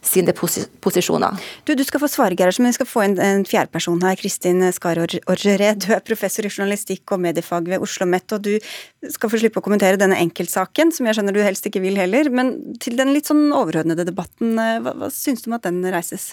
sine 0.00 0.32
posisjoner. 0.32 1.36
Du, 1.68 1.74
du 1.76 1.82
skal 1.84 2.00
få 2.00 2.08
svare, 2.08 2.36
Gerhardsen, 2.36 2.64
men 2.64 2.72
vi 2.72 2.78
skal 2.78 2.88
få 2.88 3.02
en, 3.04 3.16
en 3.20 3.42
fjerdeperson 3.44 4.00
her. 4.04 4.16
Kristin 4.16 4.64
Skar 4.72 5.00
Orgeré, 5.00 5.74
du 5.76 5.90
er 5.92 6.04
professor 6.04 6.46
i 6.46 6.52
journalistikk 6.52 7.12
og 7.12 7.20
mediefag 7.20 7.68
ved 7.68 7.84
Oslo 7.84 7.90
OsloMet, 7.90 8.32
og 8.32 8.44
du 8.46 9.10
skal 9.12 9.32
få 9.32 9.40
slippe 9.42 9.60
å 9.60 9.64
kommentere 9.64 10.00
denne 10.00 10.18
enkeltsaken, 10.22 10.92
som 10.94 11.08
jeg 11.08 11.18
skjønner 11.18 11.36
du 11.36 11.42
helst 11.44 11.66
ikke 11.68 11.82
vil 11.84 11.98
heller. 12.00 12.30
Men 12.32 12.54
til 12.80 12.96
den 13.00 13.12
litt 13.12 13.28
sånn 13.28 13.50
overordnede 13.50 14.06
debatten, 14.08 14.54
eh, 14.56 14.78
hva, 14.80 14.94
hva 14.96 15.10
syns 15.12 15.44
du 15.44 15.50
om 15.50 15.58
at 15.58 15.68
den 15.68 15.82
reises? 15.92 16.30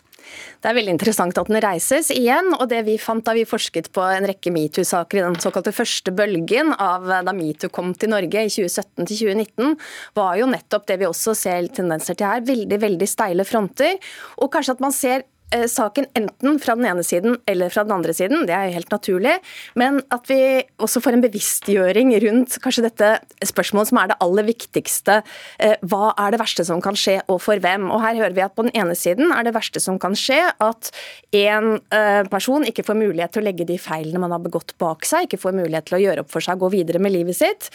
Det 0.61 0.69
er 0.69 0.77
veldig 0.77 0.95
interessant 0.95 1.37
at 1.37 1.51
den 1.51 1.61
reises 1.63 2.11
igjen. 2.13 2.53
og 2.57 2.67
Det 2.71 2.83
vi 2.87 2.97
fant 3.01 3.25
da 3.25 3.35
vi 3.37 3.45
forsket 3.47 3.91
på 3.95 4.03
en 4.03 4.27
rekke 4.29 4.53
metoo-saker 4.53 5.21
i 5.21 5.25
den 5.25 5.39
såkalte 5.43 5.75
første 5.75 6.13
bølgen 6.15 6.73
av 6.73 7.07
da 7.27 7.35
metoo 7.35 7.71
kom 7.73 7.93
til 7.93 8.13
Norge 8.15 8.45
i 8.47 8.51
2017 8.51 9.05
til 9.05 9.15
2019, 9.33 9.77
var 10.17 10.35
jo 10.41 10.49
nettopp 10.51 10.87
det 10.89 10.99
vi 11.01 11.09
også 11.09 11.35
ser 11.37 11.71
tendenser 11.73 12.17
til 12.17 12.29
her. 12.29 12.45
Veldig, 12.47 12.81
veldig 12.81 13.09
steile 13.09 13.47
fronter. 13.47 13.97
Og 14.41 14.51
kanskje 14.53 14.77
at 14.77 14.83
man 14.83 14.95
ser 14.95 15.25
Eh, 15.25 15.36
saken 15.71 16.09
enten 16.17 16.57
fra 16.59 16.75
den 16.75 16.85
ene 16.89 17.03
siden 17.05 17.37
eller 17.47 17.71
fra 17.71 17.85
den 17.87 17.95
andre 17.95 18.13
siden. 18.15 18.45
Det 18.47 18.53
er 18.55 18.67
jo 18.67 18.77
helt 18.77 18.91
naturlig. 18.91 19.35
Men 19.79 20.01
at 20.11 20.27
vi 20.27 20.39
også 20.83 21.01
får 21.03 21.15
en 21.15 21.23
bevisstgjøring 21.23 22.11
rundt 22.25 22.57
kanskje 22.63 22.83
dette 22.87 23.11
spørsmålet 23.47 23.91
som 23.91 24.01
er 24.01 24.11
det 24.11 24.17
aller 24.23 24.47
viktigste. 24.47 25.21
Eh, 25.63 25.77
hva 25.87 26.11
er 26.19 26.35
det 26.35 26.41
verste 26.41 26.65
som 26.67 26.81
kan 26.83 26.97
skje, 26.99 27.19
og 27.31 27.39
for 27.45 27.59
hvem? 27.63 27.87
Og 27.93 28.03
her 28.03 28.19
hører 28.19 28.35
vi 28.35 28.43
at 28.43 28.55
på 28.57 28.67
den 28.67 28.75
ene 28.77 28.95
siden 28.97 29.31
er 29.31 29.47
det 29.47 29.55
verste 29.55 29.81
som 29.83 29.99
kan 30.01 30.17
skje 30.17 30.41
at 30.51 30.91
en 31.37 31.77
eh, 31.95 32.23
person 32.31 32.67
ikke 32.67 32.85
får 32.87 32.99
mulighet 32.99 33.35
til 33.35 33.45
å 33.45 33.47
legge 33.47 33.67
de 33.69 33.79
feilene 33.81 34.21
man 34.23 34.35
har 34.35 34.43
begått 34.43 34.75
bak 34.81 35.07
seg, 35.07 35.27
ikke 35.27 35.41
får 35.45 35.55
mulighet 35.61 35.87
til 35.87 35.99
å 35.99 36.03
gjøre 36.03 36.25
opp 36.25 36.33
for 36.33 36.43
seg 36.43 36.57
og 36.57 36.67
gå 36.67 36.73
videre 36.79 37.01
med 37.03 37.15
livet 37.15 37.39
sitt. 37.39 37.71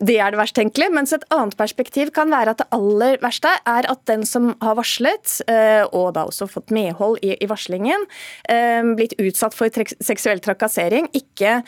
Det 0.00 0.18
er 0.18 0.34
det 0.34 0.40
verst 0.40 0.58
tenkelige. 0.58 0.90
Mens 0.94 1.14
et 1.14 1.26
annet 1.34 1.54
perspektiv 1.58 2.10
kan 2.16 2.32
være 2.32 2.56
at 2.56 2.64
det 2.64 2.68
aller 2.74 3.20
verste 3.22 3.52
er 3.68 3.86
at 3.90 4.02
den 4.10 4.26
som 4.26 4.52
har 4.62 4.76
varslet, 4.78 5.38
og 5.92 6.12
da 6.16 6.24
også 6.26 6.48
fått 6.50 6.72
medhold 6.74 7.11
forhold 7.12 7.24
i, 7.24 7.36
i 7.42 7.46
varslingen, 7.46 8.06
eh, 8.48 8.82
blitt 8.96 9.14
utsatt 9.18 9.54
for 9.54 9.68
seksuell 9.68 10.40
trakassering, 10.40 11.08
ikke 11.12 11.62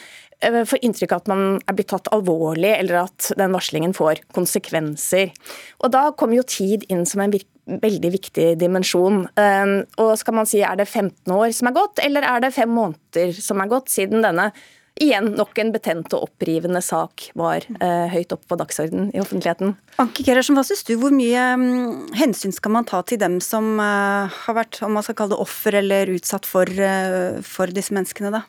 for 0.45 0.67
får 0.67 0.83
inntrykk 0.83 1.13
av 1.13 1.23
at 1.23 1.29
man 1.29 1.61
er 1.69 1.75
blitt 1.75 1.89
tatt 1.89 2.09
alvorlig, 2.13 2.77
eller 2.79 3.07
at 3.07 3.33
den 3.39 3.53
varslingen 3.53 3.95
får 3.95 4.21
konsekvenser. 4.35 5.33
Og 5.81 5.91
Da 5.91 6.13
kommer 6.13 6.37
jo 6.37 6.43
tid 6.43 6.85
inn 6.91 7.07
som 7.07 7.21
en 7.21 7.33
veldig 7.65 8.11
viktig 8.13 8.59
dimensjon. 8.59 9.27
Eh, 9.39 9.85
og 9.97 10.19
skal 10.19 10.35
man 10.35 10.47
si 10.47 10.61
Er 10.61 10.77
det 10.77 10.89
15 10.89 11.33
år 11.33 11.53
som 11.55 11.69
er 11.69 11.73
gått, 11.73 11.99
eller 12.03 12.23
er 12.23 12.41
det 12.41 12.53
fem 12.53 12.69
måneder 12.69 13.33
som 13.33 13.61
er 13.61 13.69
gått 13.69 13.89
siden 13.89 14.23
denne 14.23 14.53
igjen 15.01 15.33
nok 15.35 15.59
en 15.59 15.73
betent 15.75 16.13
og 16.15 16.29
opprivende 16.29 16.81
sak 16.85 17.29
var 17.39 17.65
eh, 17.67 18.07
høyt 18.13 18.35
oppe 18.35 18.47
på 18.51 18.59
dagsordenen 18.61 19.11
i 19.15 19.21
offentligheten. 19.23 19.75
Anke 20.03 20.27
Gerhardsen, 20.27 20.55
hva 20.59 20.65
synes 20.67 20.85
du, 20.87 20.95
hvor 21.01 21.15
mye 21.15 21.45
um, 21.59 22.05
hensyn 22.15 22.55
skal 22.55 22.75
man 22.77 22.87
ta 22.89 23.01
til 23.07 23.19
dem 23.23 23.41
som 23.45 23.75
uh, 23.83 24.31
har 24.31 24.59
vært 24.59 24.81
om 24.87 24.95
man 24.95 25.07
skal 25.07 25.19
kalle 25.19 25.35
det 25.35 25.43
offer 25.43 25.79
eller 25.83 26.15
utsatt 26.15 26.47
for, 26.47 26.71
uh, 26.71 27.41
for 27.47 27.75
disse 27.75 27.95
menneskene, 27.95 28.35
da? 28.35 28.45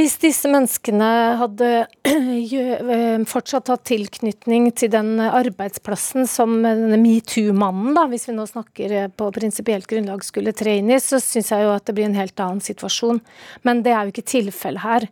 Hvis 0.00 0.14
disse 0.16 0.48
menneskene 0.48 1.06
hadde 1.36 1.66
eh, 2.08 3.24
fortsatt 3.28 3.68
hatt 3.68 3.82
tilknytning 3.84 4.70
til 4.72 4.88
den 4.94 5.18
arbeidsplassen 5.20 6.24
som 6.30 6.54
denne 6.64 6.96
metoo-mannen, 6.96 7.92
da, 7.98 8.06
hvis 8.08 8.24
vi 8.30 8.32
nå 8.32 8.46
snakker 8.48 8.94
eh, 8.96 9.10
på 9.12 9.26
prinsipielt 9.36 9.84
grunnlag, 9.90 10.22
skulle 10.24 10.54
tre 10.56 10.78
inn 10.80 10.88
i, 10.88 10.96
så 11.04 11.20
syns 11.20 11.50
jeg 11.52 11.66
jo 11.66 11.74
at 11.74 11.84
det 11.84 11.96
blir 11.98 12.08
en 12.08 12.16
helt 12.16 12.40
annen 12.40 12.62
situasjon. 12.64 13.20
Men 13.68 13.82
det 13.84 13.92
er 13.92 14.08
jo 14.08 14.14
ikke 14.14 14.24
tilfellet 14.30 14.80
her. 14.80 15.04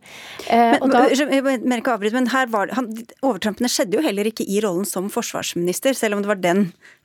Eh, 0.47 0.79
men, 0.81 0.95
da, 0.95 1.03
men, 1.45 1.83
avbryt, 1.83 2.15
men 2.15 2.31
her 2.33 2.49
var, 2.49 2.73
han, 2.73 2.89
Overtrampene 3.21 3.69
skjedde 3.69 3.99
jo 3.99 4.05
heller 4.07 4.31
ikke 4.31 4.47
i 4.47 4.57
rollen 4.65 4.87
som 4.89 5.11
forsvarsminister, 5.13 5.93
selv 5.93 6.17
om 6.17 6.23
det 6.25 6.31
var 6.31 6.41
den 6.41 6.63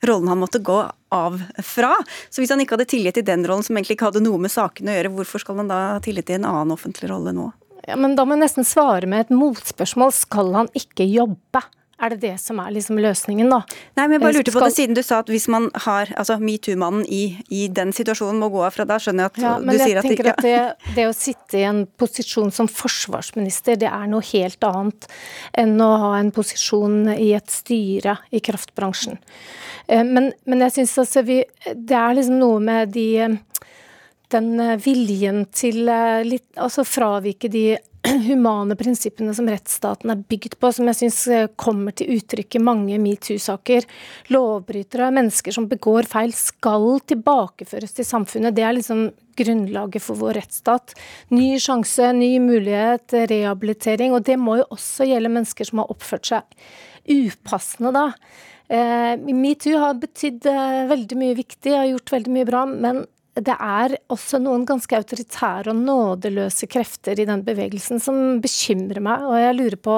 rollen 0.09 0.31
han 0.31 0.41
måtte 0.41 0.63
gå 0.65 0.79
av 1.13 1.37
fra. 1.61 1.93
Så 2.33 2.41
hvis 2.41 2.49
han 2.55 2.65
ikke 2.65 2.79
hadde 2.79 2.89
tillit 2.95 3.19
til 3.19 3.27
den 3.29 3.45
rollen, 3.45 3.61
som 3.67 3.77
egentlig 3.77 3.99
ikke 3.99 4.09
hadde 4.09 4.25
noe 4.25 4.41
med 4.41 4.53
saken 4.55 4.89
å 4.89 4.97
gjøre, 4.97 5.13
hvorfor 5.19 5.45
skal 5.45 5.61
han 5.61 5.69
da 5.69 5.83
ha 5.91 6.01
tillit 6.01 6.25
til 6.31 6.39
en 6.39 6.49
annen 6.49 6.73
offentlig 6.73 7.13
rolle 7.13 7.35
nå? 7.35 7.51
Ja, 7.87 7.97
men 7.99 8.17
da 8.17 8.25
må 8.25 8.37
jeg 8.37 8.45
nesten 8.47 8.67
svare 8.67 9.09
med 9.09 9.27
et 9.27 9.33
motspørsmål. 9.33 10.13
Skal 10.15 10.53
han 10.57 10.71
ikke 10.77 11.05
jobbe? 11.07 11.63
Er 11.95 12.11
det 12.11 12.25
det 12.25 12.33
som 12.43 12.57
er 12.59 12.73
liksom 12.75 12.97
løsningen, 12.99 13.47
da? 13.47 13.61
Nei, 13.95 14.03
men 14.03 14.17
jeg 14.17 14.21
bare 14.25 14.35
lurte 14.35 14.51
på 14.51 14.63
det 14.65 14.73
siden 14.75 14.97
du 14.97 15.01
sa 15.05 15.21
at 15.23 15.29
hvis 15.31 15.45
man 15.51 15.69
har 15.85 16.09
altså 16.19 16.35
metoo-mannen 16.43 17.05
i, 17.07 17.37
i, 17.47 17.69
den 17.71 17.93
situasjonen 17.95 18.41
må 18.41 18.49
gå 18.51 18.65
av 18.67 18.75
fra 18.75 18.83
da, 18.89 18.97
skjønner 18.99 19.23
jeg 19.23 19.31
at 19.31 19.39
ja, 19.39 19.53
du 19.61 19.71
sier 19.79 20.01
at 20.01 20.03
det 20.03 20.17
ikke 20.17 20.25
Men 20.25 20.33
jeg 20.33 20.33
tenker 20.33 20.33
at 20.33 20.43
det, 20.43 20.91
det, 20.97 21.05
å 21.07 21.15
sitte 21.15 21.61
i 21.61 21.63
en 21.69 21.81
posisjon 21.87 22.51
som 22.51 22.67
forsvarsminister, 22.67 23.79
det 23.79 23.87
er 23.87 24.11
noe 24.11 24.27
helt 24.27 24.67
annet 24.67 25.07
enn 25.55 25.79
å 25.79 25.89
ha 26.03 26.11
en 26.19 26.33
posisjon 26.35 27.13
i 27.15 27.31
et 27.37 27.55
styre 27.55 28.17
i 28.35 28.43
kraftbransjen. 28.43 29.21
Eh, 29.87 30.03
men, 30.03 30.33
men 30.43 30.67
jeg 30.67 30.81
syns 30.81 30.97
altså 30.99 31.23
vi 31.23 31.43
Det 31.63 31.95
er 31.95 32.15
liksom 32.17 32.41
noe 32.41 32.59
med 32.59 32.91
de 32.91 33.07
den 34.35 34.59
eh, 34.59 34.77
viljen 34.81 35.45
til 35.55 35.89
eh, 35.91 36.21
litt, 36.25 36.47
altså 36.61 36.85
fravike 36.87 37.49
de 37.51 37.65
humane 38.27 38.77
prinsippene 38.77 39.33
som 39.35 39.47
rettsstaten 39.49 40.13
er 40.13 40.23
bygd 40.29 40.57
på, 40.61 40.71
som 40.75 40.89
jeg 40.91 40.99
syns 41.01 41.19
eh, 41.31 41.47
kommer 41.59 41.95
til 41.95 42.15
uttrykk 42.17 42.57
i 42.57 42.63
mange 42.63 42.99
metoo-saker. 43.01 43.87
Lovbrytere, 44.35 45.11
mennesker 45.15 45.55
som 45.55 45.69
begår 45.71 46.09
feil, 46.11 46.33
skal 46.37 46.99
tilbakeføres 47.07 47.95
til 47.97 48.07
samfunnet. 48.07 48.55
Det 48.55 48.65
er 48.65 48.77
liksom 48.77 49.07
grunnlaget 49.35 50.03
for 50.03 50.19
vår 50.19 50.39
rettsstat. 50.39 50.95
Ny 51.35 51.55
sjanse, 51.61 52.11
ny 52.15 52.35
mulighet, 52.43 53.17
rehabilitering. 53.31 54.15
Og 54.15 54.23
det 54.27 54.37
må 54.39 54.59
jo 54.61 54.69
også 54.75 55.07
gjelde 55.09 55.33
mennesker 55.33 55.67
som 55.67 55.83
har 55.83 55.91
oppført 55.91 56.29
seg 56.31 56.67
upassende, 57.05 57.91
da. 57.93 58.07
Metoo 58.65 59.77
har 59.77 59.99
betydd 60.01 60.47
veldig 60.89 61.17
mye 61.19 61.35
viktig, 61.37 61.75
har 61.75 61.85
gjort 61.85 62.15
veldig 62.15 62.31
mye 62.33 62.47
bra, 62.49 62.63
men 62.65 63.03
det 63.35 63.55
er 63.59 63.97
også 64.13 64.39
noen 64.39 64.63
ganske 64.67 64.95
autoritære 64.95 65.73
og 65.73 65.79
nådeløse 65.83 66.69
krefter 66.71 67.19
i 67.19 67.27
den 67.27 67.43
bevegelsen 67.43 67.99
som 67.99 68.39
bekymrer 68.43 69.01
meg. 69.03 69.25
Og 69.27 69.35
jeg 69.41 69.57
lurer 69.57 69.79
på 69.87 69.95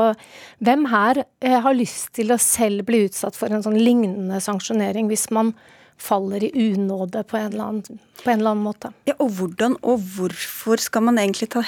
hvem 0.66 0.88
her 0.90 1.22
eh, 1.22 1.58
har 1.62 1.78
lyst 1.78 2.16
til 2.18 2.34
å 2.34 2.40
selv 2.42 2.88
bli 2.88 3.04
utsatt 3.06 3.38
for 3.38 3.54
en 3.54 3.66
sånn 3.66 3.78
lignende 3.78 4.42
sanksjonering 4.42 5.12
hvis 5.12 5.28
man 5.36 5.54
faller 6.02 6.44
i 6.46 6.52
unåde 6.74 7.24
på 7.30 7.38
en 7.38 7.54
annen, 7.58 8.00
en 8.24 8.34
eller 8.34 8.52
annen 8.52 8.66
måte. 8.66 8.92
Ja, 9.10 9.16
og 9.22 9.34
hvordan 9.38 9.78
og 9.82 10.02
hvorfor 10.18 10.82
skal 10.82 11.06
man 11.06 11.22
egentlig 11.22 11.52
ta 11.54 11.64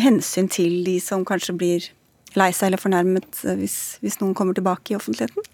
hensyn 0.00 0.48
til 0.52 0.82
de 0.84 0.98
som 1.00 1.24
kanskje 1.28 1.56
blir 1.56 1.90
lei 2.36 2.50
seg 2.52 2.70
eller 2.70 2.80
fornærmet 2.80 3.44
eh, 3.44 3.56
hvis, 3.56 3.96
hvis 4.04 4.20
noen 4.20 4.36
kommer 4.36 4.56
tilbake 4.56 4.92
i 4.92 4.98
offentligheten? 4.98 5.48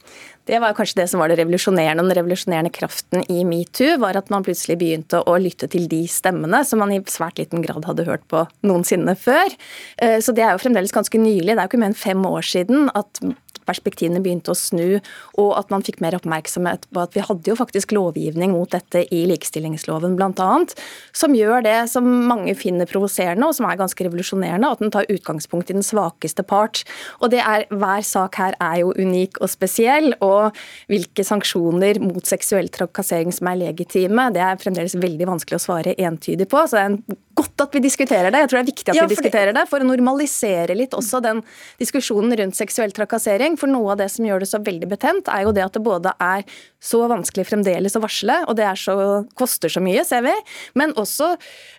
Det 0.49 0.59
var 0.59 0.75
kanskje 0.75 1.03
det 1.03 1.07
som 1.11 1.21
var 1.23 1.31
det 1.31 1.37
revolusjonerende. 1.39 2.03
Den 2.03 2.17
revolusjonerende 2.19 2.73
kraften 2.75 3.23
i 3.31 3.45
metoo 3.47 3.95
var 4.03 4.19
at 4.19 4.31
man 4.33 4.43
plutselig 4.43 4.79
begynte 4.81 5.21
å 5.23 5.37
lytte 5.39 5.69
til 5.71 5.87
de 5.91 6.03
stemmene 6.11 6.65
som 6.67 6.83
man 6.83 6.91
i 6.95 6.99
svært 7.07 7.39
liten 7.39 7.63
grad 7.63 7.87
hadde 7.87 8.09
hørt 8.09 8.27
på 8.33 8.43
noensinne 8.67 9.15
før. 9.15 9.55
Eh, 10.03 10.19
så 10.19 10.35
det 10.35 10.43
er 10.43 10.57
jo 10.57 10.65
fremdeles 10.65 10.95
ganske 10.95 11.21
nylig. 11.21 11.53
Det 11.53 11.61
er 11.61 11.67
jo 11.69 11.71
ikke 11.71 11.83
mer 11.85 11.93
enn 11.93 12.03
fem 12.03 12.27
år 12.27 12.47
siden 12.49 12.91
at 12.99 13.23
perspektivene 13.69 14.23
begynte 14.23 14.53
å 14.53 14.59
snu, 14.59 14.99
og 15.41 15.51
at 15.59 15.71
man 15.73 15.85
fikk 15.87 16.01
mer 16.03 16.17
oppmerksomhet 16.19 16.89
på 16.93 17.03
at 17.03 17.17
vi 17.17 17.25
hadde 17.25 17.53
jo 17.53 17.59
faktisk 17.59 17.95
lovgivning 17.95 18.55
mot 18.55 18.71
dette 18.73 19.05
i 19.15 19.23
likestillingsloven 19.31 20.17
bl.a., 20.19 20.51
som 21.17 21.37
gjør 21.37 21.65
det 21.67 21.77
som 21.93 22.07
mange 22.29 22.55
finner 22.59 22.89
provoserende, 22.91 23.49
og 23.49 23.57
som 23.57 23.69
er 23.69 23.81
ganske 23.81 24.07
revolusjonerende, 24.07 24.73
at 24.73 24.83
den 24.83 24.93
tar 24.95 25.09
utgangspunkt 25.13 25.71
i 25.71 25.79
den 25.79 25.87
svakeste 25.87 26.45
part. 26.47 26.83
Og 27.21 27.33
det 27.35 27.43
er, 27.43 27.67
Hver 27.73 28.05
sak 28.07 28.37
her 28.41 28.57
er 28.63 28.81
jo 28.83 28.93
unik 28.99 29.41
og 29.43 29.51
spesiell, 29.53 30.13
og 30.21 30.32
hvilke 30.91 31.27
sanksjoner 31.27 32.01
mot 32.03 32.27
seksuell 32.29 32.71
trakassering 32.73 33.35
som 33.35 33.51
er 33.51 33.61
legitime, 33.67 34.31
det 34.35 34.43
er 34.45 34.61
fremdeles 34.61 34.97
veldig 34.99 35.29
vanskelig 35.35 35.61
å 35.61 35.67
svare 35.67 35.97
entydig 35.99 36.49
på. 36.51 36.65
så 36.67 36.79
det 36.79 36.85
er 36.87 37.21
godt 37.39 37.65
at 37.65 37.77
vi 37.77 37.83
diskuterer 37.85 38.33
det. 38.33 38.43
Jeg 38.43 38.51
tror 38.51 38.59
det 38.59 38.63
er 38.63 38.71
viktig 38.71 38.93
at 38.93 38.99
ja, 38.99 39.07
vi 39.07 39.15
diskuterer 39.15 39.57
det, 39.57 39.65
for 39.71 39.83
å 39.83 39.89
normalisere 39.89 40.77
litt 40.77 40.97
også 40.97 41.23
den 41.25 41.41
diskusjonen 41.81 42.35
rundt 42.39 42.59
seksuell 42.59 42.93
trakassering. 42.95 43.57
For 43.61 43.71
noe 43.71 43.95
av 43.95 44.03
det 44.03 44.11
som 44.13 44.27
gjør 44.27 44.45
det 44.45 44.51
så 44.51 44.61
veldig 44.63 44.89
betent, 44.91 45.31
er 45.33 45.47
jo 45.47 45.55
det 45.57 45.65
at 45.65 45.77
det 45.77 45.85
både 45.85 46.13
er 46.23 46.45
så 46.83 47.05
vanskelig 47.11 47.47
fremdeles 47.47 47.97
å 47.97 48.03
varsle, 48.03 48.41
og 48.51 48.57
det 48.59 48.67
så, 48.81 48.95
koster 49.39 49.71
så 49.73 49.83
mye, 49.85 50.03
ser 50.07 50.25
vi, 50.27 50.35
men 50.79 50.95
også 50.99 51.29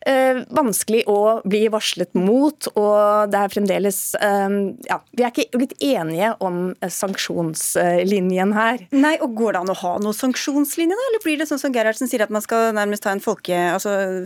eh, 0.08 0.44
vanskelig 0.54 1.04
å 1.12 1.42
bli 1.44 1.66
varslet 1.74 2.14
mot, 2.16 2.70
og 2.74 3.32
det 3.34 3.42
er 3.42 3.54
fremdeles 3.54 4.00
eh, 4.20 4.60
Ja, 4.88 5.00
vi 5.12 5.26
er 5.26 5.34
ikke 5.34 5.60
blitt 5.60 5.76
enige 5.84 6.34
om 6.44 6.62
sanksjonslinjen 6.82 8.43
linjen 8.44 8.58
her. 8.58 8.84
Nei, 8.92 9.16
og 9.22 9.34
Går 9.34 9.54
det 9.54 9.62
an 9.64 9.74
å 9.74 9.78
ha 9.80 9.94
noen 10.02 10.16
sanksjonslinje, 10.16 10.96
da? 10.96 11.08
Eller 11.10 11.24
blir 11.24 11.40
det 11.40 11.48
sånn 11.50 11.62
som 11.62 11.74
Gerhardsen 11.74 12.08
sier, 12.08 12.24
at 12.24 12.34
man 12.34 12.44
skal 12.44 12.74
nærmest 12.76 13.04
ta 13.04 13.12
en 13.12 13.24
folke... 13.24 13.56
Altså, 13.74 14.26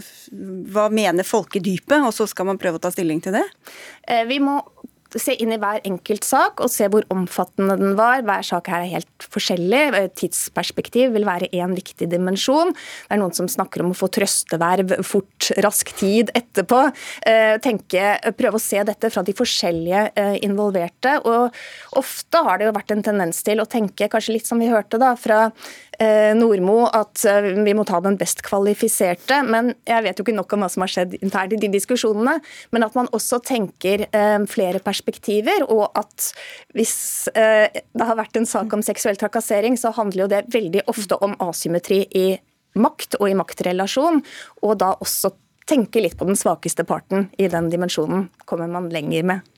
hva 0.73 0.89
mener 0.93 1.27
folkedypet, 1.27 2.01
og 2.01 2.13
så 2.15 2.27
skal 2.27 2.49
man 2.49 2.59
prøve 2.61 2.79
å 2.79 2.83
ta 2.83 2.91
stilling 2.91 3.21
til 3.23 3.37
det? 3.37 3.45
Eh, 4.07 4.25
vi 4.27 4.39
må 4.43 4.59
se 5.15 5.35
inn 5.39 5.53
i 5.55 5.59
hver 5.61 5.79
enkelt 5.87 6.25
sak 6.27 6.61
og 6.63 6.71
se 6.71 6.89
hvor 6.91 7.05
omfattende 7.13 7.77
den 7.79 7.95
var. 7.99 8.23
Hver 8.27 8.45
sak 8.45 8.67
her 8.71 8.83
er 8.83 8.93
helt 8.97 9.27
forskjellig. 9.33 9.83
Tidsperspektiv 10.19 11.15
vil 11.15 11.27
være 11.27 11.49
én 11.55 11.75
viktig 11.77 12.09
dimensjon. 12.11 12.73
Det 12.75 13.15
er 13.15 13.21
noen 13.21 13.35
som 13.37 13.49
snakker 13.51 13.83
om 13.83 13.93
å 13.93 13.97
få 13.97 14.09
trøsteverv 14.13 14.97
fort, 15.07 15.51
rask 15.63 15.93
tid 15.99 16.31
etterpå. 16.37 16.83
Eh, 17.27 17.55
tenke, 17.63 18.17
prøve 18.37 18.59
å 18.59 18.63
se 18.63 18.83
dette 18.87 19.11
fra 19.13 19.23
de 19.25 19.35
forskjellige 19.37 20.03
eh, 20.19 20.37
involverte. 20.47 21.17
Og 21.23 21.99
ofte 21.99 22.43
har 22.43 22.59
det 22.59 22.69
jo 22.69 22.77
vært 22.77 22.95
en 22.95 23.05
tendens 23.11 23.43
til 23.47 23.63
å 23.63 23.69
tenke, 23.69 24.11
kanskje 24.11 24.37
litt 24.37 24.49
som 24.49 24.59
vi 24.61 24.71
hørte 24.71 24.99
da, 25.01 25.15
fra 25.19 25.47
Eh, 25.47 25.86
Nordmo 26.37 26.85
at 26.93 27.23
eh, 27.25 27.49
vi 27.65 27.73
må 27.77 27.85
ta 27.87 27.99
den 28.03 28.17
best 28.19 28.43
kvalifiserte. 28.45 29.41
Men 29.47 29.73
jeg 29.87 30.05
vet 30.05 30.19
jo 30.19 30.25
ikke 30.25 30.35
nok 30.37 30.55
om 30.55 30.65
hva 30.65 30.69
som 30.73 30.85
har 30.85 30.93
skjedd 30.93 31.17
internt 31.19 31.55
i 31.55 31.61
de 31.61 31.71
diskusjonene. 31.73 32.37
Men 32.75 32.87
at 32.87 32.97
man 32.97 33.09
også 33.15 33.41
tenker 33.47 34.07
eh, 34.07 34.37
flere 34.51 34.81
perspektiver, 34.83 35.65
og 35.67 35.87
at 35.97 36.31
hvis 36.77 36.95
det 37.33 38.05
har 38.05 38.17
vært 38.17 38.37
en 38.37 38.45
sak 38.47 38.71
om 38.73 38.83
seksuell 38.85 39.17
trakassering, 39.19 39.77
så 39.79 39.91
handler 39.95 40.23
jo 40.25 40.29
det 40.31 40.45
veldig 40.53 40.83
ofte 40.91 41.17
om 41.23 41.35
asymmetri 41.43 42.03
i 42.15 42.27
makt 42.77 43.17
og 43.19 43.29
i 43.31 43.35
maktrelasjon, 43.37 44.21
og 44.63 44.79
da 44.81 44.93
også 45.01 45.33
tenke 45.67 46.01
litt 46.03 46.17
på 46.19 46.27
den 46.27 46.39
svakeste 46.39 46.85
parten 46.87 47.27
i 47.37 47.49
den 47.51 47.69
dimensjonen 47.73 48.27
kommer 48.47 48.69
man 48.71 48.91
lenger 48.93 49.25
med. 49.27 49.53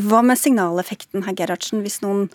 Hva 0.00 0.24
med 0.26 0.40
signaleffekten, 0.40 1.22
herr 1.26 1.36
Gerhardsen, 1.38 1.84
hvis 1.84 2.00
noen 2.02 2.28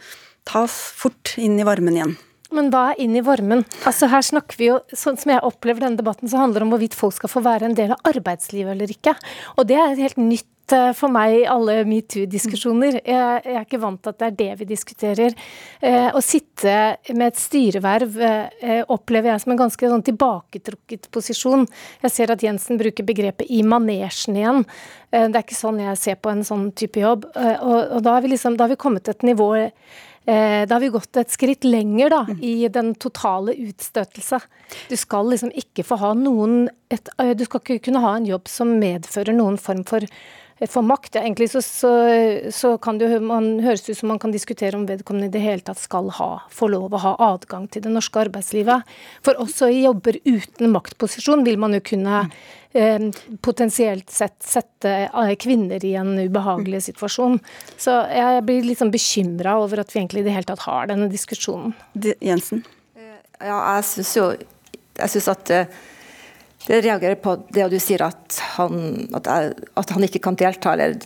tas 0.48 0.76
fort 0.96 1.34
inn 1.42 1.58
i 1.60 1.68
varmen 1.68 1.98
igjen? 1.98 2.18
Men 2.56 2.72
er 2.74 3.00
inn 3.02 3.18
i 3.18 3.26
varmen? 3.26 3.64
Altså 3.88 4.10
Her 4.10 4.26
snakker 4.26 4.58
vi 4.58 4.72
jo, 4.72 4.80
sånn 4.90 5.20
som 5.22 5.36
jeg 5.36 5.46
opplever 5.46 5.86
denne 5.86 6.00
debatten, 6.00 6.30
så 6.30 6.42
handler 6.42 6.64
det 6.64 6.70
om 6.70 6.72
hvorvidt 6.74 6.98
folk 6.98 7.18
skal 7.18 7.32
få 7.32 7.44
være 7.46 7.70
en 7.70 7.78
del 7.78 7.94
av 7.94 8.08
arbeidslivet 8.10 8.74
eller 8.74 8.94
ikke. 8.94 9.14
Og 9.58 9.68
det 9.70 9.78
er 9.78 10.00
helt 10.00 10.18
nytt 10.18 10.74
eh, 10.74 10.90
for 10.98 11.14
meg 11.14 11.36
i 11.36 11.44
alle 11.50 11.84
metoo-diskusjoner. 11.86 12.98
Jeg, 13.04 13.44
jeg, 13.46 13.54
er 13.54 13.68
ikke 13.68 13.82
vant 13.84 14.02
til 14.02 14.16
at 14.16 14.20
det 14.24 14.32
er 14.32 14.36
det 14.42 14.50
vi 14.64 14.70
diskuterer. 14.72 15.38
Eh, 15.78 16.10
å 16.10 16.24
sitte 16.26 16.76
med 17.14 17.28
et 17.28 17.40
styreverv 17.44 18.20
eh, 18.26 18.82
opplever 18.98 19.36
jeg 19.36 19.46
som 19.46 19.54
en 19.54 19.62
ganske 19.62 19.94
sånn 19.94 20.08
tilbaketrukket 20.10 21.10
posisjon. 21.14 21.70
Jeg 22.02 22.16
ser 22.18 22.34
at 22.34 22.50
Jensen 22.50 22.82
bruker 22.82 23.06
begrepet 23.06 23.46
'i 23.46 23.62
manesjen' 23.62 24.42
igjen. 24.42 24.66
Eh, 25.14 25.30
det 25.30 25.36
er 25.38 25.46
ikke 25.46 25.62
sånn 25.62 25.86
jeg 25.86 26.02
ser 26.02 26.18
på 26.18 26.34
en 26.34 26.42
sånn 26.42 26.72
type 26.74 26.98
jobb. 26.98 27.30
Eh, 27.36 27.58
og, 27.62 27.98
og 28.00 28.06
da, 28.10 28.18
har 28.18 28.26
liksom, 28.26 28.58
da 28.58 28.66
har 28.66 28.74
vi 28.74 28.86
kommet 28.88 29.06
til 29.06 29.20
et 29.20 29.30
nivå 29.36 29.54
Eh, 29.54 30.08
da 30.30 30.76
har 30.76 30.82
vi 30.84 30.92
gått 30.94 31.18
et 31.18 31.32
skritt 31.34 31.66
lenger 31.66 32.12
da, 32.14 32.20
mm. 32.28 32.42
i 32.46 32.68
den 32.70 32.92
totale 33.02 33.56
utstøtelse. 33.58 34.42
Du 34.90 34.98
skal 35.00 35.32
liksom 35.32 35.54
ikke 35.58 35.86
få 35.88 35.98
ha 36.02 36.12
noen 36.18 36.68
et, 36.90 37.10
eh, 37.18 37.34
Du 37.38 37.46
skal 37.46 37.62
ikke 37.62 37.86
kunne 37.90 38.04
ha 38.04 38.16
en 38.18 38.28
jobb 38.28 38.50
som 38.50 38.78
medfører 38.82 39.36
noen 39.36 39.58
form 39.62 39.84
for, 39.88 40.02
eh, 40.02 40.68
for 40.68 40.82
makt. 40.82 41.16
Ja, 41.16 41.22
egentlig 41.22 41.50
så, 41.52 41.62
så, 41.62 41.94
så, 42.52 42.78
kan 42.82 42.98
det 42.98 43.22
man 43.22 43.60
høres 43.60 43.88
ut 43.90 43.98
som 43.98 44.10
man 44.10 44.20
kan 44.20 44.32
diskutere 44.32 44.76
om 44.78 44.88
vedkommende 44.90 45.30
i 45.30 45.34
det 45.34 45.44
hele 45.44 45.62
tatt 45.62 45.80
skal 45.80 46.10
ha, 46.20 46.42
få 46.50 46.70
lov 46.70 46.94
å 46.94 47.04
ha 47.04 47.16
adgang 47.34 47.68
til 47.70 47.86
det 47.86 47.94
norske 47.94 48.26
arbeidslivet. 48.26 48.84
For 49.26 49.40
også 49.42 49.70
i 49.70 49.84
jobber 49.86 50.20
uten 50.26 50.74
maktposisjon 50.74 51.46
vil 51.46 51.62
man 51.62 51.78
jo 51.78 51.86
kunne 51.94 52.26
mm. 52.30 52.32
Eh, 52.32 52.59
potensielt 53.42 54.12
sett 54.14 54.38
sette 54.46 54.92
eh, 55.10 55.36
kvinner 55.42 55.84
i 55.86 55.96
en 55.98 56.14
ubehagelig 56.20 56.84
situasjon. 56.86 57.40
Så 57.78 57.96
jeg 58.14 58.44
blir 58.46 58.68
litt 58.68 58.82
sånn 58.82 58.94
bekymra 58.94 59.58
over 59.58 59.82
at 59.82 59.94
vi 59.94 60.04
egentlig 60.04 60.22
i 60.22 60.28
det 60.28 60.36
hele 60.36 60.50
tatt 60.52 60.68
har 60.68 60.92
denne 60.92 61.10
diskusjonen. 61.10 61.74
Jensen? 62.22 62.62
Ja, 63.40 63.58
jeg 63.78 63.86
syns 63.88 64.10
jo 64.18 64.26
Jeg 65.00 65.12
syns 65.14 65.30
at 65.32 65.50
eh, 65.56 65.78
det 66.68 66.82
reagerer 66.84 67.16
på 67.16 67.38
det 67.56 67.70
du 67.72 67.78
sier 67.82 68.04
at 68.04 68.36
han, 68.58 69.08
at, 69.16 69.26
jeg, 69.26 69.54
at 69.80 69.94
han 69.96 70.06
ikke 70.06 70.20
kan 70.28 70.36
delta 70.38 70.74
eller, 70.76 71.00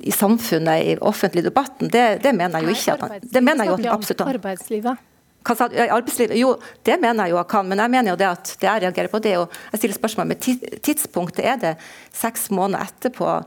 i 0.00 0.14
samfunnet, 0.14 0.80
i 0.80 0.96
offentlig 1.04 1.44
debatten. 1.44 1.90
Det, 1.92 2.22
det 2.24 2.32
mener 2.34 2.58
jeg 2.58 2.70
jo 2.70 2.74
ikke. 2.74 2.94
At 2.96 3.04
han, 3.04 3.28
det 3.36 3.42
mener 3.44 3.68
jeg 3.68 3.84
jo 3.84 3.92
absolutt 3.92 4.24
Arbeidslivet. 4.24 5.04
Arbeidslivet, 5.48 6.36
jo, 6.36 6.56
det 6.84 6.98
mener 7.00 7.24
jeg 7.24 7.32
jo 7.32 7.38
jeg 7.38 7.48
kan, 7.48 7.68
men 7.68 7.80
jeg 7.80 7.92
mener 7.94 8.12
jo 8.12 8.18
det 8.20 8.26
at 8.28 8.50
det 8.60 8.68
jeg 8.68 8.82
reagerer 8.82 9.12
på, 9.12 9.20
det 9.22 9.30
er 9.32 9.38
jo 9.40 9.46
Jeg 9.72 9.78
stiller 9.78 9.96
spørsmål 9.96 10.26
med 10.26 10.42
tidspunktet. 10.82 11.44
Er 11.44 11.56
det 11.56 11.74
seks 12.12 12.50
måneder 12.50 12.84
etterpå? 12.84 13.38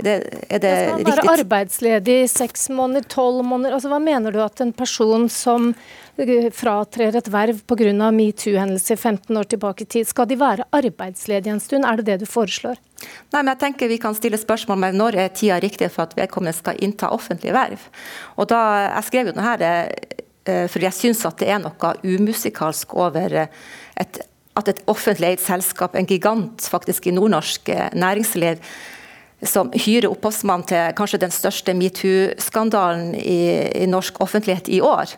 Er 0.00 0.04
det, 0.06 0.44
er 0.48 0.60
det 0.62 0.72
Skal 0.72 1.02
man 1.04 1.16
være 1.18 1.40
arbeidsledig 1.42 2.14
i 2.22 2.28
seks 2.30 2.70
måneder, 2.72 3.04
tolv 3.12 3.42
måneder? 3.44 3.74
Altså, 3.76 3.90
hva 3.92 3.98
mener 4.00 4.32
du 4.32 4.40
at 4.40 4.62
en 4.64 4.72
person 4.72 5.26
som 5.28 5.74
eh, 6.16 6.48
fratrer 6.54 7.18
et 7.18 7.28
verv 7.32 7.60
pga. 7.68 8.10
metoo-hendelser 8.14 8.96
15 8.96 9.36
år 9.36 9.50
tilbake 9.50 9.84
i 9.84 9.90
tid, 9.96 10.08
skal 10.08 10.28
de 10.30 10.38
være 10.40 10.64
arbeidsledige 10.72 11.52
en 11.52 11.60
stund? 11.60 11.84
Er 11.84 12.00
det 12.00 12.06
det 12.06 12.18
du 12.24 12.26
foreslår? 12.30 12.80
Nei, 13.32 13.42
men 13.42 13.52
jeg 13.52 13.60
tenker 13.60 13.88
Vi 13.88 14.00
kan 14.00 14.16
stille 14.16 14.40
spørsmål 14.40 14.78
med 14.78 14.96
når 14.96 15.20
er 15.20 15.28
tida 15.36 15.60
riktig 15.60 15.90
for 15.92 16.06
at 16.06 16.16
vedkommende 16.16 16.56
skal 16.56 16.80
innta 16.80 17.12
offentlige 17.12 17.56
verv. 17.56 17.84
Og 18.36 18.48
da, 18.48 18.62
Jeg 18.96 19.04
skrev 19.10 19.26
jo 19.26 19.36
denne 19.36 19.84
for 20.70 20.84
jeg 20.84 20.96
syns 20.96 21.24
at 21.28 21.40
det 21.40 21.50
er 21.52 21.60
noe 21.62 21.92
umusikalsk 22.04 22.94
over 22.96 23.34
eh, 23.42 23.58
et, 24.00 24.22
at 24.56 24.70
et 24.72 24.80
offentlig 24.90 25.34
eid 25.34 25.42
selskap, 25.44 25.94
en 25.94 26.08
gigant 26.08 26.70
faktisk 26.72 27.06
i 27.06 27.14
nordnorsk 27.16 27.68
eh, 27.74 27.90
næringsliv, 27.92 28.62
som 29.40 29.70
hyrer 29.72 30.10
opphavsmann 30.10 30.66
til 30.68 30.92
kanskje 30.98 31.22
den 31.22 31.32
største 31.32 31.72
metoo-skandalen 31.72 33.14
i, 33.16 33.38
i, 33.72 33.86
norsk 33.88 34.18
offentlighet 34.20 34.68
i 34.68 34.82
år. 34.84 35.14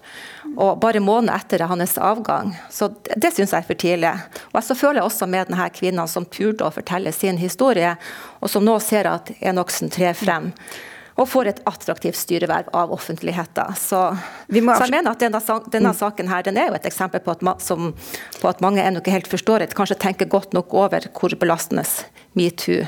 Og 0.52 0.78
bare 0.82 1.02
måneder 1.02 1.42
etter 1.42 1.64
hans 1.66 1.96
avgang. 1.98 2.52
Så 2.70 2.92
det, 3.02 3.16
det 3.18 3.32
syns 3.34 3.50
jeg 3.50 3.64
er 3.64 3.66
for 3.66 3.82
tidlig. 3.82 4.12
Og 4.52 4.62
så 4.62 4.76
føler 4.78 5.00
jeg 5.00 5.08
også 5.08 5.26
med 5.26 5.50
denne 5.50 5.66
kvinnen 5.74 6.10
som 6.10 6.28
turte 6.30 6.68
å 6.68 6.74
fortelle 6.74 7.10
sin 7.14 7.40
historie, 7.40 7.96
og 8.38 8.52
som 8.52 8.62
nå 8.66 8.78
ser 8.84 9.10
at 9.10 9.34
Enoksen 9.40 9.90
trer 9.90 10.14
frem 10.14 10.52
og 11.22 11.28
får 11.30 11.50
et 11.50 11.60
attraktivt 11.70 12.18
styreverv 12.18 12.70
av 12.76 12.92
offentligheten. 12.94 13.76
Så, 13.78 14.00
så 14.16 14.54
jeg 14.56 14.64
mener 14.64 15.12
at 15.12 15.22
denne, 15.22 15.40
denne, 15.70 15.92
mm. 15.92 15.98
saken 16.00 16.32
her, 16.32 16.46
den 16.46 16.58
er 16.58 16.70
jo 16.70 16.78
et 16.78 16.88
eksempel 16.88 17.22
på 17.22 17.36
at, 17.36 17.44
som, 17.62 17.92
på 18.40 18.50
at 18.50 18.62
mange 18.64 18.82
ennå 18.82 19.02
ikke 19.02 19.14
helt 19.14 19.30
forstår 19.30 19.62
det, 19.62 19.70
kanskje 19.78 20.00
tenker 20.02 20.30
godt 20.30 20.56
nok 20.56 20.74
over 20.74 21.06
hvor 21.14 21.36
belastende 21.38 21.84
metoo 22.38 22.82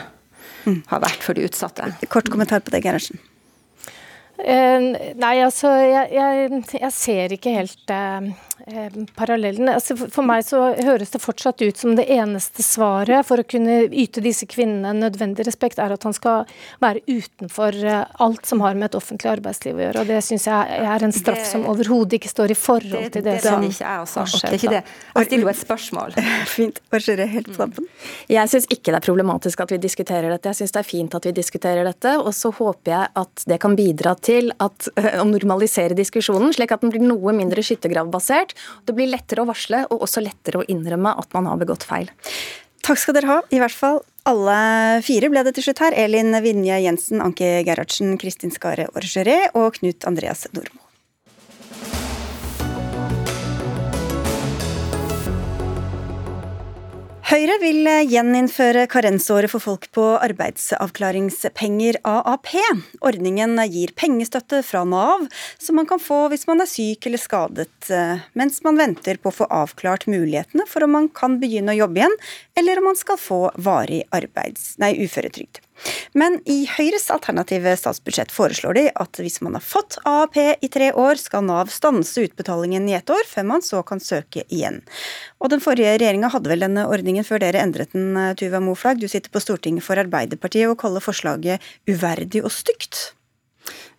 mm. 0.66 0.82
har 0.90 1.04
vært 1.04 1.22
for 1.24 1.36
de 1.36 1.46
utsatte. 1.46 1.92
Kort 2.10 2.32
kommentar 2.32 2.64
på 2.64 2.74
det, 2.74 2.82
Gerhardsen. 2.84 3.22
Uh, 4.34 4.90
nei, 5.14 5.36
altså 5.44 5.70
jeg, 5.78 6.08
jeg, 6.10 6.62
jeg, 6.74 6.90
ser 6.90 7.32
ikke 7.36 7.52
helt 7.54 7.92
uh, 7.94 8.26
Eh, 8.66 8.92
parallellen. 9.14 9.68
Altså 9.68 9.96
for 9.98 10.22
meg 10.22 10.44
så 10.46 10.60
høres 10.86 11.10
det 11.10 11.18
fortsatt 11.22 11.62
ut 11.64 11.78
som 11.78 11.96
det 11.98 12.04
eneste 12.14 12.62
svaret 12.62 13.26
for 13.26 13.42
å 13.42 13.46
kunne 13.46 13.80
yte 13.90 14.22
disse 14.22 14.46
kvinnene 14.46 14.92
nødvendig 14.94 15.42
respekt, 15.48 15.80
er 15.82 15.90
at 15.90 16.06
han 16.06 16.14
skal 16.14 16.46
være 16.82 17.02
utenfor 17.08 17.74
eh, 17.82 18.04
alt 18.22 18.46
som 18.46 18.62
har 18.62 18.78
med 18.78 18.92
et 18.92 18.98
offentlig 19.00 19.32
arbeidsliv 19.32 19.80
å 19.80 19.82
gjøre. 19.88 20.04
Og 20.04 20.12
det 20.12 20.20
syns 20.22 20.46
jeg 20.46 20.78
er 20.78 21.06
en 21.06 21.14
straff 21.14 21.40
det, 21.42 21.48
som 21.50 21.66
overhodet 21.70 22.20
ikke 22.20 22.30
står 22.30 22.54
i 22.54 22.58
forhold 22.58 23.08
til 23.10 23.24
det, 23.26 23.40
det 23.40 23.42
som 23.42 23.66
ikke 23.66 23.82
jeg 23.82 24.04
også. 24.04 24.24
Det 24.38 24.52
er 24.52 24.56
ikke 24.60 24.74
det. 24.76 24.84
Jeg 25.18 25.28
stiller 25.28 25.48
jo 25.48 25.52
et 25.54 25.62
spørsmål. 25.64 26.16
Fint. 26.54 26.80
Hva 26.94 27.02
helt 27.34 27.50
på 27.50 27.58
tampen? 27.58 27.90
Jeg 28.30 28.54
syns 28.54 28.70
ikke 28.70 28.94
det 28.94 29.00
er 29.00 29.06
problematisk 29.08 29.64
at 29.66 29.74
vi 29.74 29.80
diskuterer 29.82 30.30
dette. 30.30 30.52
Jeg 30.52 30.62
syns 30.62 30.76
det 30.76 30.82
er 30.84 30.88
fint 30.88 31.18
at 31.18 31.26
vi 31.26 31.34
diskuterer 31.34 31.86
dette. 31.90 32.14
Og 32.22 32.30
så 32.36 32.54
håper 32.54 32.94
jeg 32.94 33.12
at 33.24 33.44
det 33.50 33.58
kan 33.62 33.74
bidra 33.78 34.14
til 34.14 34.54
at, 34.62 34.88
å 35.22 35.26
normalisere 35.26 35.98
diskusjonen, 35.98 36.54
slik 36.54 36.70
at 36.74 36.86
den 36.86 36.94
blir 36.94 37.02
noe 37.02 37.34
mindre 37.34 37.64
skyttergravbasert 37.66 38.43
det 38.84 38.96
blir 38.96 39.08
lettere 39.08 39.44
å 39.44 39.48
varsle, 39.48 39.86
og 39.88 40.04
også 40.04 40.22
lettere 40.24 40.60
å 40.60 40.68
innrømme 40.68 41.14
at 41.16 41.32
man 41.36 41.48
har 41.48 41.60
begått 41.62 41.86
feil. 41.88 42.10
Takk 42.84 43.00
skal 43.00 43.16
dere 43.16 43.30
ha, 43.30 43.38
i 43.48 43.62
hvert 43.62 43.72
fall 43.72 44.02
alle 44.28 44.56
fire 45.04 45.28
ble 45.32 45.42
det 45.44 45.54
til 45.56 45.68
slutt 45.68 45.82
her. 45.84 45.96
Elin 46.04 46.36
Vinje 46.44 46.80
Jensen, 46.84 47.20
Anke 47.24 47.58
Gerhardsen, 47.64 48.16
Kristin 48.20 48.52
Skare 48.52 48.88
Orgeré 48.96 49.46
og 49.52 49.76
Knut 49.78 50.04
Andreas 50.08 50.46
Dormo. 50.52 50.83
Høyre 57.24 57.54
vil 57.56 57.86
gjeninnføre 58.04 58.82
karensåret 58.92 59.48
for 59.48 59.62
folk 59.64 59.86
på 59.96 60.02
arbeidsavklaringspenger, 60.26 61.96
AAP. 62.04 62.50
Ordningen 63.00 63.56
gir 63.72 63.94
pengestøtte 63.96 64.60
fra 64.60 64.82
Nav, 64.84 65.24
som 65.56 65.80
man 65.80 65.88
kan 65.88 66.02
få 66.04 66.26
hvis 66.28 66.44
man 66.50 66.60
er 66.60 66.68
syk 66.68 67.08
eller 67.08 67.22
skadet, 67.22 67.88
mens 68.36 68.60
man 68.66 68.76
venter 68.76 69.16
på 69.16 69.32
å 69.32 69.38
få 69.38 69.48
avklart 69.48 70.04
mulighetene 70.04 70.68
for 70.68 70.84
om 70.84 70.92
man 70.98 71.08
kan 71.16 71.38
begynne 71.40 71.72
å 71.72 71.80
jobbe 71.86 72.02
igjen, 72.02 72.18
eller 72.60 72.82
om 72.82 72.90
man 72.90 73.00
skal 73.00 73.16
få 73.16 73.40
varig 73.56 74.02
arbeids... 74.12 74.74
nei, 74.84 74.92
uføretrygd. 75.00 75.64
Men 76.14 76.38
i 76.50 76.64
Høyres 76.70 77.08
alternative 77.12 77.74
statsbudsjett 77.78 78.32
foreslår 78.34 78.76
de 78.78 78.84
at 78.94 79.20
hvis 79.20 79.40
man 79.44 79.56
har 79.58 79.64
fått 79.64 79.98
AAP 80.08 80.38
i 80.64 80.70
tre 80.72 80.92
år, 80.92 81.18
skal 81.20 81.46
Nav 81.48 81.72
stanse 81.74 82.26
utbetalingen 82.28 82.86
i 82.88 82.96
ett 82.98 83.10
år, 83.10 83.26
før 83.28 83.48
man 83.50 83.64
så 83.64 83.82
kan 83.86 84.02
søke 84.02 84.46
igjen. 84.48 84.82
Og 85.42 85.50
Den 85.54 85.62
forrige 85.64 85.96
regjeringa 85.98 86.30
hadde 86.34 86.50
vel 86.52 86.64
denne 86.66 86.86
ordningen 86.90 87.26
før 87.26 87.42
dere 87.42 87.62
endret 87.64 87.92
den, 87.96 88.14
Tuva 88.38 88.62
Moflag. 88.62 89.02
Du 89.02 89.10
sitter 89.10 89.32
på 89.32 89.42
Stortinget 89.42 89.86
for 89.86 90.00
Arbeiderpartiet 90.00 90.70
og 90.70 90.78
kaller 90.80 91.04
forslaget 91.04 91.62
uverdig 91.90 92.44
og 92.44 92.52
stygt. 92.54 93.12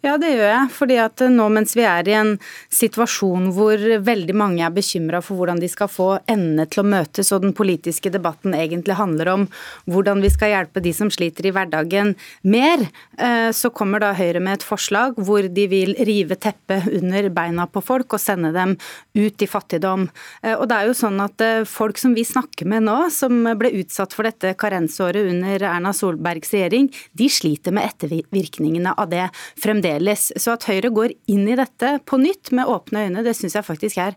Ja, 0.05 0.19
det 0.21 0.35
gjør 0.35 0.51
jeg. 0.51 0.69
Fordi 0.75 0.97
at 1.01 1.21
nå 1.33 1.45
mens 1.49 1.71
vi 1.73 1.81
er 1.89 2.05
i 2.05 2.13
en 2.13 2.35
situasjon 2.73 3.47
hvor 3.55 3.81
veldig 4.05 4.35
mange 4.37 4.61
er 4.61 4.73
bekymra 4.73 5.17
for 5.25 5.39
hvordan 5.39 5.57
de 5.57 5.69
skal 5.71 5.89
få 5.89 6.09
endene 6.29 6.67
til 6.69 6.83
å 6.83 6.89
møtes, 6.91 7.31
og 7.33 7.41
den 7.41 7.55
politiske 7.57 8.11
debatten 8.13 8.53
egentlig 8.53 8.99
handler 8.99 9.31
om 9.33 9.45
hvordan 9.89 10.21
vi 10.21 10.29
skal 10.29 10.51
hjelpe 10.51 10.83
de 10.85 10.93
som 10.93 11.09
sliter 11.09 11.47
i 11.49 11.53
hverdagen 11.55 12.13
mer, 12.45 12.83
eh, 13.17 13.49
så 13.49 13.71
kommer 13.73 14.03
da 14.03 14.11
Høyre 14.15 14.43
med 14.45 14.59
et 14.59 14.67
forslag 14.67 15.17
hvor 15.17 15.47
de 15.49 15.65
vil 15.71 15.95
rive 16.05 16.37
teppet 16.37 16.85
under 16.99 17.31
beina 17.33 17.65
på 17.65 17.81
folk 17.81 18.13
og 18.13 18.21
sende 18.21 18.53
dem 18.53 18.77
ut 19.17 19.41
i 19.41 19.49
fattigdom. 19.49 20.05
Eh, 20.43 20.53
og 20.53 20.67
det 20.69 20.77
er 20.77 20.91
jo 20.91 20.99
sånn 21.01 21.17
at 21.25 21.41
eh, 21.41 21.65
folk 21.65 21.97
som 21.97 22.13
vi 22.13 22.27
snakker 22.27 22.69
med 22.69 22.85
nå, 22.85 22.99
som 23.09 23.41
ble 23.57 23.73
utsatt 23.81 24.13
for 24.13 24.29
dette 24.29 24.53
karensåret 24.61 25.33
under 25.33 25.65
Erna 25.71 25.95
Solbergs 25.97 26.53
regjering, 26.53 26.93
de 27.17 27.31
sliter 27.33 27.73
med 27.73 27.89
ettervirkningene 27.89 28.93
av 28.93 29.09
det 29.09 29.25
fremdeles 29.57 29.94
fremdeles. 29.95 30.31
Så 30.37 30.53
at 30.53 30.65
Høyre 30.67 30.91
går 30.91 31.13
inn 31.27 31.47
i 31.47 31.55
dette 31.55 31.99
på 32.05 32.17
nytt 32.17 32.51
med 32.51 32.65
åpne 32.67 33.07
øyne, 33.07 33.23
det 33.23 33.35
syns 33.35 33.55
jeg 33.55 33.65
faktisk 33.65 33.97
er 33.97 34.15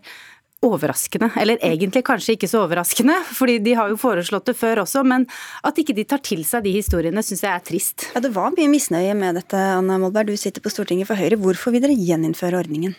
overraskende. 0.61 1.31
Eller 1.39 1.57
egentlig 1.63 2.03
kanskje 2.03 2.35
ikke 2.35 2.49
så 2.49 2.65
overraskende, 2.65 3.15
fordi 3.31 3.59
de 3.63 3.75
har 3.75 3.89
jo 3.89 3.95
foreslått 3.95 4.45
det 4.45 4.57
før 4.59 4.83
også. 4.83 5.05
Men 5.05 5.25
at 5.63 5.77
ikke 5.79 5.95
de 5.95 6.03
tar 6.03 6.19
til 6.19 6.43
seg 6.43 6.63
de 6.63 6.73
historiene, 6.75 7.23
syns 7.23 7.43
jeg 7.43 7.53
er 7.53 7.63
trist. 7.63 8.09
Ja, 8.13 8.19
Det 8.19 8.33
var 8.35 8.51
mye 8.51 8.67
misnøye 8.67 9.15
med 9.15 9.35
dette, 9.35 9.55
Anna 9.55 9.97
Molberg. 9.97 10.27
Du 10.27 10.37
sitter 10.37 10.61
på 10.61 10.69
Stortinget 10.69 11.07
for 11.07 11.15
Høyre. 11.15 11.39
Hvorfor 11.39 11.71
vil 11.71 11.81
dere 11.81 11.95
gjeninnføre 11.95 12.59
ordningen? 12.59 12.95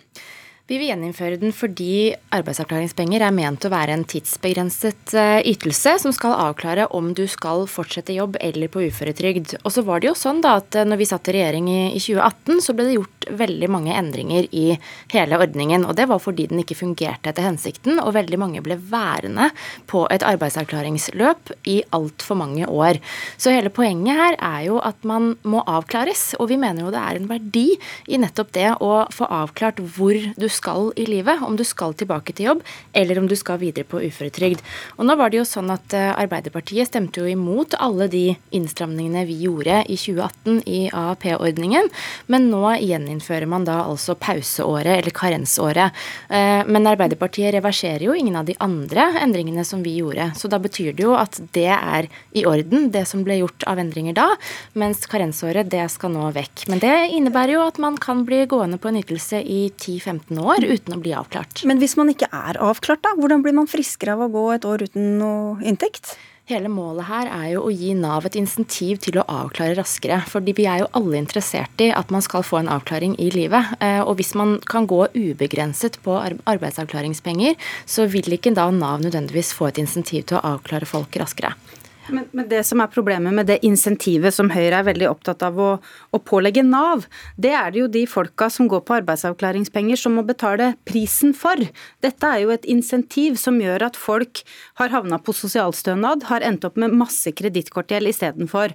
Vi 0.71 0.77
vil 0.79 0.93
gjeninnføre 0.93 1.35
den 1.41 1.51
fordi 1.51 2.13
arbeidsavklaringspenger 2.31 3.25
er 3.27 3.35
ment 3.35 3.65
å 3.67 3.73
være 3.73 3.91
en 3.97 4.05
tidsbegrenset 4.07 5.15
eh, 5.19 5.41
ytelse 5.51 5.97
som 5.99 6.13
skal 6.15 6.37
avklare 6.45 6.85
om 6.95 7.09
du 7.19 7.25
skal 7.27 7.65
fortsette 7.67 8.15
jobb 8.15 8.37
eller 8.39 8.71
på 8.71 8.85
uføretrygd. 8.87 9.57
Og 9.65 9.75
så 9.75 9.83
var 9.83 9.99
det 9.99 10.13
jo 10.13 10.15
sånn 10.15 10.39
da 10.45 10.53
at 10.61 10.79
eh, 10.79 10.87
når 10.87 11.01
vi 11.01 11.09
satt 11.11 11.27
i 11.27 11.35
regjering 11.35 11.67
i 11.75 11.99
2018, 11.99 12.61
så 12.63 12.75
ble 12.79 12.87
det 12.87 12.95
gjort 13.01 13.27
veldig 13.41 13.71
mange 13.75 13.97
endringer 13.99 14.47
i 14.55 14.77
hele 15.11 15.41
ordningen. 15.43 15.89
Og 15.91 15.97
det 15.99 16.07
var 16.13 16.23
fordi 16.23 16.47
den 16.53 16.63
ikke 16.63 16.79
fungerte 16.79 17.33
etter 17.33 17.49
hensikten, 17.49 17.99
og 17.99 18.15
veldig 18.15 18.39
mange 18.39 18.63
ble 18.63 18.79
værende 18.79 19.51
på 19.91 20.05
et 20.15 20.23
arbeidsavklaringsløp 20.23 21.51
i 21.67 21.81
altfor 21.99 22.39
mange 22.45 22.71
år. 22.71 23.03
Så 23.35 23.57
hele 23.57 23.75
poenget 23.75 24.23
her 24.23 24.39
er 24.39 24.63
jo 24.69 24.79
at 24.87 25.03
man 25.03 25.33
må 25.43 25.67
avklares, 25.67 26.29
og 26.39 26.53
vi 26.55 26.63
mener 26.63 26.87
jo 26.87 26.95
det 26.95 27.03
er 27.03 27.19
en 27.19 27.29
verdi 27.35 27.67
i 28.07 28.23
nettopp 28.23 28.55
det 28.55 28.71
å 28.79 28.95
få 29.11 29.27
avklart 29.43 29.83
hvor 29.99 30.15
du 30.15 30.47
skal 30.47 30.60
skal 30.61 30.93
i 31.01 31.07
livet, 31.09 31.41
om 31.43 31.57
du 31.57 31.65
skal 31.67 31.97
tilbake 31.97 32.35
til 32.37 32.51
jobb, 32.51 32.65
eller 32.93 33.21
om 33.21 33.29
du 33.31 33.37
skal 33.39 33.61
videre 33.63 33.89
på 33.89 34.03
uføretrygd. 34.05 34.63
Og 34.99 35.07
nå 35.09 35.17
var 35.19 35.33
det 35.33 35.41
jo 35.41 35.49
sånn 35.49 35.73
at 35.73 35.97
eh, 35.97 36.13
Arbeiderpartiet 36.13 36.91
stemte 36.91 37.23
jo 37.23 37.31
imot 37.31 37.77
alle 37.81 38.09
de 38.13 38.25
innstramningene 38.57 39.25
vi 39.29 39.39
gjorde 39.47 39.83
i 39.87 39.97
2018 39.99 40.61
i 40.69 40.81
AAP-ordningen, 40.95 41.91
men 42.33 42.49
nå 42.53 42.75
gjeninnfører 42.79 43.49
man 43.51 43.67
da 43.69 43.81
altså 43.87 44.17
pauseåret, 44.21 44.99
eller 44.99 45.15
karensåret. 45.17 45.97
Eh, 46.29 46.63
men 46.69 46.89
Arbeiderpartiet 46.91 47.55
reverserer 47.57 48.09
jo 48.09 48.17
ingen 48.17 48.39
av 48.41 48.49
de 48.49 48.57
andre 48.61 49.11
endringene 49.23 49.65
som 49.67 49.85
vi 49.87 49.97
gjorde. 50.01 50.31
Så 50.39 50.51
da 50.51 50.61
betyr 50.63 50.93
det 50.97 51.07
jo 51.07 51.17
at 51.19 51.41
det 51.55 51.71
er 51.73 52.11
i 52.37 52.45
orden, 52.49 52.91
det 52.95 53.07
som 53.09 53.25
ble 53.27 53.41
gjort 53.41 53.67
av 53.71 53.81
endringer 53.81 54.17
da, 54.17 54.29
mens 54.79 55.07
karensåret 55.11 55.71
det 55.71 55.87
skal 55.93 56.15
nå 56.15 56.31
vekk. 56.37 56.67
Men 56.71 56.83
det 56.83 56.95
innebærer 57.17 57.57
jo 57.57 57.67
at 57.67 57.81
man 57.83 57.99
kan 58.01 58.25
bli 58.29 58.43
gående 58.51 58.81
på 58.81 58.91
en 58.91 59.01
ytelse 59.01 59.41
i 59.41 59.63
10-15 59.71 60.41
år 60.41 60.50
år 60.51 60.67
uten 60.67 60.97
å 60.97 61.03
bli 61.03 61.15
avklart. 61.17 61.65
Men 61.69 61.81
hvis 61.83 61.97
man 62.01 62.13
ikke 62.13 62.31
er 62.33 62.61
avklart, 62.61 63.03
da? 63.07 63.15
Hvordan 63.19 63.45
blir 63.47 63.57
man 63.57 63.71
friskere 63.71 64.17
av 64.17 64.27
å 64.27 64.33
gå 64.33 64.45
et 64.57 64.67
år 64.69 64.87
uten 64.89 65.17
noe 65.21 65.63
inntekt? 65.67 66.17
Hele 66.51 66.67
målet 66.67 67.07
her 67.07 67.29
er 67.31 67.45
jo 67.53 67.61
å 67.69 67.71
gi 67.71 67.93
Nav 67.95 68.25
et 68.27 68.35
insentiv 68.41 68.99
til 69.05 69.21
å 69.21 69.25
avklare 69.31 69.77
raskere. 69.79 70.19
fordi 70.27 70.53
vi 70.57 70.67
er 70.67 70.81
jo 70.81 70.89
alle 70.99 71.21
interessert 71.21 71.81
i 71.81 71.93
at 71.95 72.11
man 72.11 72.23
skal 72.23 72.43
få 72.43 72.59
en 72.59 72.69
avklaring 72.69 73.15
i 73.21 73.31
livet. 73.31 73.77
Eh, 73.81 74.01
og 74.01 74.17
hvis 74.19 74.35
man 74.35 74.59
kan 74.59 74.87
gå 74.87 75.07
ubegrenset 75.15 76.01
på 76.03 76.19
arbeidsavklaringspenger, 76.19 77.55
så 77.87 78.09
vil 78.11 78.35
ikke 78.35 78.55
da 78.55 78.71
Nav 78.71 78.99
nødvendigvis 79.01 79.55
få 79.55 79.69
et 79.69 79.79
insentiv 79.79 80.27
til 80.27 80.41
å 80.41 80.57
avklare 80.57 80.87
folk 80.87 81.15
raskere. 81.23 81.55
Men, 82.11 82.27
men, 82.37 82.49
det 82.51 82.63
som 82.67 82.83
er 82.83 82.91
problemet 82.93 83.35
med 83.35 83.49
det 83.51 83.61
insentivet 83.67 84.35
som 84.35 84.51
Høyre 84.53 84.81
er 84.81 84.87
veldig 84.89 85.09
opptatt 85.11 85.45
av 85.47 85.59
å, 85.61 85.71
å, 86.11 86.21
pålegge 86.21 86.65
Nav, 86.67 87.07
det 87.41 87.53
er 87.57 87.73
det 87.73 87.83
jo 87.83 87.89
de 87.93 88.05
folka 88.11 88.51
som 88.53 88.69
går 88.71 88.83
på 88.87 88.97
arbeidsavklaringspenger 89.01 90.01
som 90.01 90.17
må 90.19 90.25
betale 90.27 90.73
prisen 90.89 91.35
for. 91.37 91.61
Dette 92.05 92.31
er 92.31 92.45
jo 92.45 92.55
et 92.55 92.67
insentiv 92.71 93.39
som 93.41 93.61
gjør 93.63 93.87
at 93.91 93.99
folk 93.99 94.43
har 94.81 94.93
havna 94.95 95.21
på 95.23 95.35
sosialstønad, 95.37 96.27
har 96.31 96.47
endt 96.47 96.67
opp 96.69 96.79
med 96.81 96.97
masse 96.97 97.33
kredittkortgjeld 97.37 98.11
istedenfor. 98.11 98.75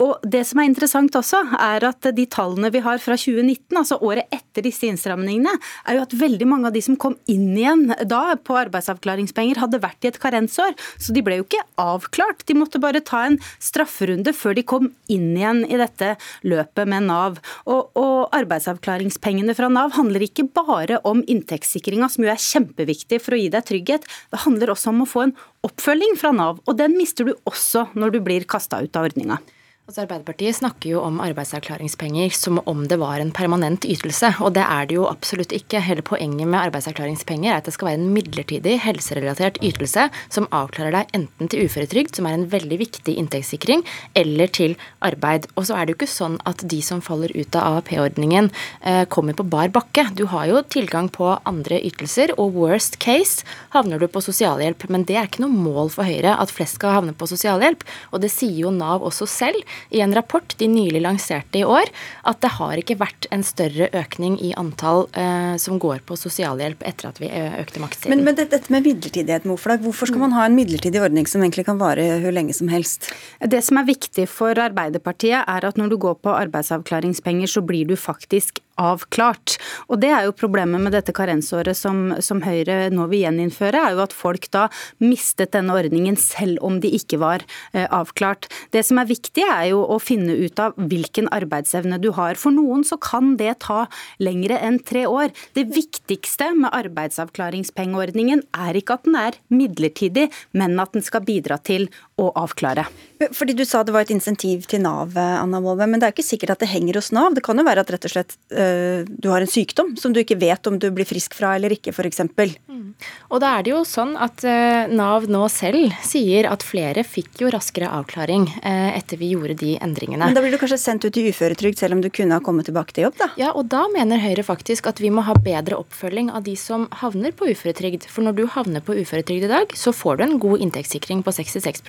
Og 0.00 0.22
Det 0.26 0.40
som 0.46 0.58
er 0.58 0.66
interessant 0.66 1.14
også, 1.18 1.38
er 1.60 1.84
at 1.86 2.06
de 2.16 2.24
tallene 2.30 2.70
vi 2.74 2.80
har 2.82 2.98
fra 3.02 3.14
2019, 3.18 3.76
altså 3.76 3.98
året 4.02 4.30
etter 4.34 4.64
disse 4.64 4.88
innstramningene, 4.88 5.52
er 5.86 5.98
jo 5.98 6.04
at 6.06 6.16
veldig 6.16 6.48
mange 6.48 6.70
av 6.70 6.74
de 6.74 6.82
som 6.84 6.96
kom 6.98 7.14
inn 7.30 7.52
igjen 7.54 7.84
da 8.08 8.34
på 8.40 8.56
arbeidsavklaringspenger, 8.64 9.60
hadde 9.62 9.82
vært 9.82 10.02
i 10.06 10.10
et 10.10 10.18
karensår. 10.22 10.74
Så 10.98 11.14
de 11.14 11.22
ble 11.24 11.38
jo 11.38 11.46
ikke 11.46 11.62
avklart. 11.80 12.42
De 12.48 12.56
måtte 12.58 12.80
bare 12.82 13.04
ta 13.04 13.26
en 13.28 13.38
strafferunde 13.62 14.34
før 14.34 14.58
de 14.58 14.66
kom 14.66 14.90
inn 15.12 15.30
igjen 15.36 15.62
i 15.68 15.78
dette 15.80 16.16
løpet 16.48 16.90
med 16.90 17.06
Nav. 17.10 17.38
Og, 17.68 17.94
og 17.98 18.34
arbeidsavklaringspengene 18.34 19.54
fra 19.58 19.70
Nav 19.72 19.94
handler 19.98 20.26
ikke 20.26 20.48
bare 20.50 21.02
om 21.08 21.22
inntektssikringa, 21.30 22.10
som 22.10 22.26
jo 22.26 22.32
er 22.32 22.42
kjempeviktig 22.42 23.22
for 23.22 23.36
å 23.36 23.42
gi 23.42 23.48
deg 23.54 23.68
trygghet. 23.70 24.08
Det 24.32 24.44
handler 24.48 24.74
også 24.74 24.90
om 24.90 25.04
å 25.04 25.10
få 25.10 25.26
en 25.28 25.36
oppfølging 25.66 26.18
fra 26.18 26.34
Nav, 26.34 26.62
og 26.66 26.78
den 26.80 26.96
mister 26.98 27.28
du 27.28 27.36
også 27.46 27.92
når 27.94 28.16
du 28.16 28.22
blir 28.24 28.48
kasta 28.50 28.82
ut 28.82 28.96
av 28.98 29.12
ordninga. 29.12 29.38
Altså 29.82 30.04
Arbeiderpartiet 30.04 30.54
snakker 30.54 30.92
jo 30.92 31.00
om 31.02 31.16
arbeidsavklaringspenger 31.24 32.30
som 32.38 32.60
om 32.70 32.84
det 32.86 33.00
var 33.00 33.18
en 33.18 33.32
permanent 33.34 33.82
ytelse, 33.82 34.28
og 34.38 34.52
det 34.54 34.62
er 34.62 34.84
det 34.86 34.94
jo 34.94 35.08
absolutt 35.08 35.50
ikke. 35.56 35.80
Hele 35.82 36.04
poenget 36.06 36.46
med 36.46 36.60
arbeidsavklaringspenger 36.60 37.50
er 37.50 37.56
at 37.58 37.66
det 37.66 37.74
skal 37.74 37.88
være 37.88 37.98
en 37.98 38.12
midlertidig 38.14 38.76
helserelatert 38.84 39.58
ytelse 39.58 40.04
som 40.30 40.46
avklarer 40.54 40.94
deg 40.94 41.10
enten 41.18 41.50
til 41.50 41.66
uføretrygd, 41.66 42.14
som 42.14 42.28
er 42.30 42.36
en 42.36 42.46
veldig 42.52 42.78
viktig 42.78 43.16
inntektssikring, 43.24 43.82
eller 44.14 44.52
til 44.54 44.76
arbeid. 45.02 45.50
Og 45.56 45.66
så 45.66 45.74
er 45.74 45.90
det 45.90 45.96
jo 45.96 45.98
ikke 45.98 46.10
sånn 46.14 46.38
at 46.46 46.62
de 46.62 46.78
som 46.86 47.02
faller 47.02 47.34
ut 47.34 47.58
av 47.58 47.80
AAP-ordningen, 47.80 48.52
eh, 48.86 49.02
kommer 49.10 49.34
på 49.34 49.48
bar 49.50 49.74
bakke. 49.74 50.06
Du 50.14 50.28
har 50.30 50.46
jo 50.46 50.62
tilgang 50.62 51.10
på 51.10 51.34
andre 51.42 51.82
ytelser, 51.82 52.36
og 52.38 52.54
worst 52.54 53.00
case 53.02 53.42
havner 53.74 53.98
du 53.98 54.06
på 54.06 54.22
sosialhjelp. 54.22 54.88
Men 54.94 55.10
det 55.10 55.18
er 55.18 55.26
ikke 55.26 55.42
noe 55.42 55.66
mål 55.66 55.90
for 55.90 56.06
Høyre 56.06 56.38
at 56.38 56.54
flest 56.54 56.78
skal 56.78 57.00
havne 57.00 57.18
på 57.18 57.26
sosialhjelp, 57.34 57.82
og 58.14 58.22
det 58.22 58.30
sier 58.30 58.62
jo 58.62 58.70
Nav 58.70 59.02
også 59.02 59.26
selv 59.26 59.71
i 59.90 60.02
en 60.04 60.14
rapport 60.16 60.54
de 60.58 60.68
nylig 60.70 61.02
lanserte 61.04 61.60
i 61.60 61.64
år, 61.64 61.90
at 62.28 62.40
det 62.44 62.52
har 62.58 62.80
ikke 62.80 62.98
vært 63.00 63.28
en 63.34 63.44
større 63.46 63.88
økning 63.96 64.38
i 64.42 64.52
antall 64.58 65.06
eh, 65.18 65.54
som 65.62 65.80
går 65.82 66.04
på 66.08 66.18
sosialhjelp 66.18 66.84
etter 66.88 67.10
at 67.10 67.20
vi 67.22 67.30
eh, 67.30 67.58
økte 67.62 67.82
makstiden. 67.82 68.14
Men, 68.14 68.24
men 68.28 68.38
dette 68.38 68.62
med 68.72 68.86
midlertidighet, 68.86 69.46
Moflag, 69.48 69.82
hvorfor 69.84 70.10
skal 70.10 70.24
man 70.24 70.36
ha 70.36 70.46
en 70.48 70.56
midlertidig 70.58 71.02
ordning 71.02 71.28
som 71.30 71.44
egentlig 71.44 71.66
kan 71.68 71.80
vare 71.82 72.06
hvor 72.22 72.34
lenge 72.34 72.56
som 72.56 72.70
helst? 72.72 73.10
Det 73.40 73.62
som 73.64 73.80
er 73.80 73.88
viktig 73.88 74.28
for 74.30 74.58
Arbeiderpartiet, 74.58 75.42
er 75.42 75.68
at 75.68 75.80
når 75.80 75.92
du 75.92 76.00
går 76.02 76.20
på 76.24 76.34
arbeidsavklaringspenger, 76.34 77.50
så 77.50 77.64
blir 77.64 77.88
du 77.88 77.96
faktisk 77.98 78.62
avklart. 78.80 79.56
Og 79.88 80.00
Det 80.02 80.10
er 80.10 80.26
jo 80.26 80.36
problemet 80.36 80.80
med 80.82 80.94
dette 80.94 81.14
karensåret 81.14 81.76
som, 81.76 82.14
som, 82.20 82.40
Høyre 82.42 82.90
nå 82.90 83.06
vil 83.10 83.22
gjeninnføre, 83.26 83.78
er 83.78 83.94
jo 83.94 84.02
at 84.02 84.14
folk 84.16 84.48
da 84.54 84.66
mistet 85.02 85.52
denne 85.54 85.74
ordningen 85.76 86.16
selv 86.18 86.62
om 86.64 86.80
de 86.82 86.90
ikke 86.96 87.20
var 87.22 87.44
eh, 87.72 87.86
avklart. 87.86 88.48
Det 88.74 88.82
som 88.86 88.98
er 88.98 89.10
viktig 89.10 89.44
er 89.46 89.68
jo 89.70 89.82
å 89.84 90.00
finne 90.02 90.34
ut 90.34 90.58
av 90.62 90.74
hvilken 90.76 91.30
arbeidsevne 91.32 92.00
du 92.02 92.10
har. 92.16 92.38
For 92.40 92.54
noen 92.54 92.82
så 92.86 92.98
kan 92.98 93.36
det 93.40 93.60
ta 93.66 93.84
lengre 94.22 94.58
enn 94.58 94.80
tre 94.82 95.04
år. 95.06 95.30
Det 95.54 95.68
viktigste 95.72 96.50
med 96.58 96.72
arbeidsavklaringspengeordningen 96.82 98.46
er 98.66 98.80
ikke 98.80 98.98
at 98.98 99.06
den 99.06 99.18
er 99.20 99.38
midlertidig, 99.52 100.28
men 100.56 100.78
at 100.82 100.96
den 100.96 101.04
skal 101.06 101.24
bidra 101.26 101.60
til 101.62 101.88
å 102.22 102.32
avklare. 102.38 102.86
Fordi 103.32 103.54
Du 103.54 103.64
sa 103.68 103.82
det 103.86 103.92
var 103.94 104.06
et 104.06 104.10
insentiv 104.14 104.64
til 104.70 104.82
Nav, 104.82 105.14
Anna 105.16 105.60
Wolve, 105.62 105.86
men 105.86 106.00
det 106.00 106.08
er 106.08 106.14
ikke 106.14 106.26
sikkert 106.26 106.56
at 106.56 106.64
det 106.64 106.72
henger 106.72 106.98
hos 106.98 107.12
Nav. 107.14 107.36
Det 107.36 107.44
kan 107.44 107.58
jo 107.58 107.66
være 107.66 107.84
at 107.84 107.92
rett 107.94 108.06
og 108.08 108.14
slett 108.14 108.34
øh, 108.50 109.04
du 109.06 109.28
har 109.30 109.44
en 109.44 109.50
sykdom 109.50 109.92
som 110.00 110.14
du 110.14 110.22
ikke 110.22 110.40
vet 110.40 110.66
om 110.66 110.78
du 110.80 110.88
blir 110.94 111.06
frisk 111.06 111.36
fra 111.38 111.54
eller 111.56 111.74
ikke, 111.74 111.94
f.eks. 111.94 112.22
Mm. 112.26 112.92
Og 113.30 113.42
da 113.42 113.54
er 113.58 113.66
det 113.66 113.72
jo 113.72 113.82
sånn 113.86 114.16
at 114.20 114.42
øh, 114.46 114.90
Nav 114.92 115.28
nå 115.30 115.44
selv 115.52 115.94
sier 116.04 116.48
at 116.50 116.64
flere 116.66 117.04
fikk 117.06 117.44
jo 117.44 117.52
raskere 117.52 117.90
avklaring 117.94 118.48
øh, 118.48 118.90
etter 118.96 119.20
vi 119.20 119.32
gjorde 119.34 119.56
de 119.62 119.76
endringene. 119.82 120.24
Men 120.24 120.36
da 120.36 120.42
blir 120.44 120.54
du 120.54 120.60
kanskje 120.60 120.80
sendt 120.82 121.06
ut 121.06 121.18
i 121.20 121.28
uføretrygd 121.30 121.78
selv 121.80 121.96
om 121.96 122.02
du 122.04 122.10
kunne 122.12 122.38
ha 122.38 122.44
kommet 122.44 122.68
tilbake 122.68 122.96
til 122.96 123.08
jobb, 123.08 123.18
da? 123.20 123.30
Ja, 123.40 123.52
og 123.54 123.70
da 123.72 123.84
mener 123.92 124.22
Høyre 124.22 124.44
faktisk 124.46 124.90
at 124.90 125.02
vi 125.02 125.12
må 125.14 125.24
ha 125.26 125.36
bedre 125.38 125.78
oppfølging 125.80 126.32
av 126.34 126.46
de 126.46 126.56
som 126.58 126.88
havner 127.02 127.34
på 127.36 127.50
uføretrygd. 127.52 128.08
For 128.10 128.26
når 128.26 128.38
du 128.38 128.44
havner 128.56 128.84
på 128.84 128.96
uføretrygd 128.98 129.48
i 129.48 129.52
dag, 129.52 129.76
så 129.78 129.94
får 129.96 130.18
du 130.18 130.26
en 130.26 130.38
god 130.42 130.66
inntektssikring 130.66 131.22
på 131.26 131.34
66 131.34 131.82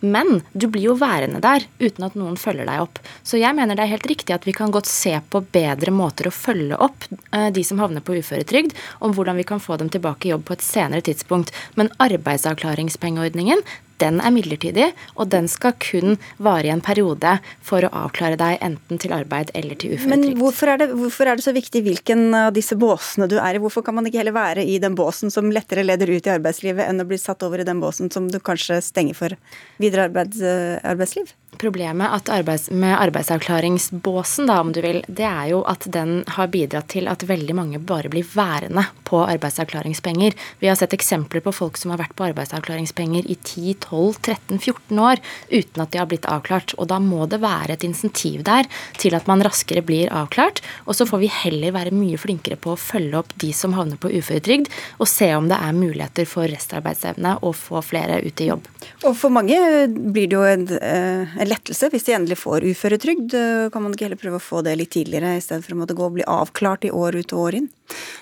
men 0.00 0.42
du 0.52 0.68
blir 0.70 0.90
jo 0.90 0.96
værende 1.00 1.40
der 1.44 1.66
uten 1.80 2.06
at 2.06 2.16
noen 2.18 2.38
følger 2.40 2.68
deg 2.68 2.84
opp. 2.84 3.00
Så 3.22 3.40
jeg 3.40 3.56
mener 3.56 3.78
det 3.78 3.86
er 3.86 3.94
helt 3.94 4.08
riktig 4.10 4.36
at 4.36 4.46
vi 4.48 4.54
kan 4.56 4.72
godt 4.74 4.90
se 4.90 5.14
på 5.30 5.42
bedre 5.54 5.94
måter 5.94 6.28
å 6.28 6.34
følge 6.34 6.78
opp 6.78 7.08
eh, 7.10 7.50
de 7.54 7.64
som 7.66 7.80
havner 7.82 8.04
på 8.04 8.18
uføretrygd, 8.20 8.76
om 9.04 9.14
hvordan 9.16 9.38
vi 9.40 9.48
kan 9.48 9.62
få 9.62 9.78
dem 9.80 9.90
tilbake 9.92 10.28
i 10.28 10.34
jobb 10.34 10.46
på 10.48 10.58
et 10.58 10.64
senere 10.64 11.04
tidspunkt. 11.04 11.54
Men 11.78 11.92
arbeidsavklaringspengeordningen 12.02 13.62
den 14.02 14.20
er 14.22 14.34
midlertidig, 14.34 14.90
og 15.16 15.30
den 15.32 15.48
skal 15.50 15.74
kun 15.82 16.16
vare 16.42 16.68
i 16.68 16.72
en 16.72 16.82
periode 16.84 17.36
for 17.64 17.84
å 17.84 17.92
avklare 18.04 18.38
deg 18.40 18.62
enten 18.64 19.00
til 19.02 19.14
arbeid 19.16 19.52
eller 19.58 19.78
til 19.78 19.96
uføretrygd. 19.96 20.12
Men 20.12 20.40
hvorfor 20.40 20.72
er, 20.72 20.82
det, 20.82 20.90
hvorfor 20.98 21.30
er 21.30 21.38
det 21.38 21.46
så 21.46 21.54
viktig 21.56 21.84
hvilken 21.86 22.28
av 22.38 22.52
disse 22.56 22.78
båsene 22.78 23.28
du 23.30 23.38
er 23.40 23.58
i? 23.58 23.62
Hvorfor 23.62 23.86
kan 23.86 23.98
man 23.98 24.08
ikke 24.08 24.22
heller 24.22 24.36
være 24.36 24.66
i 24.66 24.78
den 24.82 24.96
båsen 24.98 25.32
som 25.34 25.50
lettere 25.54 25.86
leder 25.86 26.10
ut 26.12 26.28
i 26.28 26.34
arbeidslivet, 26.36 26.84
enn 26.86 27.04
å 27.04 27.08
bli 27.08 27.20
satt 27.20 27.42
over 27.46 27.62
i 27.62 27.68
den 27.68 27.82
båsen 27.82 28.12
som 28.14 28.30
du 28.30 28.40
kanskje 28.42 28.80
stenger 28.84 29.18
for 29.18 29.38
videre 29.82 30.08
arbeids, 30.08 30.42
arbeidsliv? 30.86 31.34
Problemet 31.56 32.28
arbeids, 32.28 32.70
med 32.70 32.92
arbeidsavklaringsbåsen, 33.00 34.46
da, 34.46 34.60
om 34.60 34.72
du 34.72 34.82
vil, 34.84 35.00
det 35.08 35.24
er 35.24 35.48
jo 35.54 35.62
at 35.66 35.86
den 35.90 36.20
har 36.36 36.50
bidratt 36.52 36.90
til 36.92 37.08
at 37.08 37.24
veldig 37.26 37.56
mange 37.56 37.80
bare 37.80 38.10
blir 38.12 38.26
værende 38.34 38.84
på 39.08 39.22
arbeidsavklaringspenger. 39.24 40.36
Vi 40.60 40.68
har 40.68 40.76
sett 40.78 40.92
eksempler 40.92 41.40
på 41.42 41.54
folk 41.56 41.80
som 41.80 41.94
har 41.94 42.02
vært 42.02 42.14
på 42.18 42.26
arbeidsavklaringspenger 42.28 43.26
i 43.26 43.38
10-12-13-14 43.40 45.00
år 45.02 45.22
uten 45.48 45.82
at 45.82 45.94
de 45.94 46.02
har 46.02 46.10
blitt 46.10 46.28
avklart. 46.28 46.74
Og 46.76 46.90
da 46.92 47.00
må 47.02 47.24
det 47.32 47.40
være 47.42 47.74
et 47.74 47.86
insentiv 47.88 48.44
der 48.46 48.68
til 49.00 49.16
at 49.16 49.26
man 49.30 49.42
raskere 49.42 49.82
blir 49.82 50.12
avklart. 50.12 50.60
Og 50.84 50.98
så 51.00 51.08
får 51.08 51.24
vi 51.24 51.32
heller 51.32 51.74
være 51.74 51.96
mye 51.96 52.20
flinkere 52.20 52.60
på 52.60 52.74
å 52.74 52.80
følge 52.80 53.22
opp 53.22 53.32
de 53.40 53.54
som 53.56 53.74
havner 53.78 53.98
på 53.98 54.12
uføretrygd, 54.12 54.68
og 55.00 55.08
se 55.10 55.32
om 55.34 55.48
det 55.48 55.58
er 55.58 55.76
muligheter 55.80 56.28
for 56.28 56.46
restarbeidsevne 56.50 57.38
og 57.40 57.56
få 57.56 57.82
flere 57.82 58.20
ut 58.26 58.44
i 58.44 58.50
jobb. 58.52 58.68
Og 59.08 59.16
for 59.16 59.32
mange 59.32 59.56
blir 59.88 60.28
det 60.28 60.36
jo 60.36 60.44
en, 60.46 60.68
eh, 60.76 61.37
lettelse 61.46 61.90
hvis 61.92 62.08
de 62.08 62.14
endelig 62.16 62.38
får 62.40 62.66
uføretrygd. 62.66 63.36
Kan 63.72 63.84
man 63.84 63.94
ikke 63.94 64.08
heller 64.08 64.20
prøve 64.20 64.40
å 64.40 64.42
få 64.42 64.62
det 64.66 64.74
litt 64.80 64.90
tidligere, 64.96 65.36
i 65.38 65.44
stedet 65.44 65.66
for 65.66 65.76
å 65.76 65.82
måtte 65.82 65.96
gå 65.98 66.08
og 66.08 66.16
bli 66.16 66.26
avklart 66.26 66.88
i 66.88 66.94
år 66.94 67.20
ut 67.20 67.34
og 67.36 67.44
år 67.46 67.60
inn? 67.60 67.68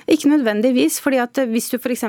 Ikke 0.07 0.31
nødvendigvis. 0.31 1.01
fordi 1.01 1.19
at 1.19 1.39
Hvis 1.51 1.71
du 1.71 1.79
f.eks. 1.79 2.05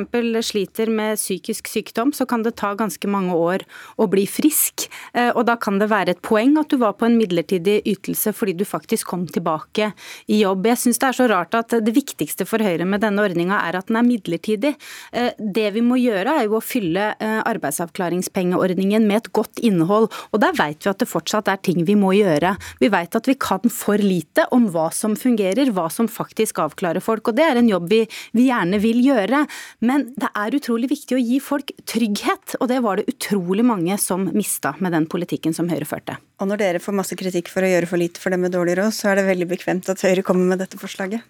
sliter 0.46 0.90
med 0.90 1.18
psykisk 1.18 1.68
sykdom, 1.68 2.14
så 2.14 2.26
kan 2.26 2.44
det 2.44 2.56
ta 2.56 2.74
ganske 2.76 3.08
mange 3.08 3.34
år 3.34 3.66
å 3.98 4.08
bli 4.08 4.26
frisk. 4.28 4.88
Eh, 5.14 5.32
og 5.36 5.46
Da 5.46 5.56
kan 5.56 5.80
det 5.80 5.90
være 5.90 6.12
et 6.12 6.22
poeng 6.22 6.58
at 6.60 6.70
du 6.70 6.78
var 6.78 6.94
på 6.94 7.06
en 7.06 7.18
midlertidig 7.18 7.82
ytelse 7.86 8.34
fordi 8.34 8.54
du 8.54 8.66
faktisk 8.66 9.08
kom 9.08 9.26
tilbake 9.28 9.94
i 10.28 10.42
jobb. 10.44 10.68
Jeg 10.68 10.78
syns 10.78 11.00
det 11.00 11.08
er 11.08 11.18
så 11.18 11.28
rart 11.30 11.56
at 11.56 11.70
det 11.70 11.94
viktigste 11.96 12.46
for 12.46 12.60
Høyre 12.60 12.86
med 12.86 13.02
denne 13.02 13.24
ordninga 13.24 13.62
er 13.68 13.78
at 13.80 13.88
den 13.88 13.98
er 13.98 14.08
midlertidig. 14.08 14.76
Eh, 15.12 15.32
det 15.40 15.74
vi 15.74 15.82
må 15.82 15.98
gjøre 15.98 16.42
er 16.42 16.48
jo 16.48 16.58
å 16.60 16.64
fylle 16.64 17.14
eh, 17.20 17.40
arbeidsavklaringspengeordningen 17.48 19.08
med 19.08 19.24
et 19.24 19.32
godt 19.34 19.62
innhold. 19.64 20.12
Og 20.32 20.42
der 20.44 20.56
vet 20.58 20.84
vi 20.84 20.92
at 20.92 21.02
det 21.02 21.10
fortsatt 21.10 21.50
er 21.52 21.62
ting 21.64 21.84
vi 21.88 21.96
må 21.98 22.14
gjøre. 22.18 22.56
Vi 22.82 22.92
vet 22.94 23.18
at 23.18 23.28
vi 23.30 23.38
kan 23.40 23.64
for 23.74 23.98
lite 24.02 24.48
om 24.56 24.68
hva 24.74 24.90
som 24.94 25.16
fungerer, 25.18 25.72
hva 25.74 25.88
som 25.94 26.10
faktisk 26.12 26.62
avklarer 26.64 27.04
folk. 27.04 27.32
og 27.32 27.40
Det 27.40 27.47
er 27.50 27.60
en 27.60 27.70
jobb 27.72 27.90
vi, 27.92 28.02
vi 28.38 28.48
gjerne 28.50 28.80
vil 28.84 29.02
gjøre. 29.06 29.44
Men 29.88 30.10
det 30.20 30.32
er 30.32 30.58
utrolig 30.58 30.92
viktig 30.92 31.18
å 31.18 31.22
gi 31.22 31.40
folk 31.44 31.74
trygghet, 31.90 32.58
og 32.62 32.72
det 32.72 32.82
var 32.86 33.00
det 33.00 33.08
utrolig 33.14 33.66
mange 33.68 33.98
som 34.02 34.28
mista 34.36 34.74
med 34.84 34.96
den 34.96 35.08
politikken 35.10 35.56
som 35.56 35.70
Høyre 35.72 35.88
førte. 35.90 36.18
Og 36.42 36.50
når 36.52 36.62
dere 36.62 36.84
får 36.84 36.98
masse 36.98 37.18
kritikk 37.20 37.52
for 37.52 37.66
å 37.66 37.72
gjøre 37.72 37.90
for 37.90 38.02
lite 38.02 38.22
for 38.22 38.34
dem 38.34 38.46
med 38.46 38.54
dårlig 38.56 38.78
råd, 38.80 38.94
så 38.96 39.12
er 39.12 39.20
det 39.20 39.30
veldig 39.30 39.50
bekvemt 39.56 39.90
at 39.94 40.04
Høyre 40.06 40.26
kommer 40.26 40.52
med 40.52 40.62
dette 40.64 40.80
forslaget? 40.82 41.26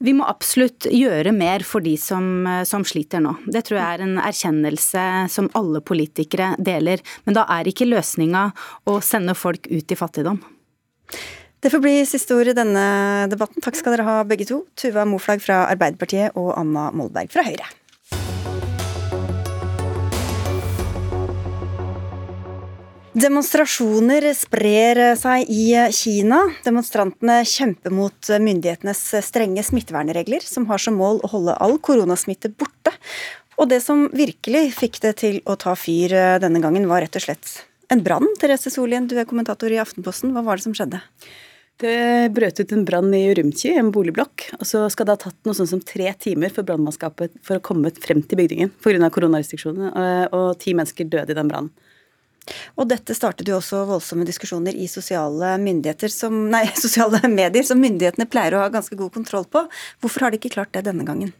Vi 0.00 0.14
må 0.16 0.24
absolutt 0.24 0.86
gjøre 0.88 1.32
mer 1.36 1.60
for 1.68 1.84
de 1.84 1.92
som, 2.00 2.46
som, 2.64 2.86
sliter 2.88 3.20
nå. 3.20 3.34
Det 3.44 3.66
tror 3.68 3.76
jeg 3.76 3.98
er 3.98 4.04
en 4.06 4.14
erkjennelse 4.22 5.02
som 5.28 5.50
alle 5.58 5.82
politikere 5.84 6.54
deler. 6.56 7.04
Men 7.26 7.36
da 7.36 7.44
er 7.52 7.68
ikke 7.68 7.88
løsninga 7.88 8.46
å 8.88 8.96
sende 9.04 9.36
folk 9.36 9.68
ut 9.68 9.92
i 9.92 9.98
fattigdom. 10.00 10.40
Det 11.60 11.68
får 11.68 11.80
bli 11.84 11.98
siste 12.08 12.32
ord 12.32 12.48
i 12.48 12.56
denne 12.56 12.82
debatten. 13.28 13.60
Takk 13.60 13.76
skal 13.76 13.92
dere 13.92 14.06
ha 14.06 14.20
begge 14.24 14.46
to. 14.48 14.62
Tuva 14.80 15.04
Moflag 15.04 15.42
fra 15.44 15.66
Arbeiderpartiet 15.68 16.32
og 16.40 16.54
Anna 16.56 16.86
Molberg 16.96 17.28
fra 17.34 17.44
Høyre. 17.44 17.66
Demonstrasjoner 23.20 24.24
sprer 24.38 25.02
seg 25.20 25.50
i 25.52 25.66
Kina. 25.92 26.38
Demonstrantene 26.64 27.42
kjemper 27.44 27.92
mot 27.92 28.30
myndighetenes 28.40 29.02
strenge 29.26 29.66
smittevernregler, 29.66 30.40
som 30.40 30.64
har 30.70 30.80
som 30.80 30.96
mål 30.96 31.20
å 31.26 31.32
holde 31.34 31.58
all 31.60 31.76
koronasmitte 31.76 32.54
borte. 32.54 32.94
Og 33.60 33.68
det 33.68 33.82
som 33.84 34.06
virkelig 34.16 34.70
fikk 34.78 35.02
det 35.04 35.12
til 35.20 35.42
å 35.44 35.58
ta 35.60 35.76
fyr 35.76 36.16
denne 36.40 36.64
gangen, 36.64 36.88
var 36.88 37.04
rett 37.04 37.20
og 37.20 37.26
slett 37.26 37.52
en 37.92 38.00
brann. 38.00 38.24
Therese 38.40 38.72
Solien, 38.72 39.10
du 39.10 39.18
er 39.20 39.28
kommentator 39.28 39.68
i 39.68 39.82
Aftenposten. 39.82 40.32
Hva 40.32 40.46
var 40.46 40.56
det 40.56 40.70
som 40.70 40.78
skjedde? 40.78 41.04
Det 41.80 42.32
brøt 42.36 42.60
ut 42.60 42.72
en 42.76 42.84
brann 42.84 43.12
i 43.16 43.22
Urumqi, 43.30 43.70
en 43.72 43.92
boligblokk. 43.94 44.50
og 44.58 44.66
Så 44.68 44.82
skal 44.92 45.08
det 45.08 45.16
ha 45.16 45.22
tatt 45.22 45.38
noe 45.48 45.56
sånn 45.56 45.70
som 45.70 45.80
tre 45.80 46.10
timer 46.20 46.52
for 46.52 46.66
brannmannskapet 46.68 47.38
for 47.46 47.56
å 47.56 47.64
komme 47.64 47.92
frem 47.96 48.20
til 48.20 48.42
bygningen 48.42 48.74
pga. 48.84 49.08
koronarestriksjonene. 49.08 49.94
Eh, 49.96 50.26
og 50.36 50.58
ti 50.60 50.74
mennesker 50.76 51.08
døde 51.08 51.32
i 51.32 51.38
den 51.38 51.48
brannen. 51.48 51.72
Og 52.80 52.88
dette 52.90 53.14
startet 53.14 53.48
jo 53.48 53.58
også 53.58 53.84
voldsomme 53.88 54.26
diskusjoner 54.26 54.74
i 54.74 54.88
sosiale, 54.90 55.54
som, 56.12 56.36
nei, 56.54 56.66
sosiale 56.76 57.20
medier, 57.28 57.64
som 57.64 57.80
myndighetene 57.80 58.28
pleier 58.28 58.56
å 58.56 58.62
ha 58.64 58.68
ganske 58.68 58.96
god 58.98 59.12
kontroll 59.14 59.46
på. 59.48 59.64
Hvorfor 60.00 60.26
har 60.26 60.30
de 60.30 60.40
ikke 60.40 60.52
klart 60.56 60.72
det 60.74 60.84
denne 60.88 61.06
gangen? 61.08 61.32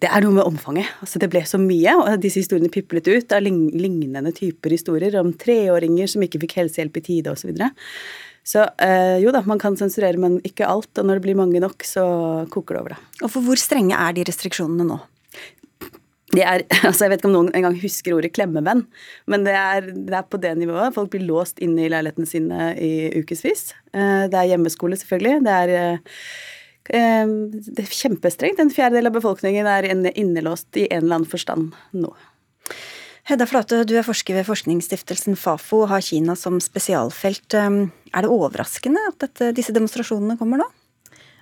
Det 0.00 0.08
er 0.08 0.24
noe 0.24 0.38
med 0.38 0.48
omfanget. 0.48 0.88
Altså, 1.04 1.20
det 1.22 1.30
ble 1.32 1.44
så 1.48 1.60
mye, 1.60 1.96
og 1.98 2.20
disse 2.22 2.40
historiene 2.40 2.72
piplet 2.72 3.08
ut 3.08 3.32
av 3.32 3.44
lignende 3.44 4.32
typer 4.32 4.72
historier 4.72 5.20
om 5.20 5.32
treåringer 5.36 6.10
som 6.10 6.24
ikke 6.24 6.46
fikk 6.46 6.60
helsehjelp 6.62 7.00
i 7.00 7.08
tide 7.10 7.34
osv. 7.34 7.52
Så 8.42 8.64
eh, 8.82 9.20
jo 9.22 9.30
da, 9.34 9.44
man 9.46 9.60
kan 9.62 9.76
sensurere, 9.78 10.18
men 10.18 10.40
ikke 10.46 10.66
alt. 10.66 10.90
Og 10.98 11.06
når 11.06 11.18
det 11.18 11.26
blir 11.28 11.38
mange 11.38 11.62
nok, 11.62 11.86
så 11.86 12.04
koker 12.50 12.76
det 12.76 12.82
over, 12.82 12.96
da. 12.96 13.24
Og 13.26 13.30
for 13.30 13.46
hvor 13.46 13.60
strenge 13.60 13.98
er 13.98 14.16
de 14.16 14.26
restriksjonene 14.26 14.86
nå? 14.88 14.98
Det 16.32 16.44
er, 16.48 16.64
altså 16.88 17.06
Jeg 17.06 17.12
vet 17.12 17.22
ikke 17.22 17.30
om 17.30 17.36
noen 17.36 17.52
engang 17.56 17.76
husker 17.82 18.16
ordet 18.16 18.32
klemmevenn, 18.34 18.86
men 19.30 19.46
det 19.46 19.54
er, 19.58 19.90
det 19.92 20.16
er, 20.16 20.26
på 20.26 20.40
det 20.42 20.56
nivået. 20.58 20.94
Folk 20.96 21.12
blir 21.12 21.26
låst 21.28 21.62
inne 21.62 21.86
i 21.86 21.92
leilighetene 21.92 22.28
sine 22.28 22.72
i 22.80 22.92
ukevis. 23.20 23.70
Eh, 23.94 24.26
det 24.32 24.40
er 24.40 24.52
hjemmeskole, 24.54 24.98
selvfølgelig. 24.98 25.44
Det 25.46 25.56
er, 25.60 25.74
eh, 26.90 27.36
det 27.62 27.84
er 27.84 27.94
kjempestrengt. 27.94 28.62
En 28.62 28.74
fjerdedel 28.74 29.12
av 29.12 29.16
befolkningen 29.20 29.70
er 29.70 29.92
innelåst 29.92 30.82
i 30.82 30.88
en 30.88 31.04
eller 31.04 31.20
annen 31.20 31.30
forstand 31.30 31.76
nå. 31.94 32.10
Hedda 33.30 33.46
Flate, 33.46 33.84
du 33.86 33.94
er 33.94 34.02
forsker 34.02 34.34
ved 34.34 34.48
forskningsstiftelsen 34.48 35.36
Fafo 35.38 35.84
og 35.84 35.92
har 35.92 36.02
Kina 36.02 36.34
som 36.34 36.56
spesialfelt. 36.58 37.54
Er 38.12 38.24
det 38.24 38.32
overraskende 38.32 39.02
at 39.08 39.18
dette, 39.24 39.50
disse 39.56 39.74
demonstrasjonene 39.74 40.36
kommer 40.40 40.62
nå? 40.62 40.68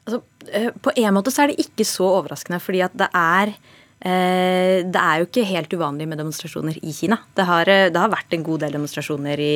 Altså, 0.06 0.22
eh, 0.52 0.70
på 0.72 0.94
en 0.96 1.14
måte 1.16 1.32
så 1.34 1.44
er 1.44 1.52
det 1.52 1.66
ikke 1.66 1.86
så 1.88 2.08
overraskende, 2.20 2.60
fordi 2.62 2.82
at 2.86 2.96
det 2.98 3.10
er 3.16 3.52
eh, 3.52 4.80
det 4.86 5.00
er 5.02 5.20
jo 5.20 5.28
ikke 5.28 5.48
helt 5.50 5.76
uvanlig 5.76 6.08
med 6.08 6.20
demonstrasjoner 6.22 6.78
i 6.80 6.94
Kina. 6.96 7.20
Det 7.36 7.46
har, 7.46 7.68
eh, 7.68 7.88
det 7.92 8.00
har 8.00 8.12
vært 8.12 8.36
en 8.36 8.46
god 8.46 8.64
del 8.64 8.78
demonstrasjoner 8.78 9.44
i, 9.44 9.54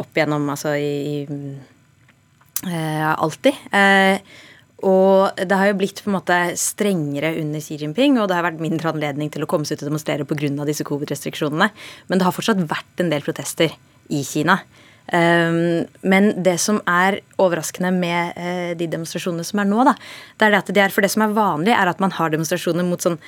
opp 0.00 0.16
igjennom, 0.16 0.48
altså 0.50 0.74
i, 0.76 1.24
i 1.24 2.78
alltid. 3.10 3.56
Og 4.84 5.36
det 5.36 5.56
har 5.56 5.68
jo 5.68 5.76
blitt 5.76 6.00
på 6.00 6.08
en 6.08 6.16
måte 6.16 6.36
strengere 6.56 7.34
under 7.40 7.60
Xi 7.60 7.76
Jinping, 7.80 8.16
og 8.20 8.28
det 8.28 8.36
har 8.36 8.46
vært 8.46 8.62
mindre 8.64 8.92
anledning 8.92 9.28
til 9.32 9.44
å 9.44 9.48
komme 9.48 9.68
seg 9.68 9.76
ut 9.76 9.84
og 9.84 9.90
demonstrere 9.90 10.24
pga. 10.28 10.64
disse 10.64 10.84
covid-restriksjonene. 10.88 11.68
Men 12.08 12.18
det 12.18 12.24
har 12.24 12.32
fortsatt 12.32 12.60
vært 12.64 13.00
en 13.00 13.12
del 13.12 13.24
protester 13.24 13.76
i 14.08 14.22
Kina. 14.24 14.60
Um, 15.10 15.88
men 16.06 16.32
det 16.46 16.56
som 16.62 16.78
er 16.86 17.18
overraskende 17.42 17.90
med 17.94 18.36
uh, 18.38 18.72
de 18.78 18.86
demonstrasjonene 18.92 19.46
som 19.46 19.62
er 19.62 19.66
nå, 19.66 19.82
da, 19.88 19.96
det 20.38 20.46
er 20.46 20.58
at 20.60 20.70
det 20.70 20.84
er, 20.84 20.94
for 20.94 21.02
det 21.02 21.10
som 21.10 21.24
er 21.26 21.34
vanlig, 21.34 21.74
er 21.74 21.90
at 21.90 22.02
man 22.02 22.14
har 22.14 22.30
demonstrasjoner 22.30 22.86
mot 22.86 23.02
sånn 23.02 23.18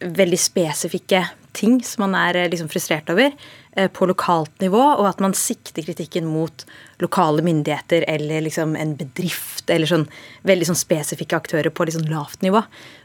veldig 0.00 0.38
spesifikke 0.40 1.26
ting 1.52 1.80
som 1.84 2.06
man 2.06 2.14
er 2.18 2.38
eh, 2.38 2.48
liksom 2.50 2.70
frustrert 2.70 3.10
over 3.12 3.32
eh, 3.76 3.88
på 3.92 4.06
lokalt 4.08 4.52
nivå, 4.62 4.80
og 4.80 5.08
at 5.08 5.20
man 5.22 5.34
sikter 5.36 5.84
kritikken 5.84 6.28
mot 6.30 6.64
lokale 7.02 7.44
myndigheter 7.44 8.06
eller 8.08 8.46
liksom 8.46 8.76
en 8.78 8.94
bedrift 8.98 9.70
eller 9.70 9.90
sånn 9.90 10.06
veldig 10.48 10.70
sånn 10.70 10.80
spesifikke 10.80 11.38
aktører 11.38 11.72
på 11.74 11.86
litt 11.86 11.98
sånn 11.98 12.10
lavt 12.12 12.44
nivå. 12.46 12.62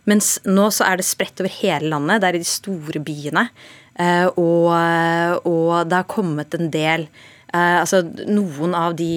Mens 0.10 0.38
nå 0.46 0.70
så 0.74 0.88
er 0.88 1.02
det 1.02 1.08
spredt 1.08 1.42
over 1.44 1.54
hele 1.60 1.92
landet. 1.92 2.22
Det 2.22 2.30
er 2.30 2.40
i 2.40 2.44
de 2.44 2.50
store 2.50 3.02
byene. 3.04 3.48
Eh, 4.00 4.28
og, 4.36 4.72
og 5.48 5.72
det 5.90 6.02
har 6.02 6.12
kommet 6.12 6.56
en 6.58 6.72
del 6.72 7.10
altså 7.56 8.02
Noen 8.28 8.76
av 8.78 8.96
de 9.00 9.08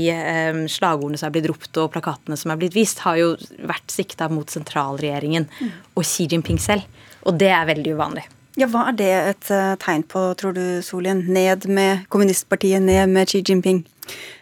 slagordene 0.71 1.19
som 1.21 1.29
er 1.29 1.37
blitt 1.37 1.49
ropt 1.51 1.79
og 1.81 1.93
plakatene 1.95 2.39
som 2.39 2.53
er 2.53 2.61
blitt 2.61 2.77
vist, 2.77 3.03
har 3.07 3.19
jo 3.21 3.35
vært 3.69 3.93
sikta 3.93 4.29
mot 4.33 4.49
sentralregjeringen 4.51 5.49
mm. 5.49 5.71
og 5.95 6.07
Xi 6.07 6.29
Jinping 6.31 6.61
selv. 6.63 6.87
Og 7.29 7.39
det 7.41 7.51
er 7.53 7.69
veldig 7.69 7.95
uvanlig. 7.99 8.25
Ja, 8.59 8.67
Hva 8.67 8.89
er 8.91 8.97
det 8.99 9.11
et 9.15 9.51
uh, 9.55 9.77
tegn 9.79 10.03
på, 10.11 10.23
tror 10.39 10.57
du, 10.57 10.81
Solien? 10.83 11.21
Ned 11.31 11.69
med 11.71 12.09
kommunistpartiet, 12.11 12.83
ned 12.83 13.13
med 13.13 13.31
Xi 13.31 13.45
Jinping? 13.47 13.85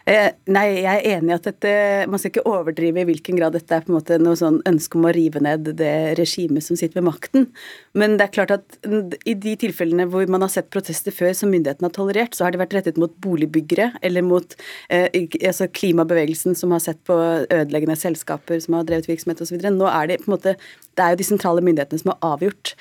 Eh, 0.07 0.29
nei, 0.53 0.65
jeg 0.79 1.01
er 1.01 1.17
enig 1.17 1.33
i 1.33 1.35
at 1.35 1.47
dette, 1.49 1.71
man 2.07 2.21
skal 2.21 2.31
ikke 2.31 2.45
overdrive 2.47 3.01
i 3.03 3.07
hvilken 3.09 3.39
grad 3.39 3.57
dette 3.57 3.75
er 3.75 3.83
på 3.83 3.91
en 3.91 3.97
måte 3.97 4.19
noe 4.21 4.37
sånn 4.39 4.61
ønske 4.69 4.99
om 4.99 5.07
å 5.09 5.13
rive 5.15 5.41
ned 5.43 5.67
det 5.79 5.93
regimet 6.19 6.63
som 6.63 6.79
sitter 6.79 7.01
ved 7.01 7.07
makten. 7.09 7.49
Men 7.97 8.15
det 8.15 8.27
er 8.27 8.35
klart 8.37 8.53
at 8.55 8.79
i 9.27 9.35
de 9.35 9.57
tilfellene 9.59 10.07
hvor 10.11 10.27
man 10.31 10.45
har 10.45 10.53
sett 10.53 10.71
protester 10.73 11.15
før 11.15 11.35
som 11.35 11.51
myndighetene 11.51 11.89
har 11.89 11.95
tolerert, 11.97 12.37
så 12.37 12.47
har 12.47 12.55
de 12.55 12.61
vært 12.63 12.77
rettet 12.77 13.01
mot 13.01 13.13
boligbyggere 13.23 13.91
eller 14.05 14.25
mot 14.25 14.57
eh, 14.87 15.09
altså 15.41 15.67
klimabevegelsen 15.67 16.55
som 16.57 16.75
har 16.75 16.83
sett 16.83 17.03
på 17.07 17.17
ødeleggende 17.43 17.99
selskaper 17.99 18.63
som 18.63 18.79
har 18.79 18.87
drevet 18.87 19.11
virksomhet 19.11 19.43
osv. 19.43 19.59
Nå 19.59 19.91
er 19.91 20.13
det 20.13 20.21
på 20.23 20.31
en 20.31 20.37
måte 20.37 20.57
det 20.97 21.05
er 21.05 21.13
jo 21.13 21.19
de 21.19 21.27
sentrale 21.27 21.61
myndighetene 21.61 22.01
som 22.01 22.11
har 22.13 22.33
avgjort 22.33 22.73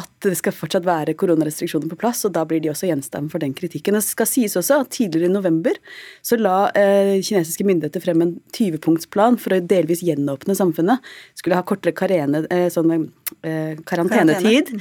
at 0.00 0.10
det 0.26 0.34
skal 0.38 0.54
fortsatt 0.54 0.84
være 0.86 1.14
koronarestriksjoner 1.18 1.88
på 1.88 1.98
plass, 2.02 2.20
og 2.28 2.34
da 2.36 2.44
blir 2.48 2.60
de 2.62 2.70
også 2.72 2.90
gjenstand 2.90 3.32
for 3.32 3.42
den 3.42 3.54
kritikken. 3.56 3.96
Det 3.96 4.04
skal 4.04 4.28
sies 4.28 4.56
også 4.60 4.82
at 4.82 4.92
tidligere 4.92 5.30
i 5.30 5.32
november 5.32 5.78
så 6.20 6.31
la 6.40 6.70
eh, 6.78 7.18
kinesiske 7.24 7.64
myndigheter 7.66 8.02
frem 8.04 8.22
en 8.24 8.32
20-punktsplan 8.54 9.38
for 9.40 9.56
å 9.56 9.60
delvis 9.60 10.02
gjenåpne 10.06 10.56
samfunnet. 10.56 11.02
Skulle 11.38 11.58
ha 11.58 11.64
kortere 11.66 11.94
karene, 11.96 12.44
eh, 12.52 12.68
sånn, 12.72 13.08
eh, 13.42 13.74
karantenetid. 13.88 14.72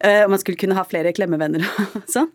Eh, 0.00 0.24
og 0.24 0.32
man 0.32 0.42
skulle 0.42 0.58
kunne 0.60 0.78
ha 0.78 0.84
flere 0.88 1.12
klemmevenner 1.16 1.64
og 1.66 1.96
sånn. 2.16 2.30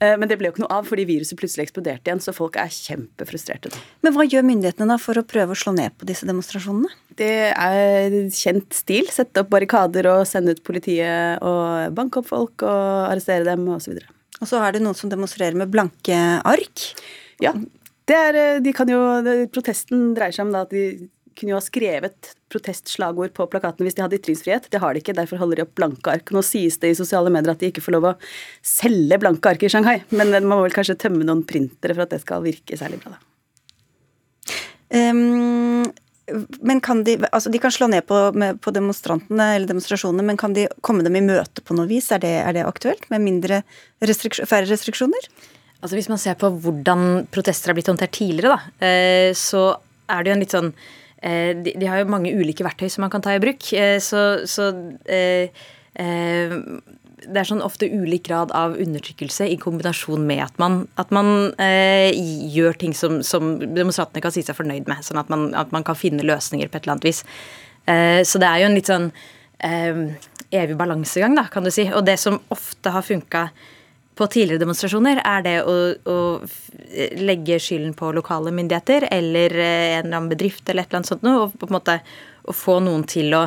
Eh, 0.00 0.16
men 0.16 0.28
det 0.30 0.38
ble 0.40 0.50
jo 0.50 0.56
ikke 0.56 0.64
noe 0.64 0.80
av 0.80 0.88
fordi 0.88 1.06
viruset 1.08 1.38
plutselig 1.38 1.68
eksploderte 1.68 2.10
igjen, 2.10 2.22
så 2.24 2.34
folk 2.36 2.58
er 2.60 2.72
kjempefrustrerte. 2.72 3.72
Men 4.02 4.16
hva 4.16 4.26
gjør 4.28 4.46
myndighetene 4.48 4.90
da 4.90 4.98
for 5.02 5.20
å 5.20 5.26
prøve 5.28 5.54
å 5.54 5.58
slå 5.58 5.76
ned 5.76 5.96
på 6.00 6.08
disse 6.08 6.28
demonstrasjonene? 6.28 6.92
Det 7.18 7.32
er 7.50 8.20
kjent 8.34 8.76
stil. 8.76 9.08
Sette 9.12 9.42
opp 9.42 9.50
barrikader 9.52 10.06
og 10.12 10.26
sende 10.30 10.54
ut 10.54 10.62
politiet 10.66 11.42
og 11.42 11.94
banke 11.96 12.22
opp 12.22 12.30
folk 12.30 12.62
og 12.66 13.08
arrestere 13.10 13.46
dem 13.48 13.66
osv. 13.74 13.98
Og 14.38 14.46
så 14.46 14.60
er 14.62 14.76
det 14.76 14.84
noen 14.84 14.96
som 14.98 15.10
demonstrerer 15.10 15.58
med 15.58 15.72
blanke 15.72 16.18
ark? 16.46 16.84
Ja. 17.42 17.54
Er, 18.08 18.60
de 18.64 18.72
kan 18.72 18.88
jo, 18.88 18.98
protesten 19.52 20.12
dreier 20.16 20.32
seg 20.32 20.48
om 20.48 20.54
at 20.56 20.72
de 20.72 21.08
kunne 21.38 21.52
jo 21.52 21.58
ha 21.58 21.62
skrevet 21.62 22.32
protestslagord 22.50 23.34
på 23.36 23.46
plakatene 23.52 23.86
hvis 23.86 23.96
de 23.98 24.02
hadde 24.04 24.18
ytringsfrihet. 24.18 24.66
Det 24.72 24.80
har 24.82 24.94
de 24.94 25.02
ikke, 25.02 25.14
derfor 25.16 25.40
holder 25.42 25.60
de 25.60 25.66
opp 25.66 25.76
blanke 25.78 26.12
ark. 26.12 26.32
Nå 26.34 26.42
sies 26.46 26.80
det 26.82 26.92
i 26.92 26.98
sosiale 26.98 27.30
medier 27.34 27.54
at 27.54 27.62
de 27.62 27.70
ikke 27.70 27.84
får 27.84 27.98
lov 27.98 28.10
å 28.10 28.16
selge 28.66 29.20
blanke 29.22 29.52
ark 29.52 29.64
i 29.64 29.70
Shanghai, 29.72 30.00
men 30.10 30.32
man 30.34 30.48
må 30.50 30.60
vel 30.64 30.74
kanskje 30.74 30.98
tømme 31.04 31.26
noen 31.26 31.44
printere 31.48 31.94
for 31.94 32.06
at 32.06 32.14
det 32.16 32.22
skal 32.24 32.44
virke 32.46 32.78
særlig 32.80 33.00
bra, 33.04 33.16
da. 33.16 33.24
Um, 34.88 35.84
men 36.64 36.80
kan 36.84 37.02
de, 37.04 37.18
altså 37.28 37.50
de 37.52 37.60
kan 37.60 37.72
slå 37.72 37.90
ned 37.92 38.06
på, 38.08 38.16
med, 38.36 38.58
på, 38.64 38.72
demonstrantene 38.72 39.50
eller 39.54 39.68
demonstrasjonene, 39.68 40.24
men 40.24 40.40
kan 40.40 40.56
de 40.56 40.66
komme 40.84 41.04
dem 41.04 41.16
i 41.16 41.24
møte 41.24 41.64
på 41.64 41.76
noe 41.76 41.88
vis? 41.88 42.10
Er 42.12 42.22
det, 42.24 42.34
er 42.40 42.56
det 42.56 42.66
aktuelt 42.68 43.04
med 43.12 43.24
mindre 43.24 43.62
restriksjon, 44.04 44.48
færre 44.48 44.68
restriksjoner? 44.68 45.28
Altså 45.78 45.94
Hvis 45.94 46.08
man 46.10 46.18
ser 46.18 46.34
på 46.38 46.50
hvordan 46.50 47.28
protester 47.30 47.70
har 47.70 47.76
blitt 47.78 47.90
håndtert 47.90 48.16
tidligere, 48.16 48.56
da, 48.56 48.86
eh, 48.86 49.30
så 49.36 49.78
er 50.10 50.24
det 50.24 50.30
jo 50.30 50.34
en 50.34 50.42
litt 50.42 50.56
sånn 50.56 50.72
eh, 51.22 51.52
de, 51.54 51.86
har 51.86 52.00
jo 52.00 52.10
mange 52.10 52.32
ulike 52.34 52.66
verktøy 52.66 52.88
som 52.90 53.04
man 53.06 53.12
kan 53.12 53.22
ta 53.22 53.36
i 53.36 53.42
bruk. 53.42 53.62
Eh, 53.76 53.98
så, 54.02 54.42
så 54.48 54.72
det 55.98 57.34
er 57.40 57.46
sånn 57.48 57.64
ofte 57.66 57.88
ulik 57.90 58.28
grad 58.28 58.52
av 58.54 58.76
undertrykkelse 58.78 59.48
i 59.50 59.58
kombinasjon 59.58 60.26
med 60.26 60.44
at 60.44 60.60
man, 60.62 60.80
at 61.02 61.14
man 61.14 61.54
eh, 61.62 62.10
gjør 62.54 62.78
ting 62.78 62.94
som, 62.94 63.20
som, 63.26 63.56
demonstrantene 63.62 64.22
kan 64.22 64.34
si 64.34 64.42
seg 64.46 64.58
fornøyd 64.58 64.90
med. 64.90 65.02
Sånn 65.06 65.22
at 65.22 65.30
man, 65.30 65.50
at 65.58 65.74
man, 65.74 65.86
kan 65.86 65.98
finne 65.98 66.26
løsninger 66.26 66.70
på 66.70 66.78
et 66.78 66.86
eller 66.86 66.98
annet 66.98 67.10
vis. 67.10 67.24
Så 67.88 68.36
det 68.36 68.44
er 68.44 68.60
jo 68.60 68.66
en 68.68 68.74
litt 68.76 68.90
sånn 68.90 69.06
evig 70.52 70.74
balansegang, 70.76 71.32
da, 71.38 71.46
kan 71.48 71.64
du 71.64 71.70
si. 71.72 71.86
Og 71.88 72.04
det 72.04 72.18
som 72.20 72.36
ofte 72.52 72.92
har 72.92 73.06
funka 73.06 73.48
på 74.18 74.26
tidligere 74.26 74.64
demonstrasjoner, 74.64 75.22
er 75.22 75.46
det 75.46 75.56
å, 75.62 75.76
å, 76.10 76.18
legge 77.22 77.60
skylden 77.62 77.94
på 77.96 78.10
lokale 78.16 78.50
myndigheter 78.54 79.06
eller 79.14 79.54
en 79.54 79.64
eller 80.02 80.16
annen 80.16 80.30
bedrift 80.32 80.66
eller 80.66 80.82
et 80.82 80.90
eller 80.90 81.00
annet 81.02 81.12
sånt 81.12 81.26
noe, 81.26 81.46
og 81.46 81.58
på 81.58 81.68
en 81.68 81.76
måte 81.78 81.98
å 82.48 82.54
få 82.56 82.80
noen 82.82 83.06
til 83.06 83.36
å 83.38 83.44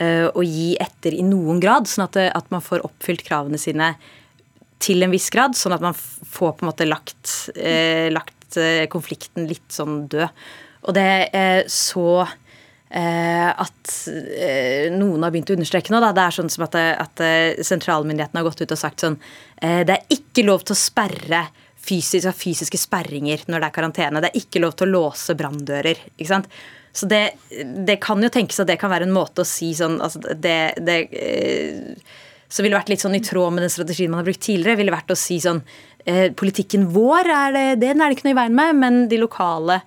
Eh, 0.00 0.24
å 0.24 0.42
gi 0.42 0.72
etter 0.80 1.12
i 1.12 1.22
noen 1.26 1.60
grad, 1.60 1.86
sånn 1.88 2.06
at, 2.06 2.16
at, 2.32 2.46
man 2.52 2.64
får 2.64 2.84
oppfylt 2.86 3.24
kravene 3.26 3.60
sine 3.60 3.92
til 4.82 5.04
en 5.04 5.12
viss 5.12 5.28
grad, 5.30 5.54
sånn 5.54 5.76
at 5.76 5.84
man 5.84 5.94
får 5.94 6.54
på 6.56 6.64
en 6.64 6.70
måte 6.70 6.88
lagt, 6.88 7.32
eh, 7.54 8.08
lagt 8.10 8.56
eh, 8.58 8.86
konflikten 8.90 9.46
litt 9.50 9.68
sånn 9.72 10.06
død. 10.10 10.32
Og 10.88 10.96
det 10.96 11.10
er 11.36 11.68
så 11.70 12.06
eh, 12.24 12.32
at 12.92 13.92
eh, 14.12 14.90
noen 14.92 15.22
har 15.24 15.32
begynt 15.32 15.48
å 15.48 15.56
understreke 15.56 15.94
nå, 15.94 16.00
det 16.04 16.24
er 16.26 16.34
sånn 16.36 16.50
som 16.52 16.66
at, 16.66 16.76
at 16.76 17.22
sentralmyndighetene 17.64 18.42
har 18.42 18.48
gått 18.50 18.60
ut 18.60 18.74
og 18.74 18.80
sagt 18.80 19.00
sånn 19.04 19.16
eh, 19.62 19.80
Det 19.88 19.96
er 19.96 20.16
ikke 20.18 20.44
lov 20.44 20.66
til 20.66 20.76
å 20.76 20.80
sperre 20.82 21.46
fysiske, 21.82 22.32
fysiske 22.36 22.78
sperringer 22.78 23.42
når 23.48 23.62
det 23.62 23.68
er 23.68 23.76
karantene. 23.78 24.22
Det 24.22 24.30
er 24.30 24.42
ikke 24.42 24.62
lov 24.62 24.76
til 24.76 24.88
å 24.88 24.92
låse 24.98 25.36
branndører. 25.38 26.04
Så 26.92 27.08
det, 27.08 27.22
det, 27.86 27.96
kan 28.04 28.22
jo 28.22 28.30
tenkes 28.32 28.60
at 28.62 28.68
det 28.68 28.78
kan 28.80 28.92
være 28.92 29.08
en 29.08 29.14
måte 29.14 29.42
å 29.42 29.48
si 29.48 29.70
sånn 29.76 29.96
altså 30.04 30.20
det, 30.36 30.74
det 30.84 30.98
eh, 31.16 32.12
Så 32.52 32.60
ville 32.60 32.76
vært 32.76 32.92
litt 32.92 33.00
sånn 33.00 33.16
i 33.16 33.24
tråd 33.24 33.54
med 33.54 33.64
den 33.64 33.72
strategien 33.72 34.12
man 34.12 34.20
har 34.20 34.28
brukt 34.28 34.44
tidligere, 34.44 34.76
ville 34.76 34.92
vært 34.92 35.14
å 35.14 35.18
si 35.18 35.38
sånn 35.40 35.62
eh, 36.04 36.28
Politikken 36.36 36.90
vår, 36.92 37.32
er 37.32 37.56
det, 37.56 37.66
den 37.86 38.02
er 38.02 38.12
det 38.12 38.18
ikke 38.18 38.28
noe 38.28 38.36
i 38.36 38.40
veien 38.42 38.58
med, 38.60 38.80
men 38.84 39.00
de 39.08 39.22
lokale 39.22 39.80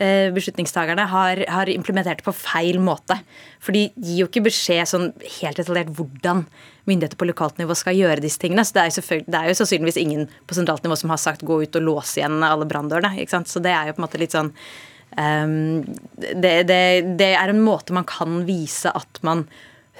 eh, 0.00 0.28
beslutningstagerne 0.34 1.06
har, 1.10 1.42
har, 1.48 1.72
implementert 1.72 2.22
på 2.24 2.34
feil 2.36 2.80
måte. 2.82 3.18
For 3.62 3.76
de 3.76 3.88
gir 3.96 4.22
jo 4.22 4.28
ikke 4.30 4.46
beskjed 4.48 4.88
sånn 4.90 5.10
helt 5.40 5.60
detaljert 5.60 5.92
hvordan 5.96 6.46
myndigheter 6.88 7.18
på 7.18 7.28
lokalt 7.28 7.60
nivå 7.60 7.76
skal 7.78 7.98
gjøre 7.98 8.22
disse 8.24 8.40
tingene. 8.42 8.64
Så 8.66 8.78
det 8.78 8.86
er, 8.88 9.26
det 9.26 9.40
er 9.40 9.50
jo 9.50 9.58
sannsynligvis 9.60 10.00
ingen 10.02 10.30
på 10.46 10.58
sentralt 10.58 10.86
nivå 10.86 10.98
som 10.98 11.12
har 11.14 11.20
sagt 11.22 11.44
gå 11.46 11.60
ut 11.62 11.78
og 11.78 11.86
låse 11.86 12.20
igjen 12.20 12.42
alle 12.46 12.68
branndørene. 12.68 13.28
Så 13.28 13.62
det 13.62 13.74
er 13.74 13.90
jo 13.90 13.96
på 13.98 14.02
en 14.02 14.08
måte 14.08 14.22
litt 14.22 14.38
sånn 14.38 14.54
Um, 15.12 15.84
det, 16.16 16.62
det, 16.68 16.76
det, 17.20 17.34
er 17.36 17.50
en 17.52 17.60
måte 17.60 17.92
man 17.92 18.06
kan 18.08 18.46
vise 18.48 18.88
at 18.96 19.18
man 19.20 19.44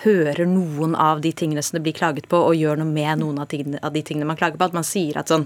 hører 0.02 0.46
noen 0.48 0.94
av 0.96 1.20
de 1.22 1.34
tingene 1.36 1.62
som 1.62 1.76
det 1.76 1.84
blir 1.84 1.96
klaget 1.96 2.28
på, 2.32 2.38
og 2.40 2.56
gjør 2.56 2.80
noe 2.80 2.88
med 2.88 3.20
noen 3.20 3.42
av, 3.42 3.50
tingene, 3.52 3.80
av 3.84 3.92
de 3.92 4.02
tingene 4.06 4.30
man 4.30 4.38
klager 4.40 4.56
på. 4.56 4.70
At 4.70 4.76
man 4.76 4.88
sier 4.88 5.20
at 5.20 5.30
sånn, 5.30 5.44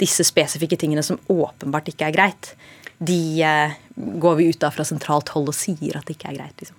disse 0.00 0.26
spesifikke 0.26 0.78
tingene 0.78 1.02
som 1.04 1.18
åpenbart 1.32 1.90
ikke 1.90 2.08
er 2.08 2.14
greit, 2.14 2.52
de 2.98 3.18
uh, 3.42 3.74
går 3.98 4.36
vi 4.38 4.50
ut 4.52 4.60
da 4.62 4.70
fra 4.74 4.86
sentralt 4.86 5.32
hold 5.34 5.50
og 5.52 5.56
sier 5.56 5.98
at 5.98 6.06
det 6.08 6.18
ikke 6.18 6.32
er 6.32 6.38
greit. 6.40 6.60
liksom. 6.62 6.76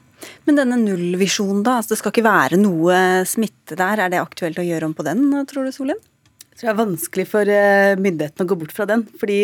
Men 0.48 0.60
denne 0.60 0.80
nullvisjonen, 0.82 1.64
da? 1.64 1.80
altså 1.80 1.94
Det 1.94 2.02
skal 2.02 2.14
ikke 2.14 2.28
være 2.28 2.60
noe 2.60 3.26
smitte 3.30 3.78
der. 3.80 4.06
Er 4.06 4.14
det 4.14 4.22
aktuelt 4.22 4.60
å 4.60 4.68
gjøre 4.68 4.90
om 4.90 4.96
på 4.98 5.06
den, 5.08 5.28
tror 5.50 5.68
du, 5.68 5.74
Solheim? 5.76 6.02
Jeg 6.60 6.66
tror 6.66 6.68
det 6.68 6.74
er 6.74 6.88
vanskelig 6.90 7.24
for 7.32 7.50
eh, 7.54 7.98
myndighetene 8.04 8.44
å 8.44 8.50
gå 8.52 8.56
bort 8.60 8.74
fra 8.76 8.84
den. 8.90 9.06
fordi 9.16 9.38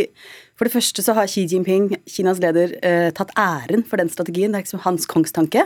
For 0.59 0.67
det 0.67 0.73
første 0.73 0.99
så 0.99 1.13
har 1.15 1.29
Xi 1.31 1.45
Jinping, 1.47 1.85
Kinas 2.11 2.41
leder, 2.43 2.73
eh, 2.83 3.07
tatt 3.15 3.31
æren 3.39 3.85
for 3.87 4.01
den 4.01 4.11
strategien. 4.11 4.51
Det 4.51 4.59
er 4.59 4.65
liksom 4.65 4.83
hans 4.83 5.07
kongstanke. 5.07 5.63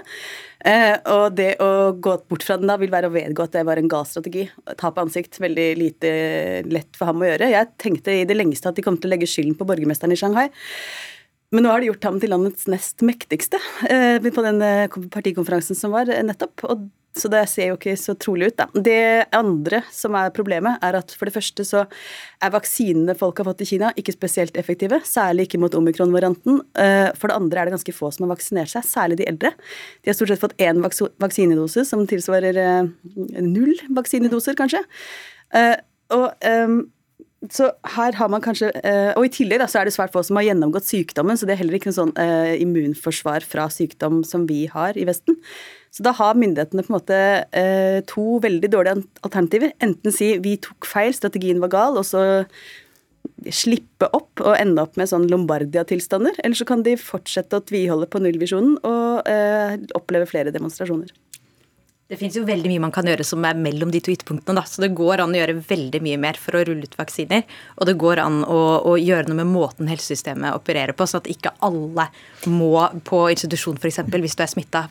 Eh, 0.62 0.94
og 1.10 1.34
det 1.40 1.56
å 1.66 1.90
gå 1.98 2.14
bort 2.30 2.46
fra 2.46 2.60
den 2.62 2.70
da 2.70 2.78
vil 2.78 2.94
være 2.94 3.10
å 3.10 3.16
vedgå 3.16 3.48
at 3.48 3.58
det 3.58 3.66
var 3.66 3.82
en 3.82 3.90
gal 3.90 4.06
strategi. 4.06 4.46
Tap 4.76 4.94
av 5.00 5.08
ansikt. 5.08 5.42
Veldig 5.42 5.70
lite 5.80 6.12
lett 6.70 6.94
for 6.94 7.10
ham 7.10 7.26
å 7.26 7.32
gjøre. 7.32 7.50
Jeg 7.50 7.74
tenkte 7.82 8.14
i 8.14 8.30
det 8.30 8.38
lengste 8.38 8.70
at 8.70 8.78
de 8.78 8.86
kom 8.86 9.02
til 9.02 9.10
å 9.10 9.16
legge 9.16 9.30
skylden 9.30 9.58
på 9.58 9.66
borgermesteren 9.66 10.14
i 10.14 10.22
Shanghai. 10.22 10.52
Men 11.52 11.66
nå 11.66 11.74
har 11.74 11.82
de 11.82 11.90
gjort 11.90 12.06
ham 12.06 12.20
til 12.22 12.30
landets 12.30 12.68
nest 12.70 13.02
mektigste 13.02 13.58
på 13.82 14.44
den 14.46 14.62
partikonferansen 15.10 15.78
som 15.78 15.96
var 15.96 16.06
nettopp. 16.06 16.66
Og 16.70 16.84
så 17.18 17.30
det 17.32 17.42
ser 17.50 17.72
jo 17.72 17.78
ikke 17.78 17.96
så 17.98 18.14
trolig 18.22 18.52
ut, 18.52 18.60
da. 18.60 18.68
Det 18.86 19.30
andre 19.36 19.82
som 19.94 20.16
er 20.18 20.34
problemet, 20.36 20.78
er 20.86 21.00
at 21.00 21.12
for 21.18 21.28
det 21.28 21.34
første 21.36 21.66
så 21.68 21.82
er 22.44 22.54
vaksinene 22.54 23.16
folk 23.18 23.42
har 23.42 23.48
fått 23.50 23.64
i 23.66 23.70
Kina, 23.72 23.90
ikke 24.00 24.14
spesielt 24.16 24.58
effektive. 24.62 25.02
Særlig 25.08 25.48
ikke 25.48 25.62
mot 25.64 25.76
omikron-varianten. 25.76 26.62
Eh, 26.80 27.10
for 27.18 27.32
det 27.32 27.40
andre 27.40 27.62
er 27.62 27.70
det 27.70 27.76
ganske 27.76 27.96
få 27.98 28.12
som 28.14 28.28
har 28.28 28.36
vaksinert 28.36 28.72
seg, 28.72 28.86
særlig 28.88 29.20
de 29.20 29.28
eldre. 29.32 29.52
De 30.04 30.12
har 30.12 30.20
stort 30.20 30.32
sett 30.32 30.44
fått 30.44 30.56
én 30.62 30.84
vaksinedose, 30.86 31.84
som 31.90 32.06
tilsvarer 32.10 32.62
eh, 32.62 32.94
null 33.42 33.74
vaksinedoser, 33.98 34.58
kanskje. 34.60 34.86
Eh, 35.58 35.76
og 36.14 36.30
så 37.48 37.70
her 37.96 38.18
har 38.20 38.28
man 38.28 38.44
kanskje 38.44 38.68
Og 39.16 39.24
i 39.24 39.30
tillegg 39.32 39.62
da, 39.62 39.68
så 39.72 39.80
er 39.80 39.88
det 39.88 39.94
svært 39.96 40.12
få 40.12 40.20
som 40.28 40.36
har 40.36 40.50
gjennomgått 40.50 40.90
sykdommen, 40.90 41.40
så 41.40 41.48
det 41.48 41.54
er 41.56 41.62
heller 41.62 41.78
ikke 41.78 41.94
noe 41.94 42.00
sånn 42.02 42.16
immunforsvar 42.60 43.48
fra 43.48 43.70
sykdom 43.72 44.26
som 44.28 44.44
vi 44.50 44.66
har 44.72 45.00
i 45.00 45.08
Vesten. 45.08 45.40
Så 45.90 46.06
da 46.06 46.14
har 46.14 46.38
myndighetene 46.38 46.84
på 46.86 46.92
en 46.92 46.98
måte 46.98 47.18
uh, 47.50 48.00
to 48.10 48.38
veldig 48.44 48.70
dårlige 48.72 49.02
alternativer. 49.26 49.74
Enten 49.82 50.14
si 50.14 50.36
vi 50.44 50.58
tok 50.62 50.88
feil, 50.90 51.16
strategien 51.18 51.62
var 51.64 51.74
gal, 51.74 51.98
og 51.98 52.06
så 52.06 52.44
slippe 53.56 54.10
opp 54.16 54.42
og 54.44 54.54
ende 54.58 54.84
opp 54.84 55.00
med 55.00 55.10
sånn 55.10 55.28
Lombardia-tilstander. 55.32 56.38
Eller 56.44 56.60
så 56.60 56.68
kan 56.70 56.84
de 56.86 56.96
fortsette 57.00 57.58
å 57.58 57.66
tviholde 57.66 58.10
på 58.12 58.22
nullvisjonen 58.22 58.78
og 58.84 59.26
uh, 59.26 59.80
oppleve 59.98 60.30
flere 60.30 60.54
demonstrasjoner. 60.56 61.12
Det 62.10 62.18
finnes 62.18 62.40
jo 62.40 62.42
veldig 62.42 62.72
mye 62.72 62.82
man 62.82 62.94
kan 62.94 63.06
gjøre 63.06 63.26
som 63.28 63.44
er 63.46 63.58
mellom 63.62 63.92
de 63.94 64.00
to 64.02 64.10
ytterpunktene. 64.10 64.58
Da. 64.58 64.66
Så 64.66 64.82
det 64.82 64.96
går 64.98 65.22
an 65.22 65.36
å 65.36 65.38
gjøre 65.38 65.60
veldig 65.70 66.00
mye 66.02 66.18
mer 66.18 66.40
for 66.42 66.58
å 66.58 66.64
rulle 66.66 66.90
ut 66.90 66.98
vaksiner. 66.98 67.44
Og 67.78 67.86
det 67.86 68.00
går 68.02 68.22
an 68.24 68.40
å, 68.50 68.62
å 68.90 68.96
gjøre 68.98 69.30
noe 69.30 69.44
med 69.44 69.52
måten 69.52 69.92
helsesystemet 69.92 70.58
opererer 70.58 70.98
på, 70.98 71.06
sånn 71.06 71.22
at 71.22 71.30
ikke 71.30 71.54
alle 71.66 72.08
må 72.50 72.72
på 73.06 73.28
institusjon 73.36 73.78
f.eks. 73.78 74.02
hvis 74.10 74.40
du 74.40 74.42
er 74.42 74.50
smitta 74.56 74.88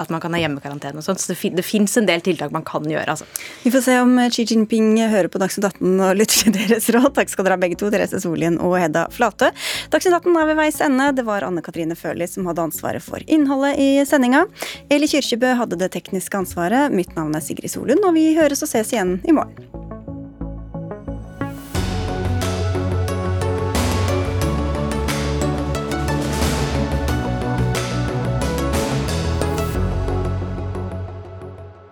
at 0.00 0.10
man 0.12 0.22
kan 0.22 0.32
ha 0.34 0.40
hjemmekarantene 0.40 1.00
og 1.00 1.06
sånt. 1.06 1.20
Så 1.20 1.32
det, 1.32 1.52
det 1.56 1.64
fins 1.66 1.96
en 2.00 2.08
del 2.08 2.22
tiltak 2.24 2.52
man 2.54 2.64
kan 2.66 2.86
gjøre. 2.88 3.14
Altså. 3.14 3.26
Vi 3.64 3.72
får 3.74 3.84
se 3.86 3.98
om 4.00 4.16
Xi 4.32 4.46
Jinping 4.48 4.94
hører 5.12 5.28
på 5.32 5.40
Dagsnytt 5.42 5.68
18 5.68 6.00
og 6.06 6.16
lytter 6.18 6.46
til 6.46 6.56
deres 6.60 6.88
råd. 6.94 7.10
Takk 7.18 7.32
skal 7.32 7.48
dere 7.48 7.58
ha 7.58 7.62
begge 7.64 7.78
to, 7.80 7.90
Therese 7.92 8.22
Solien 8.24 8.58
og 8.62 8.78
Hedda 8.80 9.06
Flate. 9.14 9.52
Dagsnytt 9.92 10.18
18 10.22 10.40
er 10.42 10.50
ved 10.52 10.60
veis 10.62 10.80
ende. 10.84 11.10
Det 11.16 11.26
var 11.28 11.46
Anne 11.48 11.64
Katrine 11.64 11.98
Førli 11.98 12.28
som 12.30 12.48
hadde 12.50 12.68
ansvaret 12.70 13.04
for 13.04 13.22
innholdet 13.26 13.76
i 13.82 13.90
sendinga. 14.08 14.46
Eli 14.92 15.10
Kyrkjebø 15.10 15.56
hadde 15.60 15.80
det 15.80 15.92
tekniske 15.96 16.44
ansvaret. 16.44 16.94
Mitt 16.94 17.12
navn 17.18 17.36
er 17.36 17.44
Sigrid 17.44 17.72
Solund, 17.72 18.04
og 18.06 18.16
vi 18.16 18.32
høres 18.38 18.64
og 18.64 18.72
ses 18.72 18.94
igjen 18.96 19.18
i 19.28 19.36
morgen. 19.36 19.91